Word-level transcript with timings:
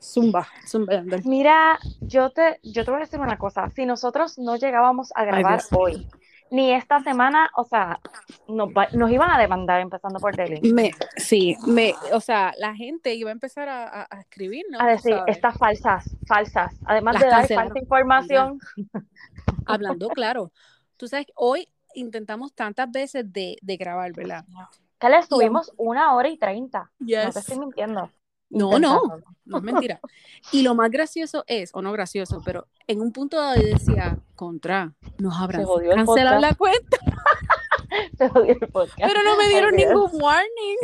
Zumba, 0.00 0.46
zumba, 0.66 0.94
Yandel. 0.94 1.22
Mira, 1.24 1.78
yo 2.00 2.30
te, 2.30 2.60
yo 2.62 2.84
te 2.84 2.90
voy 2.90 2.98
a 2.98 3.04
decir 3.04 3.18
una 3.20 3.36
cosa. 3.36 3.68
Si 3.70 3.84
nosotros 3.84 4.38
no 4.38 4.56
llegábamos 4.56 5.10
a 5.16 5.24
grabar 5.24 5.60
hoy, 5.72 6.06
ni 6.50 6.72
esta 6.72 7.00
semana, 7.00 7.50
o 7.56 7.64
sea, 7.64 7.98
nos, 8.46 8.68
va- 8.68 8.88
nos 8.92 9.10
iban 9.10 9.30
a 9.30 9.38
demandar 9.38 9.80
empezando 9.80 10.20
por 10.20 10.36
Delhi. 10.36 10.72
Me, 10.72 10.92
sí, 11.16 11.56
me, 11.66 11.94
o 12.12 12.20
sea, 12.20 12.52
la 12.58 12.74
gente 12.76 13.14
iba 13.14 13.30
a 13.30 13.32
empezar 13.32 13.68
a, 13.68 13.88
a- 14.02 14.06
a 14.08 14.20
escribir, 14.20 14.64
¿no? 14.70 14.80
A 14.80 14.86
decir, 14.86 15.14
sabes. 15.16 15.36
estas 15.36 15.58
falsas, 15.58 16.04
falsas. 16.28 16.72
Además 16.86 17.14
Las 17.14 17.22
de 17.22 17.28
dar 17.28 17.48
falsa 17.48 17.78
información. 17.78 18.58
Hablando 19.66 20.08
claro. 20.10 20.52
Tú 20.96 21.08
sabes, 21.08 21.26
hoy 21.34 21.68
intentamos 21.98 22.54
tantas 22.54 22.90
veces 22.90 23.30
de, 23.32 23.56
de 23.60 23.76
grabar, 23.76 24.12
¿verdad? 24.12 24.44
Que 24.98 25.08
le 25.08 25.18
estuvimos 25.18 25.72
una 25.76 26.14
hora 26.14 26.28
y 26.28 26.36
treinta. 26.38 26.90
No 26.98 27.06
te 27.06 27.12
Yes. 27.12 27.36
estoy 27.36 27.58
mintiendo. 27.58 28.10
No, 28.50 28.78
no, 28.78 29.02
no 29.44 29.58
es 29.58 29.62
mentira. 29.62 30.00
Y 30.52 30.62
lo 30.62 30.74
más 30.74 30.90
gracioso 30.90 31.44
es, 31.46 31.70
o 31.74 31.82
no 31.82 31.92
gracioso, 31.92 32.40
pero 32.44 32.66
en 32.86 33.00
un 33.02 33.12
punto 33.12 33.38
dado 33.38 33.60
yo 33.60 33.66
decía, 33.68 34.16
contra, 34.34 34.94
nos 35.18 35.38
habrán 35.38 35.66
cancelado 35.94 36.40
la 36.40 36.54
cuenta, 36.54 36.96
Se 38.18 38.28
jodió 38.30 38.52
el 38.58 38.68
podcast. 38.68 38.98
pero 39.00 39.22
no 39.22 39.36
me 39.36 39.48
dieron 39.48 39.74
Ay, 39.74 39.76
Dios. 39.84 39.90
ningún 39.94 40.22
warning. 40.22 40.76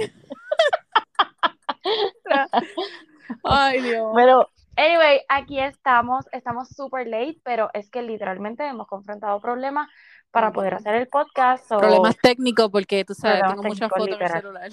Ay, 3.45 3.81
Dios. 3.83 4.13
Pero, 4.15 4.49
anyway, 4.77 5.21
aquí 5.29 5.59
estamos, 5.61 6.27
estamos 6.33 6.69
super 6.69 7.07
late, 7.07 7.39
pero 7.45 7.71
es 7.75 7.91
que 7.91 8.03
literalmente 8.03 8.67
hemos 8.67 8.87
confrontado 8.87 9.41
problemas 9.41 9.89
para 10.35 10.53
poder 10.53 10.75
hacer 10.75 10.97
el 10.97 11.09
podcast. 11.09 11.67
so- 11.69 11.79
Problemas 11.79 12.17
técnicos, 12.19 12.69
porque 12.71 13.05
tú 13.05 13.15
sabes, 13.15 13.39
Problemas 13.41 13.63
tengo 13.63 13.69
muchas 13.75 13.89
fotos 13.89 14.07
en 14.09 14.13
el 14.13 14.19
literal. 14.19 14.43
celular. 14.43 14.71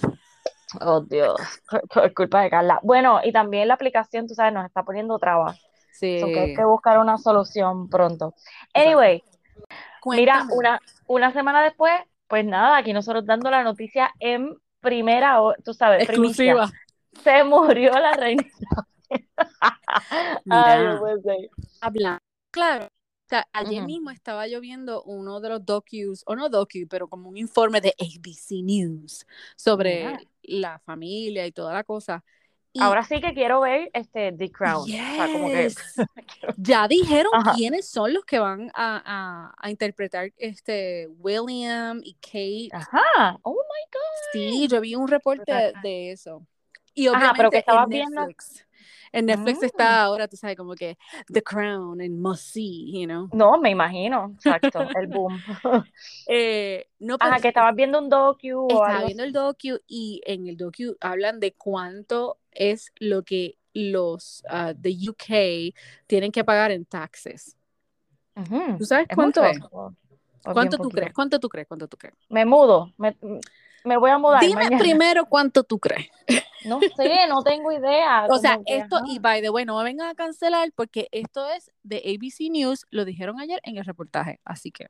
Oh, 0.82 1.02
Dios, 1.02 1.40
por, 1.70 1.82
por 1.94 2.14
culpa 2.14 2.42
de 2.42 2.50
Carla. 2.50 2.80
Bueno, 2.84 3.22
y 3.24 3.32
también 3.32 3.68
la 3.68 3.76
aplicación, 3.76 4.28
tú 4.28 4.34
sabes, 4.34 4.52
nos 4.54 4.66
está 4.66 4.84
poniendo 4.84 5.18
trabas. 5.20 5.62
Sí. 5.94 6.20
So 6.20 6.26
que 6.28 6.40
hay 6.40 6.56
que 6.56 6.66
buscar 6.66 6.98
una 7.00 7.18
solución 7.18 7.88
pronto. 7.90 8.34
Anyway, 8.74 9.24
mira, 10.06 10.48
una, 10.52 10.80
una 11.08 11.32
semana 11.32 11.62
después, 11.62 11.94
pues 12.28 12.44
nada, 12.46 12.78
aquí 12.78 12.92
nosotros 12.92 13.26
dando 13.26 13.52
la 13.52 13.64
noticia 13.64 14.12
en 14.20 14.56
primera, 14.80 15.42
hora, 15.42 15.58
tú 15.64 15.74
sabes, 15.74 16.08
primicia. 16.08 16.54
exclusiva. 16.54 16.78
Se 17.24 17.44
murió 17.44 17.92
la 18.00 18.14
reina. 18.14 18.44
Ay, 20.50 20.80
Mira. 20.80 20.94
no 20.94 21.00
puede 21.00 21.22
ser. 21.22 21.36
Hablando, 21.82 22.20
claro. 22.52 22.88
Sea, 23.32 23.48
ayer 23.54 23.80
Ujú. 23.80 23.86
mismo 23.88 24.12
estaba 24.12 24.46
yo 24.46 24.60
viendo 24.60 25.04
uno 25.04 25.40
de 25.40 25.48
los 25.48 25.66
docus, 25.66 26.22
o 26.26 26.36
no 26.36 26.50
docu, 26.50 26.86
pero 26.90 27.08
como 27.08 27.30
un 27.30 27.38
informe 27.38 27.80
de 27.80 27.96
ABC 27.98 28.62
News 28.62 29.26
sobre 29.56 30.18
la 30.44 30.80
familia 30.80 31.48
y 31.48 31.54
toda 31.54 31.74
la 31.74 31.86
cosa. 31.86 32.26
Y 32.74 32.82
Ahora 32.82 33.06
sí 33.06 33.22
que 33.22 33.34
quiero 33.34 33.62
ver 33.62 33.90
este 33.94 34.34
The 34.34 34.52
Crown. 34.52 34.84
O 34.84 34.86
sea, 34.86 35.28
como 35.32 35.48
que 35.48 35.64
Yes. 35.64 35.78
ya 36.58 36.90
dijeron 36.90 37.32
Ajá. 37.34 37.54
quiénes 37.56 37.88
son 37.88 38.14
los 38.14 38.26
que 38.26 38.40
van 38.40 38.70
a, 38.74 39.02
a- 39.06 39.56
a 39.58 39.70
interpretar 39.72 40.34
este 40.36 41.08
William 41.20 42.02
y 42.04 42.16
Kate. 42.16 42.70
Ajá. 42.74 43.38
Oh 43.44 43.54
my 43.54 44.00
Sí, 44.34 44.68
yo 44.68 44.82
vi 44.82 44.96
un 44.96 45.08
reporte 45.08 45.72
de 45.82 46.12
eso. 46.12 46.46
Y 46.94 47.08
Ajá, 47.08 47.18
obviamente 47.18 47.38
pero 47.38 47.50
que 47.52 47.58
estabas 47.60 47.88
viendo-. 47.88 48.28
En 49.14 49.26
Netflix 49.26 49.60
Mm. 49.62 49.66
está 49.66 50.04
ahora, 50.04 50.28
tú 50.28 50.38
sabes, 50.38 50.56
como 50.56 50.74
que 50.76 50.98
The 51.32 51.42
Crown 51.44 52.00
and 52.02 52.20
Must 52.20 52.44
See, 52.54 52.92
you 53.02 53.06
know. 53.06 53.30
No, 53.34 53.58
me 53.60 53.70
imagino. 53.72 54.32
Exacto, 54.36 54.80
el 54.96 55.08
boom. 55.08 55.42
Eh, 56.28 56.88
no, 57.00 57.16
Ajá, 57.20 57.40
que 57.40 57.50
estabas 57.50 57.76
viendo 57.76 58.00
un 58.00 58.10
docu 58.10 58.68
estaba 58.70 58.88
algo 58.88 59.08
viendo 59.08 59.24
el 59.24 59.34
docu 59.34 59.80
y 59.88 60.22
en 60.26 60.48
el 60.48 60.56
docu 60.56 60.96
hablan 61.02 61.40
de 61.40 61.54
cuánto 61.54 62.38
es 62.52 62.92
lo 63.00 63.24
que 63.24 63.58
los 63.74 64.44
ah, 64.50 64.74
de 64.74 64.92
UK 65.10 65.74
tienen 66.08 66.32
que 66.32 66.44
pagar 66.44 66.72
en 66.72 66.86
taxes. 66.86 67.58
¿Tú 68.78 68.86
sabes 68.86 69.08
¿Es 69.10 69.16
cuánto 69.16 69.42
mucho 69.42 69.52
es? 69.52 69.60
o- 69.72 69.88
o 69.88 69.94
bien 70.44 70.54
¿Cuánto 70.54 70.78
tú 70.78 70.90
crees? 70.90 71.14
¿Cuánto 71.14 71.40
tú 71.40 71.50
crees? 71.50 71.68
¿Cuánto 71.68 71.88
tú 71.88 71.98
crees? 71.98 72.16
Me 72.30 72.46
mudo. 72.46 72.94
Me, 72.98 73.16
me 73.84 73.98
voy 73.98 74.12
a 74.12 74.18
mudar 74.18 74.42
Dime 74.42 74.64
mañana. 74.64 74.84
primero 74.84 75.26
cuánto 75.26 75.64
tú 75.64 75.80
crees. 75.80 76.10
No 76.64 76.80
sé, 76.96 77.28
no 77.28 77.44
tengo 77.44 77.72
idea. 77.72 78.28
O 78.30 78.38
sea, 78.38 78.60
que, 78.66 78.78
esto, 78.78 78.98
ajá. 78.98 79.06
y 79.08 79.20
by 79.20 79.42
the 79.42 79.50
way, 79.50 79.66
no 79.66 79.78
me 79.78 79.84
vengan 79.84 80.10
a 80.10 80.16
cancelar 80.16 80.72
porque 80.74 81.08
esto 81.12 81.50
es 81.50 81.72
de 81.84 81.98
ABC 81.98 82.50
News, 82.50 82.86
lo 82.92 83.06
dijeron 83.06 83.40
ayer 83.40 83.60
en 83.64 83.78
el 83.78 83.86
reportaje, 83.86 84.40
así 84.46 84.72
que 84.72 84.88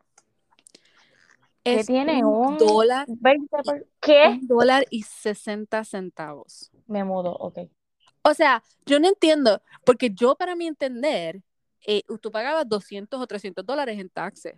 ¿Qué 1.63 1.79
es 1.79 1.87
tiene? 1.87 2.23
un 2.25 2.33
Un 2.33 2.57
dólar, 2.57 3.05
20 3.07 3.57
por- 3.63 3.87
¿Qué? 3.99 4.27
un 4.27 4.47
dólar 4.47 4.85
y 4.89 5.03
60 5.03 5.83
centavos. 5.85 6.71
Me 6.87 7.03
mudo, 7.03 7.31
ok. 7.33 7.59
O 8.23 8.33
sea, 8.33 8.63
yo 8.85 8.99
no 8.99 9.07
entiendo, 9.07 9.61
porque 9.85 10.11
yo 10.11 10.35
para 10.35 10.55
mi 10.55 10.67
entender, 10.67 11.41
eh, 11.85 12.03
tú 12.21 12.31
pagabas 12.31 12.67
200 12.67 13.19
o 13.19 13.27
300 13.27 13.65
dólares 13.65 13.99
en 13.99 14.09
taxes. 14.09 14.55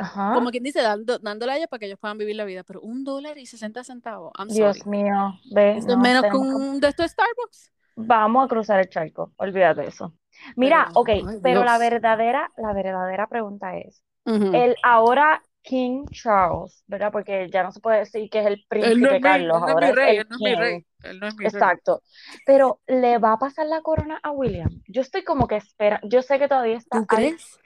Ajá. 0.00 0.34
Como 0.34 0.50
quien 0.50 0.62
dice, 0.62 0.80
dando, 0.82 1.18
dándole 1.18 1.52
a 1.52 1.56
ellos 1.56 1.68
para 1.68 1.78
que 1.80 1.86
ellos 1.86 1.98
puedan 1.98 2.18
vivir 2.18 2.36
la 2.36 2.44
vida, 2.44 2.62
pero 2.64 2.80
un 2.80 3.04
dólar 3.04 3.38
y 3.38 3.46
60 3.46 3.84
centavos. 3.84 4.32
I'm 4.38 4.48
Dios 4.48 4.76
sorry. 4.76 4.86
mío, 4.86 5.38
ve. 5.52 5.76
Eso 5.78 5.88
no, 5.88 5.94
es 5.94 5.98
menos 6.02 6.22
que 6.22 6.36
un 6.36 6.80
de 6.80 6.88
estos 6.88 7.10
Starbucks. 7.10 7.72
Vamos 7.96 8.44
a 8.44 8.48
cruzar 8.48 8.80
el 8.80 8.88
charco, 8.88 9.32
olvídate 9.36 9.82
de 9.82 9.88
eso. 9.88 10.14
Mira, 10.56 10.88
Pero, 10.88 10.94
ok, 10.94 11.10
ay, 11.26 11.38
pero 11.42 11.64
la 11.64 11.78
verdadera, 11.78 12.50
la 12.56 12.72
verdadera 12.72 13.28
pregunta 13.28 13.76
es, 13.76 14.02
Ujú. 14.26 14.50
el 14.52 14.76
ahora 14.82 15.42
King 15.62 16.06
Charles, 16.10 16.82
¿verdad? 16.86 17.12
Porque 17.12 17.48
ya 17.52 17.62
no 17.62 17.72
se 17.72 17.80
puede 17.80 17.98
decir 18.00 18.30
que 18.30 18.40
es 18.40 18.46
el 18.46 18.64
Él 18.68 18.68
príncipe 18.68 19.02
no 19.02 19.10
es 19.10 19.20
mi, 19.20 19.20
Carlos, 19.20 19.58
él 19.58 19.64
no 19.66 19.72
es 19.72 19.78
mi 19.78 19.92
rey, 19.92 20.16
él 20.16 20.26
no 20.28 20.36
es 20.36 20.42
mi 20.42 20.54
rey, 20.54 20.86
él 21.02 21.20
no 21.20 21.26
es 21.28 21.34
mi 21.36 21.48
rey. 21.48 21.62
Exacto. 21.62 22.02
Pero 22.46 22.80
le 22.86 23.18
va 23.18 23.32
a 23.34 23.38
pasar 23.38 23.66
la 23.66 23.80
corona 23.82 24.18
a 24.22 24.30
William. 24.30 24.82
Yo 24.88 25.02
estoy 25.02 25.24
como 25.24 25.46
que 25.46 25.56
espera, 25.56 26.00
yo 26.04 26.22
sé 26.22 26.38
que 26.38 26.48
todavía 26.48 26.76
está 26.78 26.96
¿Tú 27.00 27.06
crees? 27.06 27.58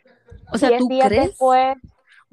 O 0.53 0.59
sea, 0.59 0.71
10 0.71 0.79
¿tú 0.79 0.89
días 0.89 1.09
crees? 1.09 1.31
después. 1.31 1.77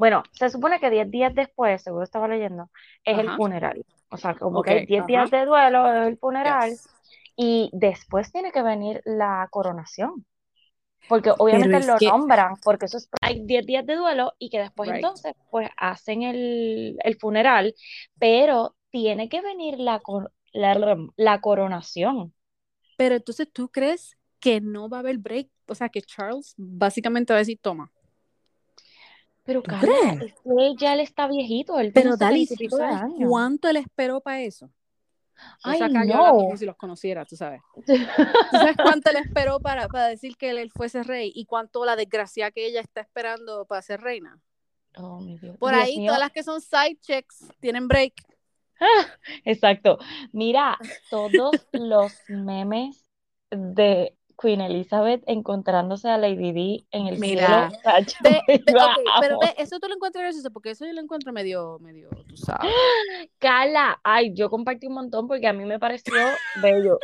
Bueno, 0.01 0.23
se 0.31 0.50
supone 0.50 0.79
que 0.79 0.89
10 0.89 1.12
días 1.12 1.35
después, 1.35 1.84
seguro 1.84 2.03
estaba 2.03 2.28
leyendo, 2.28 2.72
es 3.03 3.19
el 3.19 3.29
funeral. 3.35 3.85
O 4.09 4.17
sea, 4.17 4.34
como 4.34 4.62
Ok, 4.62 4.66
que 4.66 4.72
hay 4.72 4.85
10 4.88 5.06
días 5.06 5.29
de 5.29 5.45
duelo, 5.45 5.94
es 5.94 6.07
el 6.07 6.17
funeral. 6.17 6.72
Yes. 6.72 6.89
Y 7.35 7.69
después 7.72 8.31
tiene 8.31 8.51
que 8.51 8.63
venir 8.63 9.03
la 9.06 9.47
coronación. 9.51 10.25
Porque 11.07 11.31
obviamente 11.38 11.85
lo 11.85 11.97
que- 11.97 12.07
nombran, 12.07 12.56
porque 12.63 12.85
eso 12.88 12.97
es, 12.97 13.09
hay 13.22 13.45
10 13.45 13.63
días 13.63 13.85
de 13.85 13.95
duelo 13.95 14.34
y 14.40 14.50
que 14.50 14.57
después 14.57 14.90
Right. 14.90 14.95
entonces 14.95 15.35
pues 15.51 15.69
hacen 15.78 16.23
el, 16.23 16.97
el 17.03 17.16
funeral, 17.19 17.75
pero 18.17 18.75
tiene 18.90 19.29
que 19.29 19.41
venir 19.41 19.78
la, 19.78 20.00
cor- 20.00 20.31
la, 20.51 20.97
la 21.16 21.41
coronación. 21.41 22.34
Pero 22.97 23.13
entonces, 23.17 23.47
¿tú 23.53 23.69
crees 23.69 24.17
que 24.40 24.61
no 24.61 24.90
va 24.90 24.97
a 24.97 25.00
haber 25.01 25.19
break? 25.19 25.50
O 25.67 25.75
sea, 25.75 25.90
que 25.90 26.01
Charles 26.01 26.56
básicamente 26.57 27.34
va 27.34 27.38
a 27.38 27.45
decir, 27.45 27.59
toma. 27.61 27.91
Pero 29.44 29.62
¿Tú 29.62 29.69
Carla, 29.69 30.18
es 30.19 30.34
que 30.44 30.75
ya 30.78 30.94
él 30.94 31.00
está 31.00 31.28
viejito, 31.28 31.79
él 31.79 31.91
Pero 31.94 32.18
tiene 32.18 32.18
Dalis, 32.18 32.50
70 32.50 32.53
y 32.53 32.57
¿tú 32.57 32.57
pico 32.57 32.78
de 32.78 32.84
sabes 32.84 33.02
años. 33.02 33.29
cuánto 33.29 33.69
él 33.69 33.78
esperó 33.78 34.22
para 34.22 34.41
eso? 34.41 34.72
Ay, 35.63 35.79
yo 35.79 35.88
no. 35.90 36.38
como 36.38 36.57
si 36.57 36.66
los 36.66 36.75
conociera, 36.75 37.25
tú 37.25 37.35
sabes. 37.35 37.62
¿Tú 37.74 37.94
sabes 38.52 38.78
cuánto 38.78 39.09
él 39.09 39.18
esperó 39.18 39.59
para, 39.59 39.88
para 39.88 40.07
decir 40.07 40.38
que 40.38 40.52
él, 40.52 40.59
él 40.59 40.72
fuese 40.72 41.03
rey? 41.03 41.31
¿Y 41.34 41.46
cuánto 41.46 41.84
la 41.85 41.96
desgracia 41.96 42.52
que 42.52 42.68
ella 42.68 42.81
está 42.81 43.02
esperando 43.02 43.66
para 43.66 43.81
ser 43.81 44.02
reina? 44.02 44.40
Oh, 44.96 45.19
mi 45.19 45.38
Dios. 45.38 45.58
Por 45.58 45.73
Dios 45.73 45.84
ahí, 45.84 45.97
mío. 45.97 46.08
todas 46.09 46.19
las 46.19 46.31
que 46.31 46.44
son 46.44 46.62
side 46.62 46.97
checks 47.02 47.47
tienen 47.59 47.88
break. 47.88 48.13
Exacto. 49.46 49.97
Mira, 50.31 50.78
todos 51.09 51.56
los 51.72 52.13
memes 52.28 53.03
de 53.50 54.16
Queen 54.41 54.59
Elizabeth 54.62 55.24
encontrándose 55.28 56.09
a 56.09 56.18
Lady 56.18 56.52
Di 56.52 56.88
en 56.91 57.07
el 57.07 57.19
Mira. 57.19 57.69
cielo. 57.69 58.06
pero 59.22 59.40
ve, 59.40 59.53
eso 59.57 59.79
tú 59.79 59.88
lo 59.88 59.96
encuentras 59.96 60.24
gracioso 60.24 60.52
porque 60.52 60.72
eso 60.72 60.85
yo 60.85 60.94
lo 60.94 61.02
encuentro 61.02 61.31
medio, 61.31 61.78
medio, 61.79 62.09
tú 62.28 62.35
sabes. 62.35 62.72
Carla, 63.38 63.99
ay, 64.03 64.34
yo 64.34 64.49
compartí 64.49 64.88
un 64.88 64.96
montón 64.96 65.28
porque 65.28 65.47
a 65.47 65.53
mí 65.53 65.64
me 65.66 65.78
pareció 65.78 66.14
bello. 66.61 66.97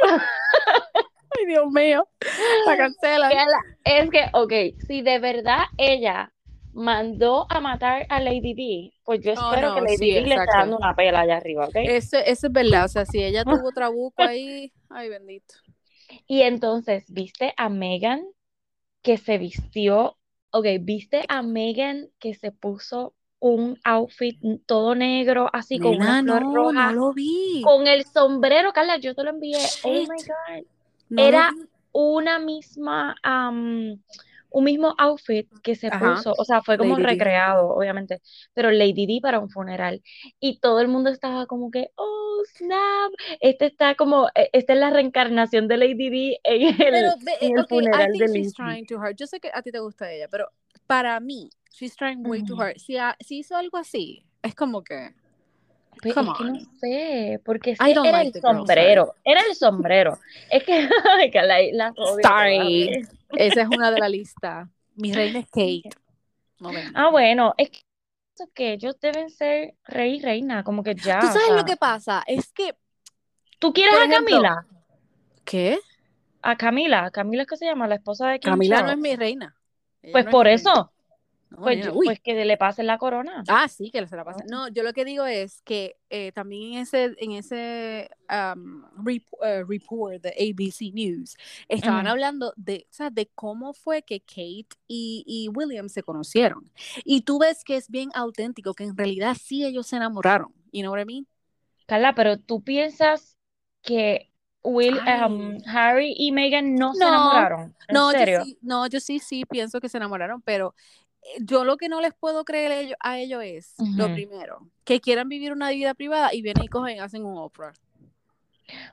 Ay, 1.37 1.45
Dios 1.45 1.71
mío, 1.71 2.07
la 2.65 2.77
cancelan. 2.77 3.31
Carla, 3.31 3.59
es 3.83 4.09
que, 4.09 4.29
ok, 4.33 4.83
si 4.87 5.01
de 5.03 5.19
verdad 5.19 5.65
ella 5.77 6.33
mandó 6.73 7.45
a 7.49 7.59
matar 7.59 8.07
a 8.09 8.19
Lady 8.19 8.53
Di, 8.53 8.93
pues 9.03 9.21
yo 9.21 9.33
espero 9.33 9.69
no, 9.69 9.75
que 9.75 9.81
Lady 9.81 9.97
sí, 9.97 10.05
Di 10.05 10.21
le 10.21 10.35
esté 10.35 10.47
dando 10.57 10.77
una 10.77 10.95
pela 10.95 11.21
allá 11.21 11.37
arriba, 11.37 11.67
¿ok? 11.67 11.75
Eso, 11.75 12.17
eso 12.17 12.47
es 12.47 12.53
verdad, 12.53 12.85
o 12.85 12.87
sea, 12.87 13.05
si 13.05 13.23
ella 13.23 13.43
tuvo 13.43 13.71
trabuco 13.71 14.23
ahí, 14.23 14.71
ay 14.89 15.09
bendito. 15.09 15.53
Y 16.27 16.41
entonces, 16.41 17.05
¿viste 17.11 17.53
a 17.57 17.69
Megan 17.69 18.23
que 19.01 19.17
se 19.17 19.37
vistió? 19.37 20.17
Ok, 20.51 20.65
¿viste 20.81 21.23
a 21.27 21.41
Megan 21.41 22.09
que 22.19 22.33
se 22.33 22.51
puso 22.51 23.13
un 23.39 23.79
outfit 23.83 24.39
todo 24.65 24.95
negro, 24.95 25.49
así 25.53 25.79
con 25.79 25.95
una 25.95 26.23
flor 26.23 26.43
no, 26.43 26.55
roja, 26.55 26.91
no 26.91 26.93
lo 26.93 27.13
vi. 27.13 27.61
con 27.63 27.87
el 27.87 28.03
sombrero, 28.05 28.73
Carla, 28.73 28.97
yo 28.97 29.13
te 29.13 29.23
lo 29.23 29.29
envié. 29.29 29.59
Oh 29.83 29.91
my. 29.91 30.05
God. 30.05 30.65
No 31.09 31.23
era-. 31.23 31.53
Una 31.93 32.37
misma, 32.37 33.15
un 34.49 34.63
mismo 34.63 34.95
outfit 34.97 35.47
que 35.61 35.75
se 35.75 35.87
Ajá. 35.87 36.15
puso, 36.15 36.33
o 36.37 36.43
sea, 36.45 36.61
fue 36.61 36.77
como 36.77 36.95
Lady 36.95 37.03
recreado, 37.03 37.69
obviamente, 37.69 38.21
pero 38.53 38.71
Lady 38.71 39.05
Di 39.05 39.19
para 39.19 39.39
un 39.39 39.49
funeral. 39.49 40.01
Y 40.39 40.59
todo 40.59 40.79
el 40.79 40.87
mundo 40.87 41.09
estaba 41.09 41.45
como 41.45 41.69
que, 41.69 41.91
oh, 41.95 42.41
snap, 42.57 43.11
este 43.41 43.65
está 43.65 43.95
como, 43.95 44.29
e- 44.35 44.49
esta 44.53 44.73
es 44.73 44.79
la 44.79 44.89
reencarnación 44.89 45.67
de 45.67 45.77
Lady 45.77 46.09
Di 46.09 46.39
en 46.43 46.77
Pero, 46.77 46.97
el, 46.97 47.23
ve- 47.23 47.37
en 47.41 47.51
el 47.57 47.59
ok, 47.63 47.65
I 47.71 47.75
funeral 47.75 48.11
think 48.13 48.21
de 48.23 48.27
she's 48.39 48.53
trying 48.53 48.85
too 48.85 48.97
hard. 48.99 49.15
Yo 49.15 49.27
sé 49.27 49.39
que 49.39 49.51
a 49.53 49.61
ti 49.61 49.71
te 49.71 49.79
gusta 49.79 50.11
ella, 50.11 50.27
pero 50.29 50.49
para 50.87 51.19
mí, 51.19 51.49
she's 51.71 51.95
trying 51.95 52.25
way 52.25 52.43
too 52.43 52.53
Ujú. 52.53 52.63
hard. 52.63 52.77
Si, 52.77 52.97
ha- 52.97 53.17
si 53.19 53.39
hizo 53.39 53.55
algo 53.55 53.77
así, 53.77 54.23
es 54.41 54.55
como 54.55 54.83
que, 54.83 55.13
come 56.13 56.31
es 56.31 56.37
que 56.37 56.43
no 56.45 56.59
sé, 56.79 57.41
porque 57.43 57.71
I 57.71 57.93
don't 57.93 58.07
era 58.07 58.19
like 58.19 58.37
el 58.37 58.41
girl, 58.41 58.43
sorry. 58.43 58.59
sombrero, 58.59 59.15
era 59.25 59.41
el 59.49 59.55
sombrero. 59.55 60.19
Es 60.49 60.63
que, 60.63 60.87
que 61.31 61.41
la, 61.41 61.57
la 61.73 61.87
a 61.87 61.93
Sorry. 62.21 63.07
Esa 63.29 63.61
es 63.61 63.67
una 63.67 63.91
de 63.91 63.99
la 63.99 64.09
lista. 64.09 64.69
Mi 64.95 65.13
reina 65.13 65.39
es 65.39 65.45
Kate. 65.51 65.89
No. 66.59 66.71
Ah, 66.95 67.09
bueno, 67.11 67.53
es 67.57 67.69
que 68.53 68.73
ellos 68.73 68.99
deben 68.99 69.29
ser 69.29 69.75
rey 69.85 70.17
y 70.17 70.21
reina, 70.21 70.63
como 70.63 70.83
que 70.83 70.95
ya, 70.95 71.19
¿Tú 71.19 71.27
o 71.27 71.31
sabes 71.31 71.51
lo 71.55 71.65
que 71.65 71.77
pasa? 71.77 72.23
Es 72.27 72.51
que, 72.51 72.75
¿tú 73.59 73.73
quieres 73.73 73.95
a 73.95 74.05
ejemplo, 74.05 74.37
Camila? 74.37 74.65
¿qué? 75.43 75.79
A 76.41 76.55
Camila, 76.55 77.09
Camila 77.11 77.43
es 77.43 77.47
que 77.47 77.57
se 77.57 77.65
llama, 77.65 77.87
la 77.87 77.95
esposa 77.95 78.29
de 78.29 78.39
King 78.39 78.51
Camila 78.51 78.81
no 78.83 78.91
es 78.91 78.97
mi 78.97 79.15
reina. 79.15 79.55
Ella 80.01 80.11
Pues 80.11 80.25
no 80.25 80.31
por 80.31 80.47
eso, 80.47 80.91
No, 81.49 81.57
pues, 81.63 81.85
yo- 81.85 81.93
pues 81.93 82.19
que 82.19 82.33
le 82.45 82.57
pasen 82.57 82.87
la 82.87 82.97
corona. 82.97 83.43
Ah, 83.47 83.67
sí, 83.67 83.89
que 83.89 84.05
se 84.07 84.15
la 84.15 84.25
pasa. 84.25 84.43
Oh. 84.43 84.49
No, 84.49 84.67
yo 84.67 84.83
lo 84.83 84.93
que 84.93 85.05
digo 85.05 85.25
es 85.25 85.61
que 85.61 85.95
eh, 86.09 86.31
también 86.33 86.73
en 86.73 86.79
ese, 86.79 87.15
en 87.19 87.31
ese 87.31 88.09
um, 88.29 88.83
rep- 89.03 89.25
eh, 89.43 89.63
report 89.67 90.21
de 90.21 90.29
ABC 90.29 90.91
News 90.93 91.37
estaban 91.69 92.01
Ujú. 92.05 92.11
hablando 92.11 92.53
de, 92.57 92.85
o 92.89 92.93
sea, 92.93 93.09
de 93.09 93.27
cómo 93.33 93.73
fue 93.73 94.01
que 94.01 94.19
Kate 94.19 94.67
y, 94.87 95.23
y 95.25 95.47
William 95.49 95.87
se 95.89 96.03
conocieron. 96.03 96.69
Y 97.05 97.21
tú 97.21 97.39
ves 97.39 97.63
que 97.63 97.77
es 97.77 97.89
bien 97.89 98.09
auténtico, 98.13 98.73
que 98.73 98.83
en 98.83 98.97
realidad 98.97 99.37
sí 99.41 99.65
ellos 99.65 99.87
se 99.87 99.95
enamoraron. 99.95 100.53
You 100.71 100.81
know 100.81 100.91
what 100.91 101.01
I 101.01 101.05
mean? 101.05 101.27
Carla, 101.85 102.13
pero 102.13 102.37
tú 102.37 102.61
piensas 102.61 103.37
que 103.81 104.29
Will, 104.63 104.99
um, 105.07 105.57
Harry 105.65 106.13
y 106.17 106.33
Meghan 106.33 106.75
no 106.75 106.93
se 106.93 106.99
No, 106.99 107.07
enamoraron, 107.07 107.75
¿en 107.87 107.95
No, 107.95 108.11
yo 108.11 108.17
serio? 108.19 108.43
sí, 108.43 108.57
no, 108.61 108.87
yo 108.87 108.99
sí, 108.99 109.19
sí 109.19 109.45
pienso 109.45 109.79
que 109.79 109.87
se 109.87 109.95
enamoraron, 109.97 110.41
pero 110.41 110.75
yo 111.39 111.63
lo 111.65 111.77
que 111.77 111.89
no 111.89 112.01
les 112.01 112.13
puedo 112.13 112.45
creer 112.45 112.95
a 112.99 113.17
ellos, 113.19 113.41
es, 113.43 113.75
lo 113.95 114.11
primero, 114.13 114.69
que 114.83 114.99
quieran 115.01 115.27
vivir 115.29 115.51
una 115.51 115.69
vida 115.71 115.93
privada 115.93 116.33
y 116.33 116.41
vienen 116.41 116.63
y 116.63 116.67
cogen 116.67 116.97
y 116.97 116.99
hacen 116.99 117.25
un 117.25 117.37
Oprah. 117.37 117.73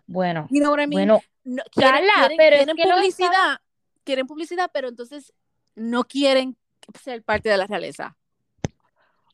Bueno, 0.06 0.46
You 0.50 0.60
know 0.60 0.70
what 0.72 0.81
I 0.82 0.86
mean? 0.86 0.92
bueno, 0.92 1.20
No, 1.44 1.62
quieren, 1.72 2.04
quieren- 2.04 2.36
pero 2.36 2.56
es 2.56 2.64
quieren 2.66 2.76
que 2.76 2.82
publicidad, 2.84 3.58
quieren 4.04 4.26
publicidad, 4.26 4.70
pero 4.72 4.88
entonces 4.88 5.32
no 5.75 6.04
quieren 6.04 6.56
ser 7.02 7.22
parte 7.22 7.48
de 7.48 7.56
la 7.56 7.66
realeza. 7.66 8.16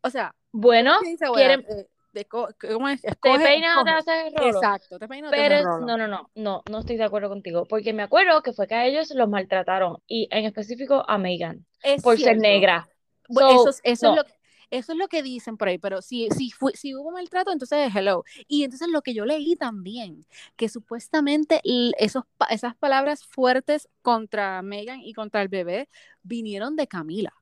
O 0.02 0.10
sea, 0.10 0.34
bueno, 0.52 0.98
quieren, 1.34 1.64
Eh, 1.68 1.86
de 2.12 2.24
¿cómo 2.24 2.88
es? 2.88 3.02
te 3.02 3.14
peinas 3.20 3.76
o 3.78 3.84
te 3.84 3.90
haces 3.90 4.32
rolo. 4.34 4.48
Exacto, 4.48 4.98
te 4.98 5.06
peinas 5.08 5.30
te 5.30 5.36
Pero 5.36 5.54
es- 5.56 5.64
rolo. 5.64 5.86
no, 5.86 5.96
no, 5.96 6.08
no, 6.08 6.30
no, 6.34 6.62
no 6.70 6.78
estoy 6.78 6.96
de 6.96 7.04
acuerdo 7.04 7.28
contigo, 7.28 7.66
porque 7.66 7.92
me 7.92 8.02
acuerdo 8.02 8.42
que 8.42 8.52
fue 8.52 8.66
que 8.66 8.74
a 8.74 8.86
ellos 8.86 9.10
los 9.14 9.28
maltrataron 9.28 9.98
y 10.06 10.26
en 10.30 10.46
específico 10.46 11.04
a 11.06 11.18
Meghan 11.18 11.66
Es 11.82 12.02
por 12.02 12.18
ser 12.18 12.36
negra. 12.38 12.88
So, 13.28 13.48
eso, 13.48 13.70
es- 13.70 13.80
eso, 13.84 14.06
no. 14.06 14.12
es 14.12 14.16
lo, 14.28 14.34
eso 14.70 14.92
es 14.92 14.98
lo 14.98 15.08
que 15.08 15.22
dicen 15.22 15.56
por 15.56 15.68
ahí, 15.68 15.78
pero 15.78 16.00
si, 16.02 16.28
si, 16.30 16.50
fue, 16.50 16.72
si 16.74 16.94
hubo 16.94 17.10
maltrato, 17.10 17.52
entonces 17.52 17.90
hello. 17.94 18.24
Y 18.48 18.64
entonces 18.64 18.88
lo 18.88 19.02
que 19.02 19.14
yo 19.14 19.24
leí 19.24 19.56
también, 19.56 20.24
que 20.56 20.68
supuestamente 20.68 21.60
esos, 21.98 22.24
esas 22.50 22.76
palabras 22.76 23.24
fuertes 23.24 23.88
contra 24.02 24.62
Megan 24.62 25.00
y 25.00 25.12
contra 25.12 25.42
el 25.42 25.48
bebé 25.48 25.88
vinieron 26.22 26.76
de 26.76 26.86
Camila. 26.86 27.32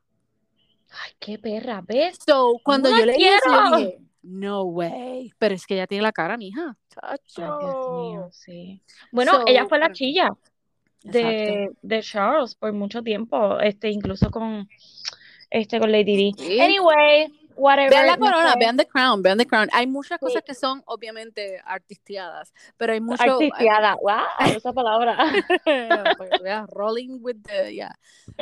Ay, 0.91 1.13
qué 1.19 1.39
perra, 1.39 1.83
¿ves? 1.87 2.19
So, 2.27 2.59
cuando 2.65 2.89
yo 2.89 3.05
leí 3.05 3.23
eso, 3.23 3.45
yo 3.47 3.51
quiero. 3.51 3.77
dije, 3.77 3.99
no 4.23 4.63
way. 4.63 5.33
Pero 5.39 5.55
es 5.55 5.67
que 5.67 5.75
ella 5.75 5.87
tiene 5.87 6.03
la 6.03 6.13
cara, 6.13 6.37
mija. 6.39 6.77
Ay, 7.03 7.19
Dios 7.37 7.89
mío, 7.91 8.29
sí. 8.33 8.83
Bueno, 9.13 9.33
So, 9.33 9.45
ella 9.47 9.67
fue 9.67 9.79
la 9.79 9.93
chilla. 9.93 10.31
De, 11.03 11.71
de 11.83 12.03
Charles 12.03 12.55
por 12.55 12.73
mucho 12.73 13.03
tiempo, 13.03 13.59
este, 13.61 13.91
incluso 13.91 14.31
con, 14.31 14.69
este, 15.51 15.79
con 15.79 15.93
Lady. 15.93 16.33
Sí. 16.37 16.61
Anyway, 16.61 17.33
whatever. 17.59 17.91
Vean 17.91 18.07
la 18.07 18.17
corona, 18.17 18.55
vean 18.59 18.77
The 18.77 18.87
Crown, 18.87 19.23
vean 19.23 19.39
The 19.39 19.47
Crown. 19.47 19.69
Hay 19.73 19.87
muchas 19.87 20.19
Sí. 20.19 20.27
cosas 20.27 20.43
que 20.43 20.55
son 20.55 20.83
obviamente 20.87 21.61
artisteadas, 21.65 22.53
pero 22.77 22.93
hay 22.93 23.01
mucho... 23.01 23.23
Artisteada, 23.23 23.97
wow, 23.97 24.25
esa 24.57 24.73
palabra. 24.73 25.17
Rolling 26.73 27.19
with 27.21 27.37
the, 27.45 27.75
yeah. 27.75 27.95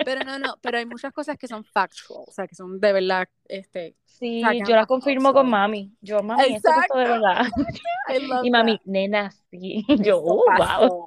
Pero 0.04 0.24
no, 0.24 0.38
no, 0.38 0.56
pero 0.60 0.78
hay 0.78 0.86
muchas 0.86 1.12
cosas 1.12 1.36
que 1.36 1.48
son 1.48 1.64
factual, 1.64 2.24
o 2.26 2.32
sea, 2.32 2.46
que 2.46 2.54
son 2.54 2.78
de 2.78 2.92
verdad, 2.92 3.28
este, 3.48 3.96
Sí, 4.18 4.40
yo 4.40 4.48
la 4.48 4.64
pasado, 4.64 4.86
confirmo 4.86 5.32
con 5.34 5.50
mami. 5.50 5.92
Yo, 6.00 6.22
mami, 6.22 6.54
esto 6.54 6.70
de 6.94 7.04
verdad. 7.04 7.44
Y 8.44 8.50
mami, 8.50 8.78
that. 8.78 8.84
nena, 8.86 9.30
sí. 9.50 9.84
Yo, 9.98 10.22
oh, 10.24 10.44
wow. 10.56 11.06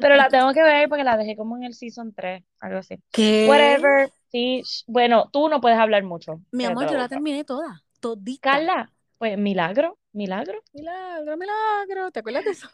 Pero 0.00 0.14
la 0.14 0.28
tengo 0.28 0.52
que 0.52 0.62
ver 0.62 0.88
porque 0.88 1.02
la 1.02 1.16
dejé 1.16 1.34
como 1.34 1.56
en 1.56 1.64
el 1.64 1.74
season 1.74 2.12
3, 2.14 2.44
algo 2.60 2.78
así. 2.78 2.98
¿Qué? 3.10 3.46
Whatever. 3.48 4.10
Sí, 4.30 4.62
bueno, 4.86 5.28
tú 5.32 5.48
no 5.48 5.60
puedes 5.60 5.78
hablar 5.78 6.04
mucho. 6.04 6.40
Mi 6.52 6.64
amor, 6.64 6.88
yo 6.88 6.96
la 6.96 7.08
terminé 7.08 7.44
toda, 7.44 7.82
todita. 8.00 8.52
Carla, 8.52 8.92
pues 9.18 9.36
milagro, 9.36 9.98
milagro. 10.12 10.62
Milagro, 10.72 11.36
milagro, 11.36 12.10
¿te 12.12 12.20
acuerdas 12.20 12.44
de 12.44 12.50
eso? 12.52 12.68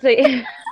Sí. 0.00 0.16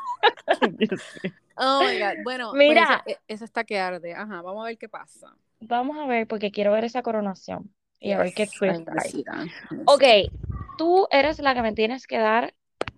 Oh 1.62 1.84
my 1.84 1.98
God, 1.98 2.24
bueno, 2.24 2.52
Mira. 2.54 3.02
pues, 3.04 3.16
eso, 3.16 3.22
eso 3.28 3.44
está 3.44 3.64
que 3.64 3.78
arde, 3.78 4.14
ajá, 4.14 4.40
vamos 4.40 4.62
a 4.62 4.68
ver 4.68 4.78
qué 4.78 4.88
pasa. 4.88 5.36
Vamos 5.60 5.98
a 5.98 6.06
ver, 6.06 6.26
porque 6.26 6.50
quiero 6.50 6.72
ver 6.72 6.84
esa 6.84 7.02
coronación. 7.02 7.70
Y 7.98 8.12
a 8.12 8.18
ver 8.18 8.32
qué 8.32 8.44
Yes, 8.44 8.58
twist 8.58 8.88
ay, 8.88 9.24
hay. 9.26 9.50
Ok, 9.84 10.32
tú 10.78 11.06
eres 11.10 11.38
la 11.40 11.54
que 11.54 11.60
me 11.60 11.74
tienes 11.74 12.06
que 12.06 12.16
dar 12.16 12.54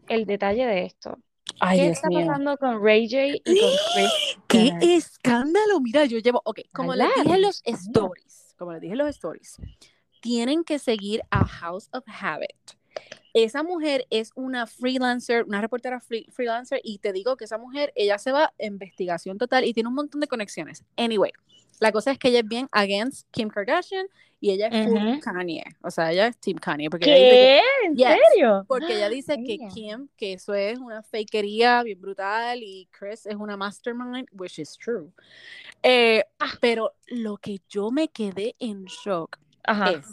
el 0.08 0.26
detalle 0.26 0.64
de 0.64 0.84
esto. 0.84 1.18
Ay, 1.64 1.78
¿Qué 1.78 1.84
Dios 1.84 1.96
está 1.96 2.08
mío. 2.08 2.26
pasando 2.26 2.56
con 2.58 2.82
Ray 2.84 3.08
J 3.08 3.26
y 3.26 3.40
con 3.60 3.70
Chris? 3.94 4.10
¡Qué 4.48 4.58
Jenner? 4.64 4.82
escándalo! 4.90 5.80
Mira, 5.80 6.04
yo 6.06 6.18
llevo, 6.18 6.42
ok, 6.44 6.60
como 6.72 6.94
les 6.94 7.06
dije 7.14 7.34
en 7.34 7.42
los 7.42 7.62
stories, 7.64 8.54
como 8.58 8.72
les 8.72 8.80
dije 8.80 8.92
en 8.92 8.98
los 8.98 9.08
stories, 9.10 9.56
tienen 10.20 10.64
que 10.64 10.78
seguir 10.78 11.22
a 11.30 11.44
House 11.44 11.88
of 11.92 12.04
Habit. 12.06 12.50
Esa 13.32 13.62
mujer 13.62 14.06
es 14.10 14.30
una 14.34 14.66
freelancer, 14.66 15.44
una 15.44 15.60
reportera 15.60 16.00
free- 16.00 16.26
freelancer, 16.30 16.80
y 16.84 16.98
te 16.98 17.12
digo 17.12 17.36
que 17.36 17.44
esa 17.44 17.58
mujer, 17.58 17.92
ella 17.96 18.18
se 18.18 18.32
va 18.32 18.46
a 18.46 18.52
investigación 18.64 19.38
total 19.38 19.64
y 19.64 19.72
tiene 19.72 19.88
un 19.88 19.94
montón 19.94 20.20
de 20.20 20.26
conexiones. 20.28 20.84
Anyway, 20.96 21.32
la 21.80 21.92
cosa 21.92 22.10
es 22.12 22.18
que 22.18 22.28
ella 22.28 22.40
es 22.40 22.48
bien 22.48 22.68
against 22.72 23.26
Kim 23.30 23.48
Kardashian 23.48 24.06
y 24.40 24.50
ella 24.50 24.66
es 24.68 24.88
full 24.88 24.96
Ujú. 24.98 25.20
Kanye. 25.20 25.64
O 25.82 25.90
sea, 25.90 26.10
ella 26.12 26.26
es 26.26 26.36
Team 26.38 26.58
Kanye. 26.58 26.90
Porque 26.90 27.04
ella 27.06 27.16
dice 27.16 27.30
que- 27.30 27.60
¿Qué? 27.62 27.86
¿En 27.86 27.96
Yes, 27.96 28.28
serio? 28.32 28.64
porque 28.66 28.96
ella 28.96 29.08
dice 29.08 29.36
que. 29.44 29.58
Kim, 29.72 30.08
que 30.16 30.32
eso 30.32 30.52
es 30.54 30.78
una 30.78 31.02
fakería 31.02 31.82
bien 31.84 32.00
brutal 32.00 32.60
y 32.62 32.88
Chris 32.90 33.26
es 33.26 33.36
una 33.36 33.56
mastermind, 33.56 34.26
which 34.32 34.58
is 34.58 34.76
true. 34.76 35.10
Eh, 35.82 36.24
Ah. 36.38 36.52
pero 36.60 36.94
lo 37.06 37.36
que 37.36 37.60
yo 37.68 37.90
me 37.90 38.08
quedé 38.08 38.54
en 38.58 38.84
shock 38.86 39.38
Ajá. 39.64 39.92
es 39.92 40.06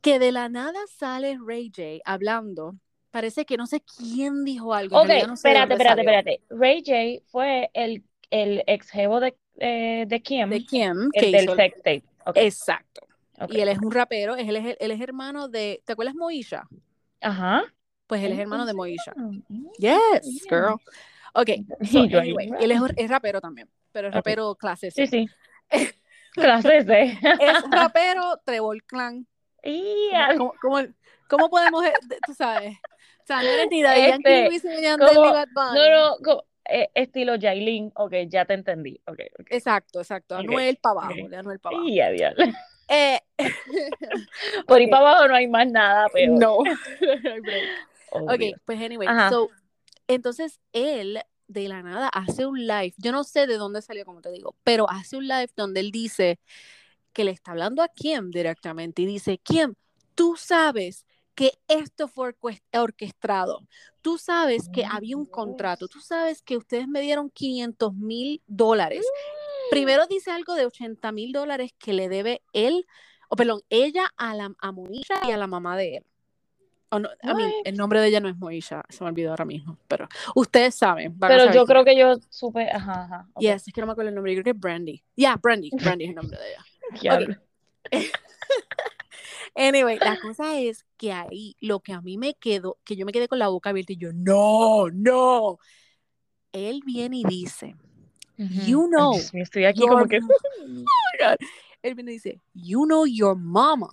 que 0.00 0.18
de 0.18 0.32
la 0.32 0.48
nada 0.48 0.78
sale 0.88 1.38
Ray 1.44 1.70
J 1.74 2.00
hablando. 2.04 2.74
Parece 3.12 3.44
que 3.44 3.56
no 3.56 3.66
sé 3.66 3.82
quién 3.82 4.44
dijo 4.44 4.72
algo. 4.74 5.00
Ok, 5.00 5.08
no 5.26 5.36
sé 5.36 5.48
espérate, 5.48 5.74
espérate, 5.74 6.02
salió. 6.04 6.10
espérate. 6.18 6.40
Ray 6.50 6.82
J 6.84 7.24
fue 7.30 7.70
el, 7.74 8.04
el 8.30 8.62
ex 8.68 8.88
jevo 8.90 9.18
de, 9.20 9.36
eh, 9.60 10.04
de 10.08 10.20
Kim, 10.22 10.48
De 10.50 10.64
Kim, 10.64 11.10
el 11.12 11.22
que 11.22 11.30
del 11.30 11.54
sex 11.54 11.76
tape. 11.76 12.02
Ok, 12.26 12.36
Exacto. 12.36 13.06
ok. 13.38 13.52
Y 13.52 13.60
él 13.60 13.68
es 13.68 13.78
un 13.78 13.90
rapero, 13.92 14.34
él 14.36 14.56
es, 14.56 14.76
él 14.80 14.90
es 14.90 15.00
hermano 15.00 15.48
de. 15.48 15.82
¿Te 15.84 15.92
acuerdas 15.92 16.14
Moisha? 16.16 16.66
Ajá. 17.20 17.62
Pues 18.06 18.22
él 18.24 18.32
es 18.32 18.38
hermano 18.40 18.64
de 18.64 18.72
¿en 18.72 18.76
Moisha. 18.76 19.12
serio? 19.14 19.42
Mm, 19.48 19.66
Yes, 19.78 20.44
girl. 20.48 20.74
Ok, 21.34 21.48
so, 21.90 22.00
anyway, 22.18 22.50
él 22.60 22.72
es, 22.72 22.80
es 22.96 23.08
rapero 23.08 23.40
también, 23.40 23.68
pero 23.92 24.08
es 24.08 24.14
rapero 24.14 24.56
clase 24.56 24.90
Sí, 24.90 25.06
C. 25.06 25.28
sí. 25.70 25.70
Clase 26.34 26.82
C. 26.84 27.18
Es 27.40 27.70
rapero 27.70 28.40
Trevor 28.44 28.82
Clan. 28.84 29.26
Y 29.64 30.10
¿Cómo, 30.36 30.54
cómo, 30.60 30.78
cómo 31.28 31.50
podemos, 31.50 31.84
eh, 31.84 31.92
tú 32.24 32.34
sabes? 32.34 32.76
O 33.22 33.26
sea, 33.26 33.42
no 33.42 33.48
eres 33.48 33.68
ni 33.70 33.82
Yankee 33.82 34.10
Este, 34.10 34.48
Wisin 34.48 34.72
y 34.72 34.82
Yandel 34.82 35.08
como- 35.08 35.26
ni 35.26 35.32
Bad 35.32 35.48
Bunny. 35.54 35.78
No, 35.78 35.90
no, 35.90 36.16
co- 36.24 36.44
eh, 36.70 36.90
estilo 36.94 37.34
Jailin. 37.40 37.92
Ok, 37.94 38.14
ya 38.28 38.44
te 38.44 38.54
entendí. 38.54 39.00
Ok, 39.06 39.20
ok. 39.38 39.46
Exacto, 39.50 40.00
exacto. 40.00 40.36
Anuel 40.36 40.76
para 40.76 41.06
abajo, 41.06 41.28
de 41.28 41.36
Anuel 41.36 41.58
para 41.58 41.76
abajo. 41.76 41.88
Y 41.88 42.00
adiós. 42.00 42.34
Eh, 42.88 43.20
Por 44.66 44.78
ahí 44.78 44.88
para 44.88 45.10
abajo 45.10 45.28
no 45.28 45.34
hay 45.34 45.46
más 45.48 45.70
nada 45.70 46.08
peor. 46.08 46.38
No. 46.38 46.58
Ok, 48.12 48.40
pues 48.64 48.82
anyway, 48.82 49.06
so, 49.30 49.50
entonces 50.08 50.60
él 50.72 51.20
de 51.46 51.68
la 51.68 51.80
nada 51.82 52.08
hace 52.08 52.44
un 52.44 52.66
live, 52.66 52.92
yo 52.96 53.12
no 53.12 53.22
sé 53.22 53.46
de 53.46 53.56
dónde 53.56 53.82
salió, 53.82 54.04
como 54.04 54.20
te 54.20 54.32
digo, 54.32 54.56
pero 54.64 54.90
hace 54.90 55.16
un 55.16 55.28
live 55.28 55.50
donde 55.54 55.78
él 55.78 55.92
dice 55.92 56.40
que 57.12 57.22
le 57.22 57.30
está 57.30 57.52
hablando 57.52 57.82
a 57.82 57.88
Kim 57.88 58.30
directamente 58.32 59.02
y 59.02 59.06
dice, 59.06 59.38
Kim, 59.38 59.74
tú 60.16 60.36
sabes 60.36 61.06
que 61.40 61.58
esto 61.68 62.06
fue 62.06 62.34
orques- 62.34 62.60
orquestado, 62.78 63.66
tú 64.02 64.18
sabes 64.18 64.68
que 64.68 64.84
había 64.84 65.16
un 65.16 65.24
contrato, 65.24 65.88
tú 65.88 65.98
sabes 65.98 66.42
que 66.42 66.58
ustedes 66.58 66.86
me 66.86 67.00
dieron 67.00 67.30
500 67.30 67.94
mil 67.94 68.42
dólares 68.46 69.06
Primero 69.70 70.06
dice 70.06 70.30
algo 70.32 70.54
de 70.54 70.66
80 70.66 71.12
mil 71.12 71.32
dólares 71.32 71.72
que 71.78 71.94
le 71.94 72.10
debe 72.10 72.42
él, 72.52 72.86
o 73.30 73.36
perdón, 73.36 73.62
ella 73.70 74.10
a 74.18 74.34
la 74.34 74.52
a 74.58 74.70
Moisha 74.70 75.14
y 75.26 75.30
a 75.30 75.38
la 75.38 75.46
mamá 75.46 75.78
de 75.78 75.96
él. 75.96 76.06
No, 76.90 76.98
mean, 76.98 77.12
What? 77.22 77.52
el 77.64 77.76
nombre 77.78 78.00
de 78.00 78.08
ella 78.08 78.20
no 78.20 78.28
es 78.28 78.36
Moisha, 78.36 78.82
se 78.90 79.02
me 79.02 79.08
olvidó 79.08 79.30
ahora 79.30 79.46
mismo, 79.46 79.78
pero 79.88 80.08
ustedes 80.34 80.74
saben. 80.74 81.16
a 81.22 81.26
Pero 81.28 81.54
yo 81.54 81.64
creo 81.64 81.86
que 81.86 81.96
yo 81.96 82.16
supe, 82.28 82.68
ajá, 82.70 83.04
ajá. 83.04 83.28
ok. 83.32 83.40
Yes, 83.40 83.66
es 83.68 83.72
que 83.72 83.80
no 83.80 83.86
me 83.86 83.92
acuerdo 83.92 84.10
el 84.10 84.14
nombre, 84.14 84.34
yo 84.34 84.42
creo 84.42 84.52
que 84.52 84.58
es 84.58 84.60
Brandy. 84.60 85.02
Yeah, 85.14 85.36
Brandy, 85.36 85.70
Brandy 85.72 86.04
es 86.04 86.10
el 86.10 86.16
nombre 86.16 86.38
de 86.38 86.50
ella. 86.50 86.64
Diablo. 87.00 87.36
Anyway, 89.54 89.98
la 89.98 90.18
cosa 90.20 90.58
es 90.58 90.84
que 90.96 91.12
ahí 91.12 91.56
lo 91.60 91.80
que 91.80 91.92
a 91.92 92.00
mí 92.00 92.16
me 92.16 92.34
quedó, 92.34 92.78
que 92.84 92.96
yo 92.96 93.04
me 93.04 93.12
quedé 93.12 93.28
con 93.28 93.38
la 93.38 93.48
boca 93.48 93.70
abierta 93.70 93.92
y 93.92 93.96
yo, 93.96 94.12
no, 94.12 94.88
no. 94.90 95.58
Él 96.52 96.82
viene 96.84 97.18
y 97.18 97.24
dice, 97.24 97.76
you 98.36 98.88
know, 98.88 99.12
Dios 99.12 99.30
estoy 99.34 99.64
aquí 99.64 99.86
como 99.86 100.06
que. 100.06 100.18
Oh 100.18 100.66
my 100.66 100.84
God. 101.18 101.36
Él 101.82 101.94
viene 101.94 102.12
y 102.12 102.14
dice, 102.14 102.40
you 102.54 102.84
know 102.84 103.06
your 103.06 103.36
mama 103.36 103.88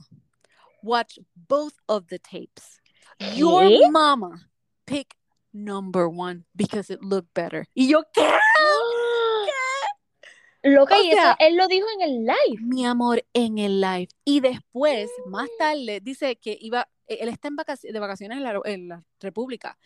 watch 0.84 1.20
both 1.36 1.74
of 1.88 2.08
the 2.08 2.20
tapes. 2.20 2.80
Your 3.36 3.90
mama 3.92 4.42
pick 4.86 5.16
number 5.54 6.08
one 6.08 6.46
because 6.56 6.90
it 6.90 7.02
looked 7.04 7.34
better. 7.34 7.66
Y 7.76 7.88
yo, 7.88 8.04
¿qué? 8.14 8.38
Loca, 10.74 10.96
O 10.98 11.04
y 11.04 11.12
eso 11.12 11.36
él 11.40 11.56
lo 11.56 11.68
dijo 11.68 11.88
en 11.96 12.02
el 12.02 12.26
live. 12.26 12.62
Mi 12.62 12.86
amor, 12.86 13.24
en 13.34 13.58
el 13.58 13.80
live. 13.82 14.08
Y 14.26 14.40
después, 14.40 15.10
más 15.26 15.50
tarde, 15.58 16.00
dice 16.02 16.36
que 16.38 16.58
iba, 16.60 16.88
e, 17.08 17.16
él 17.22 17.30
está 17.30 17.48
en 17.48 17.58
vacac- 17.58 17.82
de 17.92 18.00
vacaciones 18.00 18.38
en 18.38 18.44
la, 18.44 18.60
en 18.66 18.88
la 18.88 19.04
República. 19.20 19.78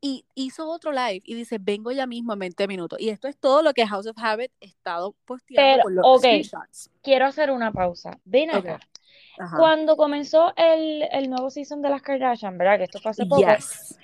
Y 0.00 0.24
hizo 0.36 0.68
otro 0.68 0.92
live 0.92 1.22
y 1.24 1.34
dice, 1.34 1.58
vengo 1.60 1.90
ya 1.90 2.06
mismo 2.06 2.32
en 2.32 2.38
20 2.38 2.68
minutos. 2.68 3.00
Y 3.00 3.08
esto 3.08 3.26
es 3.26 3.36
todo 3.36 3.62
lo 3.62 3.72
que 3.74 3.84
House 3.86 4.06
of 4.06 4.16
Habit 4.16 4.52
ha 4.62 4.64
estado 4.64 5.14
posteando 5.24 5.72
Pero, 5.72 5.82
con 5.82 5.94
los 5.96 6.04
ok. 6.06 6.18
screenshots. 6.18 6.90
Quiero 7.02 7.26
hacer 7.26 7.50
una 7.50 7.72
pausa. 7.72 8.18
Ven 8.24 8.50
acá. 8.50 8.78
Cuando 9.56 9.96
comenzó 9.96 10.52
el, 10.56 11.02
el 11.12 11.30
nuevo 11.30 11.50
season 11.50 11.80
de 11.82 11.88
las 11.90 12.02
Kardashian, 12.02 12.58
¿verdad? 12.58 12.78
Que 12.78 12.84
esto 12.84 12.98
fue 13.00 13.10
hace 13.12 13.24
poco. 13.26 13.40
Yes. 13.42 13.96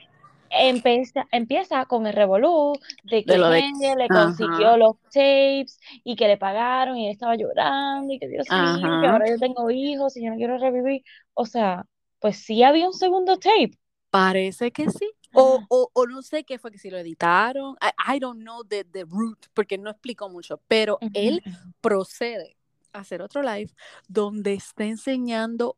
Empieza, 0.56 1.26
empieza 1.32 1.84
con 1.86 2.06
el 2.06 2.12
revolú 2.14 2.72
de 3.02 3.24
que 3.26 3.34
De 3.34 3.38
de- 3.38 3.96
le 3.96 4.10
Ajá. 4.10 4.10
consiguió 4.10 4.76
los 4.76 4.96
tapes 5.10 5.78
y 6.04 6.16
que 6.16 6.28
le 6.28 6.36
pagaron 6.38 6.96
y 6.96 7.06
él 7.06 7.12
estaba 7.12 7.36
llorando 7.36 8.12
y 8.12 8.18
que 8.18 8.28
Dios 8.28 8.54
mío, 8.54 8.96
que 8.98 9.06
ahora 9.06 9.28
yo 9.28 9.38
tengo 9.38 9.70
hijos 9.70 10.16
y 10.16 10.24
yo 10.24 10.30
no 10.30 10.36
quiero 10.36 10.58
revivir. 10.58 11.02
O 11.34 11.44
sea, 11.46 11.84
pues 12.20 12.36
sí 12.38 12.62
había 12.62 12.86
un 12.86 12.94
segundo 12.94 13.38
tape. 13.38 13.72
Parece 14.10 14.70
que 14.72 14.88
sí. 14.90 15.10
O, 15.36 15.64
o, 15.68 15.90
o 15.92 16.06
no 16.06 16.22
sé 16.22 16.44
qué 16.44 16.58
fue 16.60 16.70
que 16.70 16.78
si 16.78 16.90
lo 16.90 16.96
editaron. 16.98 17.76
I, 17.82 18.16
I 18.16 18.18
don't 18.20 18.40
know 18.42 18.62
the, 18.64 18.84
the 18.84 19.04
root, 19.04 19.46
porque 19.52 19.78
no 19.78 19.90
explicó 19.90 20.28
mucho. 20.28 20.60
Pero 20.68 21.02
él 21.12 21.42
procede 21.80 22.53
hacer 22.94 23.20
otro 23.22 23.42
live 23.42 23.70
donde 24.08 24.54
está 24.54 24.84
enseñando, 24.84 25.76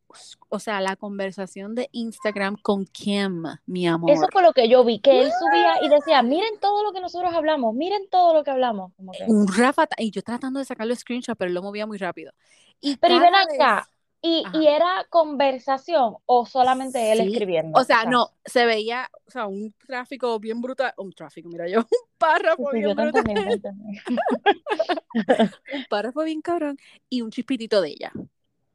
o 0.49 0.59
sea, 0.59 0.81
la 0.81 0.97
conversación 0.97 1.75
de 1.75 1.89
Instagram 1.93 2.57
con 2.63 2.85
Kim, 2.87 3.43
mi 3.67 3.87
amor. 3.89 4.11
Eso 4.11 4.27
fue 4.31 4.43
lo 4.43 4.53
que 4.53 4.69
yo 4.69 4.85
vi, 4.85 4.99
que 5.01 5.23
él 5.23 5.31
subía 5.41 5.83
y 5.83 5.89
decía, 5.89 6.23
miren 6.23 6.59
todo 6.61 6.83
lo 6.85 6.93
que 6.93 7.01
nosotros 7.01 7.33
hablamos, 7.35 7.75
miren 7.75 8.09
todo 8.11 8.35
lo 8.35 8.45
que 8.45 8.51
hablamos. 8.51 8.93
Como 8.97 9.13
que- 9.13 9.25
Un 9.27 9.47
Rafa, 9.49 9.87
y 9.99 10.11
yo 10.11 10.23
tratando 10.23 10.59
de 10.59 10.65
sacarlo 10.65 10.95
screenshot, 10.95 11.37
pero 11.37 11.51
lo 11.51 11.63
movía 11.63 11.87
muy 11.87 11.99
rápido. 11.99 12.33
Y 12.81 12.97
Pero 12.97 13.17
y 13.17 13.19
ven 13.21 13.35
acá, 13.35 13.77
vez- 13.77 13.87
¿y, 14.27 14.67
era 14.67 15.07
conversación 15.11 16.17
o 16.27 16.47
solamente 16.47 17.13
él 17.13 17.19
Sí, 17.19 17.33
escribiendo? 17.33 17.79
O 17.79 17.85
sea, 17.85 18.05
no, 18.05 18.31
se 18.45 18.67
veía, 18.67 19.09
o 19.27 19.31
sea, 19.31 19.47
un 19.47 19.75
tráfico 19.87 20.39
bien 20.39 20.61
brutal, 20.61 20.93
un 20.97 21.13
tráfico, 21.13 21.49
mira 21.49 21.69
yo, 21.69 21.79
un 21.81 22.09
párrafo 22.19 22.71
sí, 22.71 22.79
bien 22.79 22.89
yo 22.89 22.95
brutal, 22.95 23.25
un 25.75 25.85
párrafo 25.89 26.23
bien 26.25 26.41
cabrón 26.41 26.79
y 27.09 27.23
un 27.23 27.31
chispitito 27.31 27.81
de 27.81 27.91
ella. 27.91 28.13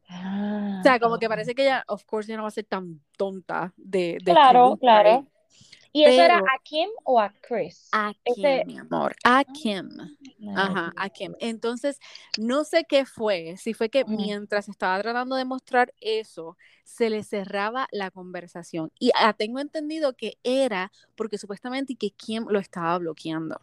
Ah, 0.09 0.77
O 0.79 0.83
sea, 0.83 0.99
como 0.99 1.17
que 1.17 1.27
ah. 1.27 1.29
parece 1.29 1.55
que 1.55 1.63
ella, 1.63 1.83
of 1.87 2.03
course, 2.05 2.29
ya 2.29 2.35
no 2.35 2.43
va 2.43 2.49
a 2.49 2.51
ser 2.51 2.65
tan 2.65 3.01
tonta 3.17 3.73
de, 3.77 4.17
de 4.23 4.31
Claro, 4.31 4.73
escribir 4.73 4.79
claro. 4.79 5.27
¿Y 5.93 6.03
eso 6.05 6.21
era 6.21 6.35
Pero- 6.35 6.45
a 6.45 6.63
Kim 6.63 6.89
o 7.03 7.19
a 7.19 7.33
Chris? 7.41 7.89
A 7.91 8.13
Kim, 8.23 8.45
Ese- 8.45 8.65
mi 8.65 8.77
amor, 8.77 9.13
a 9.25 9.43
Kim. 9.43 9.89
Ajá, 10.55 10.93
a. 10.95 11.09
Kim. 11.09 11.33
Entonces, 11.39 11.99
no 12.37 12.63
sé 12.63 12.85
qué 12.87 13.05
fue, 13.05 13.55
si 13.57 13.73
fue 13.73 13.89
que 13.89 14.05
mientras 14.05 14.69
estaba 14.69 15.01
tratando 15.01 15.35
de 15.35 15.45
mostrar 15.45 15.93
eso, 15.99 16.57
se 16.83 17.09
le 17.09 17.23
cerraba 17.23 17.87
la 17.91 18.09
conversación. 18.09 18.91
Y 18.99 19.11
ah, 19.15 19.33
tengo 19.33 19.59
entendido 19.59 20.13
que 20.15 20.37
era 20.43 20.91
porque 21.15 21.37
supuestamente 21.37 21.95
que 21.95 22.11
Kim 22.11 22.45
lo 22.49 22.59
estaba 22.59 22.97
bloqueando. 22.97 23.59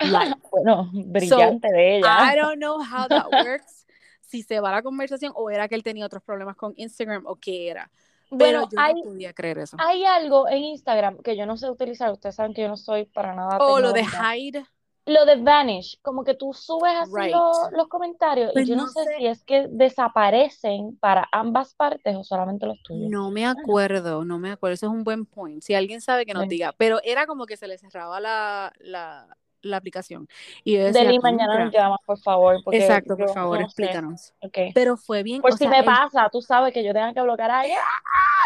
Like, 0.00 0.34
Bueno, 0.52 0.90
brillante 0.92 1.68
de 1.72 1.98
ella. 1.98 2.32
I 2.32 2.36
don't 2.36 2.58
know 2.58 2.78
how 2.80 3.08
that 3.08 3.26
works. 3.32 3.84
Si 4.20 4.42
se 4.42 4.60
va 4.60 4.70
la 4.70 4.82
conversación 4.82 5.32
o 5.34 5.50
era 5.50 5.68
que 5.68 5.74
él 5.74 5.82
tenía 5.82 6.06
otros 6.06 6.22
problemas 6.22 6.54
con 6.54 6.72
Instagram 6.76 7.24
o 7.26 7.36
qué 7.36 7.68
era. 7.70 7.90
Pero 8.30 8.38
Bueno, 8.38 8.68
yo 8.70 8.78
hay, 8.80 8.94
no 8.94 9.02
podía 9.02 9.32
creer 9.32 9.58
eso. 9.58 9.76
hay 9.80 10.04
algo 10.04 10.48
en 10.48 10.64
Instagram 10.64 11.18
que 11.22 11.36
yo 11.36 11.46
no 11.46 11.56
sé 11.56 11.70
utilizar. 11.70 12.12
Ustedes 12.12 12.34
saben 12.34 12.54
que 12.54 12.62
yo 12.62 12.68
no 12.68 12.76
soy 12.76 13.06
para 13.06 13.34
nada 13.34 13.58
O 13.58 13.78
lo 13.80 13.92
de 13.92 14.02
hide. 14.36 14.64
Lo 15.06 15.24
de 15.24 15.36
Vanish, 15.36 15.98
como 16.02 16.22
que 16.22 16.34
tú 16.34 16.52
subes 16.52 16.92
así 16.94 17.12
Right. 17.14 17.32
los 17.72 17.88
comentarios 17.88 18.52
Pues 18.52 18.66
y 18.66 18.70
yo 18.70 18.76
no, 18.76 18.82
no 18.82 18.88
sé 18.88 19.04
sé. 19.04 19.14
si 19.16 19.26
es 19.26 19.42
que 19.42 19.66
desaparecen 19.70 20.98
para 20.98 21.26
ambas 21.32 21.74
partes 21.74 22.14
o 22.14 22.22
solamente 22.24 22.66
los 22.66 22.76
tuyos. 22.82 23.10
No 23.10 23.30
me 23.30 23.46
acuerdo, 23.46 24.26
no 24.26 24.38
me 24.38 24.50
acuerdo. 24.50 24.74
Eso 24.74 24.86
es 24.86 24.92
un 24.92 25.04
buen 25.04 25.24
point. 25.24 25.62
Si 25.62 25.74
alguien 25.74 26.02
sabe 26.02 26.26
que 26.26 26.34
nos 26.34 26.42
Sí. 26.42 26.50
diga. 26.50 26.74
Pero 26.76 27.00
era 27.04 27.26
como 27.26 27.46
que 27.46 27.56
se 27.56 27.66
le 27.68 27.78
cerraba 27.78 28.20
la, 28.20 28.70
la, 28.80 29.34
la 29.62 29.76
aplicación. 29.76 30.28
Y 30.64 30.74
yo 30.74 30.84
Deli, 30.84 31.06
decía, 31.06 31.20
mañana 31.22 31.64
nos 31.64 31.72
llamas, 31.72 31.98
por 32.04 32.18
favor, 32.18 32.58
porque 32.64 32.78
Exacto, 32.78 33.16
por 33.16 33.28
yo 33.28 33.34
favor, 33.34 33.60
no 33.60 33.68
sé. 33.68 33.82
explícanos. 33.82 34.34
Pero 34.74 34.96
fue 34.96 35.22
bien. 35.22 35.40
Por 35.40 35.52
o 35.52 35.56
si 35.56 35.64
sea, 35.64 35.70
me 35.70 35.82
pasa, 35.82 36.28
tú 36.30 36.40
sabes 36.40 36.72
que 36.72 36.84
yo 36.84 36.92
tenga 36.92 37.12
que 37.12 37.20
bloquear 37.20 37.50
a 37.50 37.60
alguien. 37.60 37.78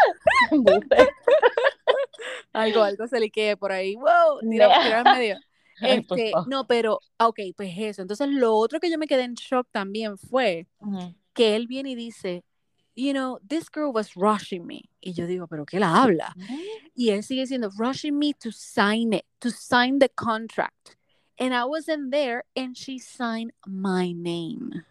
Embuste. 0.51 0.97
algo, 2.53 2.83
algo 2.83 3.07
se 3.07 3.19
liquee 3.19 3.55
por 3.57 3.71
ahí. 3.71 3.95
Wow, 3.95 4.39
tira, 4.49 4.81
tira 4.81 5.01
al 5.01 5.17
medio. 5.17 5.37
Este, 5.81 6.31
no, 6.47 6.65
pero, 6.65 6.99
ok, 7.19 7.39
pues 7.57 7.73
eso. 7.75 8.03
Entonces, 8.03 8.29
lo 8.29 8.55
otro 8.55 8.79
que 8.79 8.89
yo 8.89 8.97
me 8.97 9.07
quedé 9.07 9.23
en 9.23 9.33
shock 9.33 9.67
también 9.71 10.17
fue 10.17 10.67
que 11.33 11.55
él 11.55 11.67
viene 11.67 11.89
y 11.89 11.95
dice, 11.95 12.45
you 12.95 13.11
know, 13.11 13.39
this 13.45 13.69
girl 13.73 13.91
was 13.91 14.13
rushing 14.15 14.65
me. 14.65 14.89
Y 15.01 15.13
yo 15.13 15.25
digo, 15.25 15.47
¿pero 15.47 15.65
qué 15.65 15.79
la 15.79 16.03
habla? 16.03 16.35
Y 16.95 17.09
él 17.09 17.23
sigue 17.23 17.41
diciendo, 17.41 17.69
rushing 17.75 18.17
me 18.17 18.33
to 18.33 18.51
sign 18.51 19.13
it, 19.13 19.25
to 19.39 19.49
sign 19.49 19.99
the 19.99 20.09
contract. 20.09 20.95
And 21.39 21.53
I 21.53 21.65
wasn't 21.65 22.11
there 22.11 22.43
and 22.55 22.77
she 22.77 22.99
signed 22.99 23.51
my 23.65 24.11
name. 24.11 24.83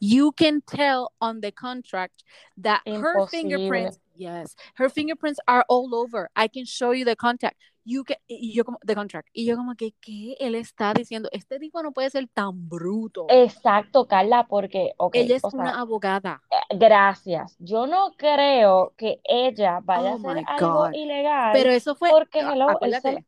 You 0.00 0.32
can 0.32 0.60
tell 0.62 1.12
on 1.20 1.40
the 1.40 1.50
contract 1.52 2.24
that 2.58 2.82
her 2.86 3.26
fingerprints, 3.26 3.98
yes, 4.14 4.54
her 4.74 4.88
fingerprints 4.90 5.40
are 5.46 5.64
all 5.68 5.94
over. 5.94 6.28
I 6.36 6.48
can 6.48 6.64
show 6.64 6.90
you 6.92 7.04
the 7.04 7.16
contract. 7.16 7.56
You 7.86 8.02
can, 8.04 8.16
y 8.28 8.52
yo 8.54 8.64
como, 8.64 8.78
the 8.84 8.94
contract. 8.94 9.28
Y 9.34 9.44
yo 9.44 9.56
como 9.56 9.74
que, 9.74 9.94
¿qué 10.00 10.36
él 10.40 10.54
está 10.54 10.94
diciendo? 10.94 11.28
Este 11.32 11.58
tipo 11.58 11.82
no 11.82 11.92
puede 11.92 12.10
ser 12.10 12.26
tan 12.32 12.68
bruto. 12.68 13.26
Exacto, 13.28 14.06
Carla, 14.06 14.46
porque, 14.46 14.92
Ella 15.12 15.36
es 15.36 15.44
o 15.44 15.50
sea, 15.50 15.60
una 15.60 15.80
abogada. 15.80 16.42
eh, 16.50 16.76
gracias. 16.78 17.56
Yo 17.58 17.86
no 17.86 18.12
creo 18.16 18.94
que 18.96 19.20
ella 19.24 19.80
vaya 19.82 20.02
Oh 20.02 20.12
a 20.12 20.14
hacer 20.32 20.44
algo 20.46 20.88
ilegal 20.94 21.50
Pero 21.52 21.70
eso 21.70 21.94
fue, 21.94 22.10
porque, 22.10 22.40
a- 22.40 22.52
hello, 22.52 22.68
él 22.68 22.74
acuérdate, 22.76 23.08
solo- 23.08 23.24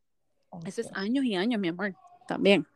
Oh, 0.50 0.60
eso 0.64 0.80
es 0.80 0.90
años 0.94 1.24
y 1.24 1.34
años, 1.34 1.60
mi 1.60 1.68
amor, 1.68 1.94
también. 2.26 2.66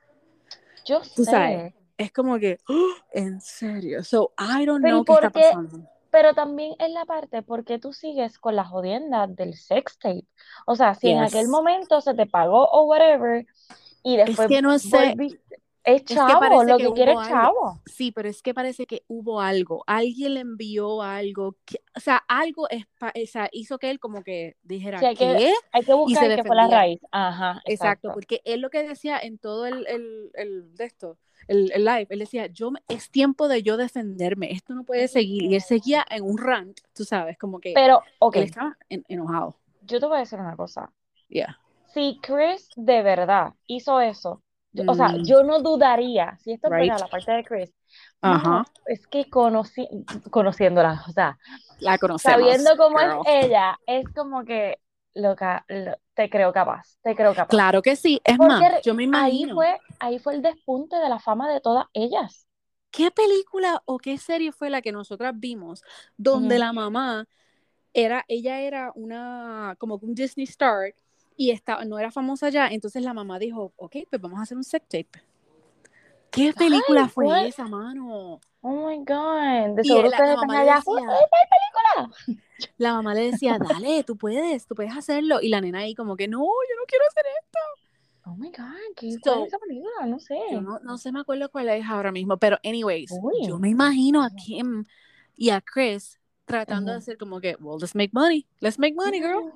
Yo 0.87 1.03
Tú 1.15 1.25
sé, 1.25 1.31
sabes. 1.31 1.75
Es 1.99 2.13
como 2.13 2.39
que, 2.39 2.59
¡oh! 2.69 2.95
en 3.13 3.41
serio. 3.41 4.03
So, 4.05 4.33
I 4.39 4.65
don't 4.65 4.81
Pero, 4.83 4.97
know 4.97 5.03
¿y 5.03 5.05
qué 5.05 5.13
está 5.13 5.31
qué? 5.31 5.51
pasando. 5.53 5.83
pero 6.11 6.35
también 6.35 6.75
es 6.79 6.91
la 6.91 7.05
parte 7.05 7.43
porque 7.43 7.79
tú 7.79 7.93
sigues 7.93 8.39
con 8.39 8.57
la 8.57 8.65
jodienda 8.65 9.27
del 9.29 9.55
sex 9.55 9.99
tape. 9.99 10.27
O 10.67 10.75
sea, 10.77 10.95
si 10.95 11.11
en 11.11 11.21
aquel 11.21 11.47
Yes. 11.47 11.51
momento 11.51 12.01
se 12.01 12.15
te 12.15 12.27
pagó 12.27 12.67
o 12.71 12.85
whatever 12.87 13.47
y 14.03 14.17
Es 14.17 14.27
después 14.27 14.49
que 14.49 14.63
no 14.63 14.79
sé, 14.79 15.15
volviste, 15.15 15.60
es 15.85 16.03
que 16.03 16.15
chavo, 16.15 16.41
parece 16.41 16.67
lo 16.67 16.77
que 16.79 16.85
que 16.85 16.93
quiere 16.93 17.13
es 17.13 17.29
chavo. 17.29 17.81
sí, 17.87 18.13
pero 18.13 18.29
es 18.29 18.43
que 18.43 18.53
parece 18.55 18.87
que 18.87 19.03
hubo 19.09 19.41
algo. 19.41 19.83
Alguien 19.87 20.35
le 20.35 20.41
envió 20.41 21.03
algo. 21.03 21.57
que- 21.65 21.83
o 21.97 22.01
sea, 22.01 22.23
algo 22.29 22.69
es 22.71 22.85
o 23.01 23.09
sea, 23.27 23.49
hizo 23.53 23.79
que 23.79 23.91
él 23.91 23.99
como 23.99 24.23
que 24.23 24.57
dijera, 24.63 24.99
Sí, 24.99 25.07
hay 25.07 25.17
que- 25.17 25.37
¿qué? 25.37 25.55
Hay 25.73 25.83
que 25.85 25.95
buscar 25.95 26.29
se 26.29 26.37
qué 26.37 26.45
fue 26.45 26.57
la 26.57 26.69
raíz. 26.69 27.01
Ajá, 27.13 27.63
Exacto, 27.65 27.71
exacto. 28.09 28.11
porque 28.13 28.43
él 28.45 28.61
lo 28.61 28.71
que 28.71 28.83
decía 28.87 29.19
en 29.19 29.39
todo 29.39 29.67
el, 29.67 29.87
el, 29.87 30.31
el 30.35 30.75
de 30.77 30.85
esto, 30.85 31.17
el, 31.49 31.73
el 31.73 31.85
live, 31.85 32.07
él 32.11 32.19
decía, 32.19 32.47
yo 32.47 32.71
es 32.89 33.11
tiempo 33.11 33.49
de 33.49 33.63
yo 33.63 33.77
defenderme, 33.77 34.53
esto 34.53 34.75
no 34.75 34.85
puede 34.85 35.09
seguir. 35.09 35.45
Y 35.45 35.55
él 35.55 35.63
seguía 35.63 36.05
en 36.11 36.23
un 36.23 36.37
rant, 36.39 36.79
tú 36.95 37.05
sabes, 37.05 37.39
como 37.39 37.59
que 37.61 37.73
Pero, 37.75 38.03
ok, 38.19 38.37
él 38.37 38.43
estaba 38.45 38.77
en- 38.89 39.05
enojado. 39.09 39.57
yo 39.83 39.99
te 39.99 40.07
voy 40.07 40.19
a 40.19 40.21
decir 40.21 40.39
una 40.39 40.57
cosa. 40.57 40.93
Yeah. 41.29 41.59
Si 41.93 42.19
Chris 42.23 42.69
de 42.77 43.03
verdad 43.03 43.55
hizo 43.67 44.01
eso, 44.01 44.43
yo- 44.73 44.85
o 44.87 44.95
sea, 44.95 45.09
Mm. 45.09 45.25
yo 45.25 45.43
no 45.45 45.61
dudaría, 45.61 46.37
si 46.39 46.53
esto 46.53 46.69
es 46.69 46.73
Right. 46.73 46.91
verdad, 46.91 47.01
la 47.01 47.09
parte 47.09 47.33
de 47.33 47.45
Chris, 47.45 47.75
Ajá. 48.21 48.49
no, 48.49 48.65
es 48.87 49.07
que 49.07 49.29
conoci 49.29 49.89
conociéndola, 50.31 51.03
o 51.09 51.13
sea, 51.13 51.39
La 51.81 51.99
sabiendo 52.19 52.77
cómo 52.77 52.99
girl. 52.99 53.11
es 53.27 53.45
ella, 53.47 53.79
es 53.87 54.07
como 54.15 54.45
que 54.45 54.79
loca, 55.15 55.65
lo- 55.69 55.97
te 56.15 56.31
creo 56.31 56.53
capaz, 56.53 56.99
te 57.03 57.15
creo 57.17 57.35
capaz. 57.35 57.49
Claro 57.49 57.83
que 57.83 57.97
sí. 57.97 58.21
Es 58.25 58.37
Porque 58.37 58.49
más, 58.49 58.83
yo 58.83 58.95
me 58.95 59.05
Ahí 59.05 59.43
imagino. 59.43 59.55
fue 59.55 59.79
ahí 59.99 60.19
fue 60.19 60.35
el 60.35 60.43
despunte 60.43 60.97
de 60.97 61.09
la 61.09 61.19
fama 61.19 61.51
de 61.53 61.61
todas 61.61 61.87
ellas. 61.93 62.47
¿Qué 62.91 63.11
película 63.11 63.83
o 63.87 63.99
qué 63.99 64.19
serie 64.19 64.53
fue 64.53 64.69
la 64.71 64.83
que 64.83 64.93
nosotras 64.93 65.33
vimos 65.37 65.83
donde 66.17 66.59
la 66.59 66.73
mamá 66.73 67.27
era, 67.93 68.25
ella 68.29 68.61
era 68.61 68.93
una, 68.95 69.75
como 69.79 69.97
un 70.03 70.15
Disney 70.15 70.45
star 70.45 70.95
y 71.41 71.53
estaba, 71.53 71.87
no 71.87 71.99
era 71.99 72.11
famosa 72.11 72.51
ya, 72.51 72.69
entonces 72.69 73.03
la 73.03 73.15
mamá 73.15 73.39
dijo, 73.39 73.73
ok, 73.77 73.97
pues 74.11 74.21
vamos 74.21 74.39
a 74.41 74.43
hacer 74.43 74.59
un 74.59 74.63
sex 74.65 74.87
tape. 74.87 75.23
¿Qué 76.31 76.53
película 76.53 77.09
fue 77.09 77.25
¿cuál? 77.25 77.47
esa, 77.47 77.67
mano? 77.67 78.41
Oh 78.61 78.87
my 78.89 78.99
God. 78.99 79.75
De 79.77 79.81
Y 79.83 79.89
seguro 79.89 80.09
la- 80.11 80.17
ustedes 80.19 80.31
están 80.35 80.49
mamá 80.49 80.53
le 80.65 80.71
allá. 80.71 80.77
decía- 80.77 81.09
"¡Ay, 81.09 81.25
película! 81.33 82.17
La 82.77 82.93
mamá 82.93 83.15
le 83.15 83.31
decía, 83.31 83.59
dale, 83.59 84.05
tú 84.05 84.19
puedes, 84.19 84.67
tú 84.67 84.75
puedes 84.75 84.95
hacerlo. 84.95 85.41
Y 85.41 85.49
la 85.49 85.63
nena 85.63 85.79
ahí 85.79 85.95
como 85.95 86.15
que, 86.15 86.29
no, 86.29 86.41
yo 86.41 86.77
no 86.79 86.85
quiero 86.87 87.05
hacer 87.09 87.25
esto. 87.43 87.59
Oh 88.27 88.37
my 88.37 88.51
God, 88.51 88.95
¿qué 88.97 89.13
So, 89.25 89.33
fue 89.39 89.47
esa 89.47 89.59
película? 89.59 90.07
No 90.07 90.19
sé. 90.19 90.37
Yo 90.53 90.61
no, 90.61 90.79
no 90.81 90.99
se 90.99 91.11
me 91.11 91.21
acuerdo 91.21 91.51
cuál 91.51 91.71
es 91.71 91.87
ahora 91.87 92.13
mismo, 92.13 92.37
pero 92.37 92.59
anyways, 92.63 93.11
Uy. 93.23 93.47
yo 93.47 93.59
me 93.59 93.71
imagino 93.71 94.23
a 94.23 94.29
Kim 94.29 94.85
y 95.37 95.49
a 95.49 95.63
Chris 95.63 96.21
tratando 96.45 96.91
de 96.91 96.99
Ujú. 96.99 97.03
hacer 97.03 97.17
como 97.17 97.41
que, 97.41 97.57
well, 97.61 97.79
let's 97.81 97.95
make 97.95 98.11
money, 98.13 98.47
let's 98.61 98.79
make 98.79 98.95
money, 98.95 99.21
girl. 99.21 99.51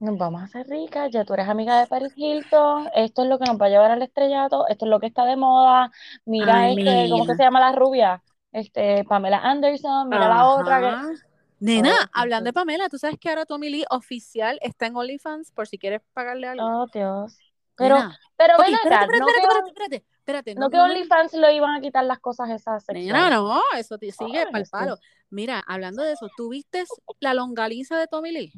Nos 0.00 0.16
vamos 0.16 0.40
a 0.40 0.44
hacer 0.44 0.66
ricas, 0.66 1.10
ya 1.12 1.26
tú 1.26 1.34
eres 1.34 1.46
amiga 1.46 1.78
de 1.78 1.86
Paris 1.86 2.14
Hilton, 2.16 2.88
esto 2.94 3.22
es 3.22 3.28
lo 3.28 3.38
que 3.38 3.44
nos 3.44 3.60
va 3.60 3.66
a 3.66 3.68
llevar 3.68 3.90
al 3.90 4.00
estrellato, 4.00 4.66
esto 4.68 4.86
es 4.86 4.90
lo 4.90 4.98
que 4.98 5.06
está 5.06 5.26
de 5.26 5.36
moda, 5.36 5.92
mira 6.24 6.72
I 6.72 6.78
este, 6.78 7.10
¿cómo 7.10 7.26
que 7.26 7.34
se 7.34 7.42
llama 7.42 7.60
la 7.60 7.72
rubia? 7.72 8.22
Este, 8.50 9.04
Pamela 9.04 9.38
Anderson, 9.38 10.08
mira 10.08 10.26
la 10.28 10.48
otra 10.48 10.80
que... 10.80 11.30
Nena, 11.60 11.92
Oh, 11.92 12.08
hablando 12.14 12.48
de. 12.48 12.54
Pamela, 12.54 12.88
tú 12.88 12.96
sabes 12.96 13.18
que 13.18 13.28
ahora 13.28 13.44
Tommy 13.44 13.68
Lee 13.68 13.84
oficial 13.90 14.58
está 14.62 14.86
en 14.86 14.96
OnlyFans 14.96 15.52
por 15.52 15.68
si 15.68 15.76
quieres 15.76 16.00
pagarle 16.14 16.48
algo. 16.48 16.64
Oh, 16.64 16.86
Dios. 16.86 17.36
Pero, 17.76 17.96
Nena, 17.96 18.18
pero 18.36 18.54
ok, 18.54 18.62
ven 18.64 18.74
espérate, 18.74 19.04
acá, 19.04 19.04
espérate, 19.04 19.18
no 19.20 19.28
espérate, 19.28 19.68
espérate, 19.68 19.96
espérate, 19.96 20.06
espérate, 20.18 20.54
no 20.54 20.70
que 20.70 20.78
OnlyFans 20.78 21.34
le 21.34 21.54
iban 21.54 21.76
a 21.76 21.80
quitar 21.82 22.04
las 22.04 22.18
cosas 22.18 22.48
esas 22.48 22.84
Nena, 22.88 23.28
sexuales. 23.28 23.30
no, 23.38 23.60
eso 23.76 23.98
te 23.98 24.10
sigue 24.10 24.38
Ay, 24.38 24.46
para 24.46 24.64
el 24.64 24.70
palo. 24.70 24.96
Mira, 25.28 25.62
hablando 25.66 26.02
de 26.02 26.12
eso, 26.12 26.28
¿tú 26.34 26.48
viste 26.48 26.84
la 27.20 27.34
longaniza 27.34 27.98
de 27.98 28.06
Tommy 28.06 28.32
Lee? 28.32 28.52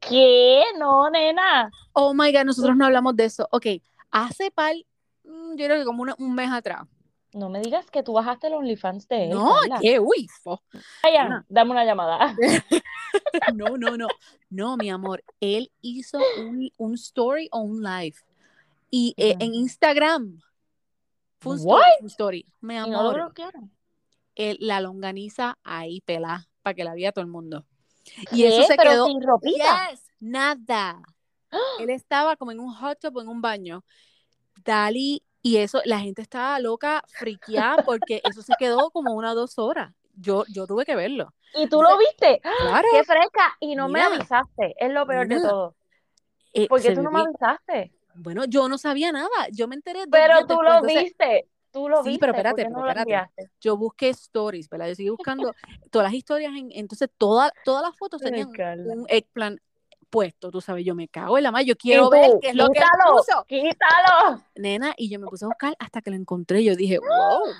¿Qué? 0.00 0.62
No, 0.78 1.10
nena. 1.10 1.70
Oh 1.92 2.14
my 2.14 2.32
God, 2.32 2.44
nosotros 2.44 2.76
no 2.76 2.86
hablamos 2.86 3.14
de 3.16 3.26
eso. 3.26 3.46
Ok, 3.52 3.66
hace 4.10 4.50
par, 4.50 4.74
mm, 5.24 5.56
yo 5.56 5.66
creo 5.66 5.78
que 5.78 5.84
como 5.84 6.02
una- 6.02 6.14
un 6.18 6.34
mes 6.34 6.50
atrás. 6.50 6.82
No 7.32 7.48
me 7.48 7.60
digas 7.60 7.88
que 7.90 8.02
tú 8.02 8.14
bajaste 8.14 8.48
el 8.48 8.54
OnlyFans 8.54 9.06
de 9.06 9.24
él, 9.24 9.30
No, 9.30 9.54
qué 9.80 10.00
uy, 10.00 10.26
nena. 11.04 11.44
dame 11.48 11.70
una 11.70 11.84
llamada. 11.84 12.34
No, 13.54 13.76
no, 13.76 13.96
no. 13.96 14.06
No, 14.50 14.76
mi 14.76 14.88
amor, 14.88 15.24
él 15.40 15.72
hizo 15.80 16.18
un, 16.38 16.70
un 16.76 16.94
story 16.94 17.48
o 17.50 17.60
un 17.60 17.82
live. 17.82 18.14
Y 18.90 19.14
eh, 19.16 19.34
en 19.40 19.52
Instagram. 19.54 20.40
Fue 21.40 21.54
un 21.54 21.58
story, 21.58 21.82
fue 21.82 22.02
un 22.02 22.06
story. 22.06 22.46
Mi 22.60 22.74
Y 22.74 22.78
no 22.78 22.86
lo 22.88 22.98
amor, 23.00 23.14
bloquearon. 23.14 23.72
el- 24.36 24.58
la 24.60 24.80
longaniza 24.80 25.58
ahí 25.64 26.00
pelá, 26.02 26.48
para 26.62 26.74
que 26.74 26.84
la 26.84 26.94
vea 26.94 27.10
todo 27.12 27.24
el 27.24 27.30
mundo. 27.30 27.64
Y 28.32 28.44
eso 28.44 28.62
se 28.62 28.76
Pero 28.76 28.90
quedó. 28.90 29.06
sin 29.06 29.22
ropita. 29.22 29.90
Yes, 29.90 30.02
nada. 30.18 31.02
Él 31.78 31.90
estaba 31.90 32.36
como 32.36 32.52
en 32.52 32.60
un 32.60 32.72
hot 32.72 32.98
tub 33.00 33.16
o 33.16 33.20
en 33.20 33.28
un 33.28 33.40
baño. 33.40 33.84
Dali, 34.64 35.22
y 35.42 35.56
eso, 35.56 35.80
la 35.84 36.00
gente 36.00 36.22
estaba 36.22 36.58
loca, 36.60 37.02
friqueada, 37.08 37.76
porque 37.86 38.20
eso 38.24 38.42
se 38.42 38.54
quedó 38.58 38.90
como 38.90 39.14
una 39.14 39.32
o 39.32 39.34
dos 39.34 39.58
horas. 39.58 39.92
Yo, 40.14 40.44
yo 40.48 40.66
tuve 40.66 40.84
que 40.84 40.94
verlo. 40.96 41.32
¿Y 41.54 41.66
tú 41.68 41.82
lo 41.82 41.96
viste? 41.98 42.40
Claro. 42.40 42.86
¡Qué 42.92 43.04
fresca! 43.04 43.56
Y 43.58 43.74
no 43.74 43.88
me 43.88 44.02
avisaste. 44.02 44.74
Es 44.78 44.92
lo 44.92 45.06
peor 45.06 45.26
de 45.26 45.40
todo. 45.40 45.74
Eh, 46.52 46.68
¿Por 46.68 46.80
qué 46.82 46.94
tú 46.94 47.02
no 47.02 47.10
me 47.10 47.20
avisaste? 47.20 47.92
Bueno, 48.14 48.44
yo 48.44 48.68
no 48.68 48.76
sabía 48.76 49.12
nada. 49.12 49.48
Yo 49.50 49.66
me 49.66 49.76
enteré 49.76 50.04
Pero 50.10 50.46
tú 50.46 50.60
lo 50.62 50.82
viste. 50.82 51.48
Tú 51.72 51.88
lo 51.88 52.02
Sí, 52.02 52.10
viste. 52.10 52.20
pero 52.20 52.32
¿Por 52.32 52.38
espérate, 52.38 52.62
pero 52.64 52.70
no 52.70 52.88
espérate. 52.88 53.50
Yo 53.60 53.76
busqué 53.76 54.08
stories, 54.10 54.68
¿verdad? 54.68 54.88
Yo 54.88 54.94
seguí 54.94 55.08
buscando 55.10 55.54
todas 55.90 56.06
las 56.06 56.14
historias, 56.14 56.52
en, 56.56 56.70
entonces 56.72 57.08
toda, 57.16 57.52
todas 57.64 57.82
las 57.82 57.96
fotos 57.96 58.20
tenían 58.44 58.48
un 58.48 59.06
eggplant 59.08 59.60
puesto, 60.10 60.50
tú 60.50 60.60
sabes, 60.60 60.84
yo 60.84 60.94
me 60.94 61.08
cago 61.08 61.38
en 61.38 61.44
la 61.44 61.52
madre, 61.52 61.66
yo 61.66 61.76
quiero 61.76 62.10
ver 62.10 62.32
qué 62.40 62.48
es 62.48 62.54
lo 62.56 62.66
que 62.68 62.80
quítalo, 62.80 63.16
puso. 63.16 63.44
quítalo. 63.46 64.42
Nena, 64.56 64.92
y 64.96 65.08
yo 65.08 65.20
me 65.20 65.28
puse 65.28 65.44
a 65.44 65.48
buscar 65.48 65.76
hasta 65.78 66.02
que 66.02 66.10
lo 66.10 66.16
encontré. 66.16 66.64
Yo 66.64 66.74
dije, 66.74 66.98
wow, 66.98 67.54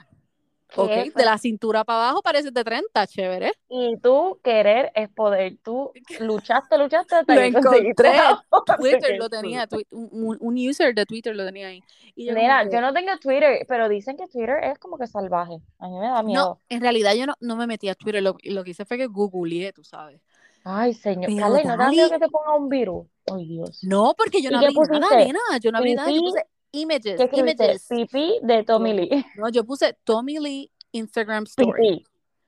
Ok, 0.76 1.14
de 1.14 1.24
la 1.24 1.38
cintura 1.38 1.84
para 1.84 2.04
abajo 2.04 2.22
parece 2.22 2.50
de 2.50 2.64
30, 2.64 3.06
chévere. 3.06 3.52
Y 3.68 3.96
tú 3.98 4.38
querer 4.42 4.92
es 4.94 5.08
poder. 5.08 5.56
Tú 5.62 5.92
luchaste, 6.20 6.78
luchaste 6.78 7.16
hasta 7.16 7.34
Lo 7.34 7.40
encontré. 7.40 7.94
Twitter 8.78 9.16
lo 9.18 9.28
tenía, 9.28 9.68
un, 9.90 10.36
un 10.40 10.68
user 10.68 10.94
de 10.94 11.06
Twitter 11.06 11.34
lo 11.34 11.44
tenía 11.44 11.68
ahí. 11.68 11.82
Y 12.14 12.26
yo 12.26 12.34
que, 12.34 12.42
yo 12.72 12.80
no 12.80 12.92
tengo 12.92 13.16
Twitter, 13.20 13.64
pero 13.68 13.88
dicen 13.88 14.16
que 14.16 14.26
Twitter 14.28 14.62
es 14.64 14.78
como 14.78 14.98
que 14.98 15.06
salvaje. 15.06 15.58
A 15.78 15.88
mí 15.88 15.98
me 15.98 16.06
da 16.06 16.22
no, 16.22 16.24
miedo. 16.24 16.60
en 16.68 16.80
realidad 16.80 17.14
yo 17.14 17.26
no, 17.26 17.34
no 17.40 17.56
me 17.56 17.66
metí 17.66 17.88
a 17.88 17.94
Twitter, 17.94 18.22
lo, 18.22 18.36
lo 18.42 18.64
que 18.64 18.70
hice 18.70 18.84
fue 18.84 18.98
que 18.98 19.06
googleé, 19.06 19.72
tú 19.72 19.84
sabes. 19.84 20.20
Ay, 20.64 20.92
señor. 20.94 21.26
Pero 21.26 21.40
Carla, 21.40 21.62
¿y 21.92 21.96
no 21.96 22.08
te 22.08 22.14
que 22.14 22.18
te 22.18 22.28
ponga 22.28 22.54
un 22.54 22.68
virus? 22.68 23.06
Ay, 23.32 23.46
Dios. 23.46 23.78
no, 23.82 24.14
porque 24.16 24.42
yo 24.42 24.50
¿Y 24.50 24.52
no 24.52 24.58
abrí 24.58 24.74
nada, 25.00 25.16
nena, 25.16 25.40
yo 25.60 25.72
no 25.72 25.78
abrí 25.78 25.94
nada, 25.94 26.10
yo 26.10 26.20
puse 26.20 26.44
images, 26.72 27.20
¿Qué 27.30 27.36
images. 27.40 27.86
Pipí 27.88 28.38
de 28.42 28.64
Tommy 28.64 28.90
No, 28.92 29.00
Lee. 29.02 29.26
no, 29.36 29.48
yo 29.48 29.64
puse 29.64 29.96
Tommy 30.04 30.38
Lee 30.38 30.70
Instagram 30.92 31.44
Story. 31.44 31.72
Pipí. 31.98 32.04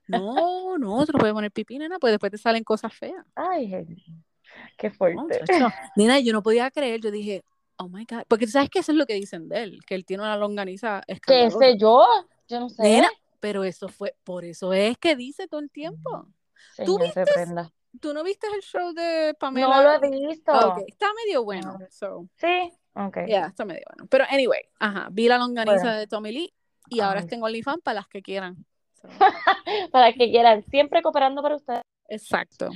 No, 0.08 0.76
no, 0.78 1.06
tú 1.06 1.12
no 1.12 1.18
puedes 1.18 1.32
poner 1.34 1.50
pipí, 1.52 1.78
nena, 1.78 1.98
pues 1.98 2.12
después 2.12 2.30
te 2.32 2.38
salen 2.38 2.64
cosas 2.64 2.92
feas. 2.92 3.24
Ay, 3.34 3.86
qué 4.76 4.88
No, 4.90 4.94
fuerte. 4.94 5.40
chacho. 5.46 5.68
Nena, 5.96 6.18
yo 6.20 6.32
no 6.32 6.42
podía 6.42 6.70
creer, 6.70 7.00
yo 7.00 7.10
dije, 7.10 7.44
oh 7.76 7.88
my 7.88 8.04
God, 8.04 8.24
porque 8.28 8.46
tú 8.46 8.52
sabes 8.52 8.68
que 8.68 8.80
eso 8.80 8.92
es 8.92 8.98
lo 8.98 9.06
que 9.06 9.14
dicen 9.14 9.48
de 9.48 9.62
él, 9.62 9.78
que 9.86 9.94
él 9.94 10.04
tiene 10.04 10.22
una 10.24 10.36
longaniza 10.36 11.02
¿Qué 11.26 11.50
sé 11.50 11.76
yo? 11.78 12.04
Yo 12.48 12.60
no 12.60 12.68
sé. 12.68 12.82
Nena, 12.82 13.08
pero 13.40 13.64
eso 13.64 13.88
fue, 13.88 14.14
por 14.24 14.44
eso 14.44 14.72
es 14.72 14.98
que 14.98 15.16
dice 15.16 15.46
todo 15.48 15.60
el 15.60 15.70
tiempo. 15.70 16.26
¿Tú 16.76 16.94
Señor, 16.96 17.02
viste? 17.02 17.24
reprenda. 17.24 17.72
¿Tú 18.00 18.12
no 18.14 18.24
viste 18.24 18.46
el 18.54 18.62
show 18.62 18.92
de 18.92 19.34
Pamela? 19.38 19.68
No 19.68 19.82
lo 19.82 19.92
he 20.06 20.26
visto. 20.28 20.76
Está 20.86 21.06
medio 21.24 21.44
bueno, 21.44 21.76
No. 21.78 21.86
so, 21.90 22.28
Sí, 22.36 22.72
ok. 22.94 23.18
yeah, 23.26 23.46
está 23.46 23.64
medio 23.64 23.82
bueno. 23.94 24.08
Pero 24.10 24.24
anyway, 24.30 24.62
ajá, 24.78 25.08
vi 25.10 25.28
la 25.28 25.38
longaniza 25.38 25.82
Bueno. 25.82 25.96
de 25.98 26.06
Tommy 26.06 26.32
Lee 26.32 26.52
y 26.90 27.00
ahora 27.00 27.26
tengo 27.26 27.46
OnlyFans 27.46 27.82
para 27.82 27.96
las 27.96 28.08
que 28.08 28.22
quieran. 28.22 28.56
So, 29.02 29.08
Para 29.90 30.12
que 30.12 30.30
quieran, 30.30 30.62
siempre 30.64 31.02
cooperando 31.02 31.42
para 31.42 31.56
ustedes. 31.56 31.82
exacto, 32.08 32.70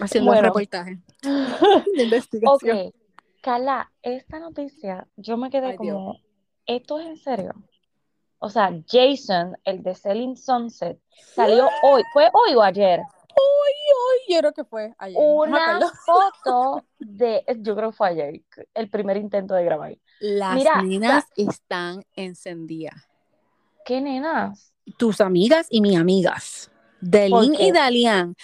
haciendo 0.00 0.32
el 0.32 0.36
Bueno. 0.38 0.48
reportaje 0.48 0.98
de 1.96 2.02
investigación. 2.02 2.78
Ok, 2.88 2.94
Carla, 3.40 3.90
esta 4.02 4.38
noticia, 4.40 5.06
yo 5.16 5.36
me 5.38 5.48
quedé 5.48 5.68
Ay, 5.68 5.76
Dios. 5.80 5.96
como, 5.96 6.18
¿esto 6.66 6.98
es 7.00 7.06
en 7.06 7.16
serio? 7.16 7.52
O 8.38 8.50
sea, 8.50 8.70
Jason, 8.86 9.56
el 9.64 9.82
de 9.82 9.94
Selling 9.94 10.36
Sunset, 10.36 10.98
salió 11.34 11.66
hoy, 11.82 12.02
¿fue 12.12 12.28
hoy 12.32 12.54
o 12.54 12.62
ayer? 12.62 13.00
Ay, 13.40 14.34
yo 14.34 14.38
creo 14.40 14.52
que 14.52 14.64
fue 14.64 14.94
ayer. 14.98 15.18
Una 15.20 15.80
foto 16.04 16.84
de, 16.98 17.44
yo 17.58 17.74
creo 17.76 17.90
que 17.90 17.96
fue 17.96 18.08
ayer, 18.08 18.42
el 18.74 18.90
primer 18.90 19.16
intento 19.16 19.54
de 19.54 19.64
grabar. 19.64 19.96
Las 20.20 20.54
Mira, 20.56 20.82
nenas 20.82 21.24
están 21.36 22.04
encendidas. 22.14 22.94
¿Qué 23.84 24.00
nenas? 24.00 24.72
Tus 24.98 25.20
amigas 25.20 25.66
y 25.70 25.80
mis 25.80 25.96
amigas. 25.98 26.70
Delin 27.00 27.54
y 27.54 27.72
Dalian. 27.72 28.34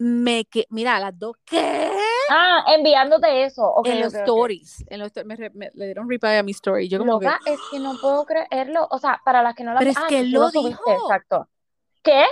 Me 0.00 0.44
que, 0.44 0.66
mira, 0.70 0.98
las 1.00 1.18
dos, 1.18 1.36
¿qué? 1.44 1.90
Ah, 2.30 2.64
enviándote 2.68 3.44
eso. 3.44 3.74
En 3.84 4.00
los 4.00 4.14
stories. 4.14 4.84
En 4.88 5.00
los, 5.00 5.08
sto- 5.08 5.24
me, 5.24 5.34
re- 5.34 5.50
me- 5.50 5.70
le 5.74 5.86
dieron 5.86 6.08
reply 6.08 6.36
a 6.36 6.42
mi 6.42 6.52
story. 6.52 6.88
Yo 6.88 6.98
como 6.98 7.18
que, 7.18 7.26
es 7.26 7.58
que 7.70 7.80
no 7.80 7.98
puedo 8.00 8.24
creerlo. 8.24 8.86
O 8.90 8.98
sea, 8.98 9.20
para 9.24 9.42
las 9.42 9.54
que 9.54 9.64
no 9.64 9.72
la 9.72 9.80
Pero 9.80 9.90
es 9.90 9.96
ah, 9.96 10.06
que 10.08 10.20
él 10.20 10.30
lo 10.30 10.50
subiste, 10.50 10.68
dijo. 10.68 10.90
exacto. 10.92 11.48
¿Qué? 12.02 12.24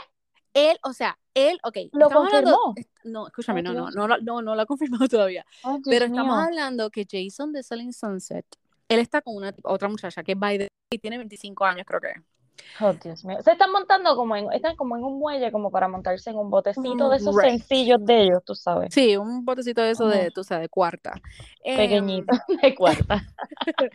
Él, 0.57 0.79
o 0.83 0.93
sea, 0.93 1.19
él, 1.35 1.59
ok. 1.63 1.77
¿Lo 1.93 2.07
hablando- 2.07 2.57
confirmó? 2.59 2.75
no, 3.05 3.27
escúchame, 3.27 3.63
no, 3.63 3.73
no, 3.73 3.91
no, 3.91 4.09
no, 4.09 4.17
no, 4.19 4.43
no 4.43 4.55
lo 4.55 4.63
ha 4.63 4.67
confirmado 4.67 5.07
todavía. 5.09 5.45
Pero 5.85 6.07
estamos 6.07 6.35
mío. 6.37 6.45
hablando 6.47 6.91
que 6.91 7.07
Jason 7.11 7.53
de 7.53 7.63
Selling 7.63 7.93
Sunset, 7.93 8.47
él 8.89 8.99
está 9.01 9.21
con 9.23 9.37
una 9.37 9.55
otra 9.65 9.89
muchacha 9.89 10.23
que 10.25 10.33
es 10.33 10.39
the 10.41 10.69
y 10.91 10.99
tiene 10.99 11.19
25 11.19 11.65
años, 11.65 11.85
creo 11.87 12.01
que. 12.01 12.09
Oh, 12.81 12.93
Dios 12.95 13.23
mío. 13.25 13.37
Se 13.45 13.53
están 13.53 13.71
montando 13.71 14.17
como 14.17 14.35
en, 14.35 14.51
están 14.53 14.77
como 14.77 14.97
en 14.97 15.05
un 15.05 15.19
muelle, 15.19 15.53
como 15.53 15.71
para 15.71 15.89
montarse 15.89 16.31
en 16.31 16.37
un 16.39 16.49
botecito 16.49 17.11
de 17.11 17.17
esos 17.19 17.37
Right. 17.37 17.51
sencillos 17.59 18.03
de 18.05 18.23
ellos, 18.23 18.43
tú 18.45 18.55
sabes. 18.55 18.95
Sí, 18.95 19.15
un 19.17 19.45
botecito 19.45 19.83
de 19.83 19.91
eso 19.91 20.09
de, 20.09 20.31
tú 20.31 20.43
sabes, 20.43 20.63
de 20.63 20.69
cuarta. 20.71 21.13
Em, 21.63 21.77
Pequeñito, 21.77 22.33
de 22.63 22.75
cuarta. 22.75 23.23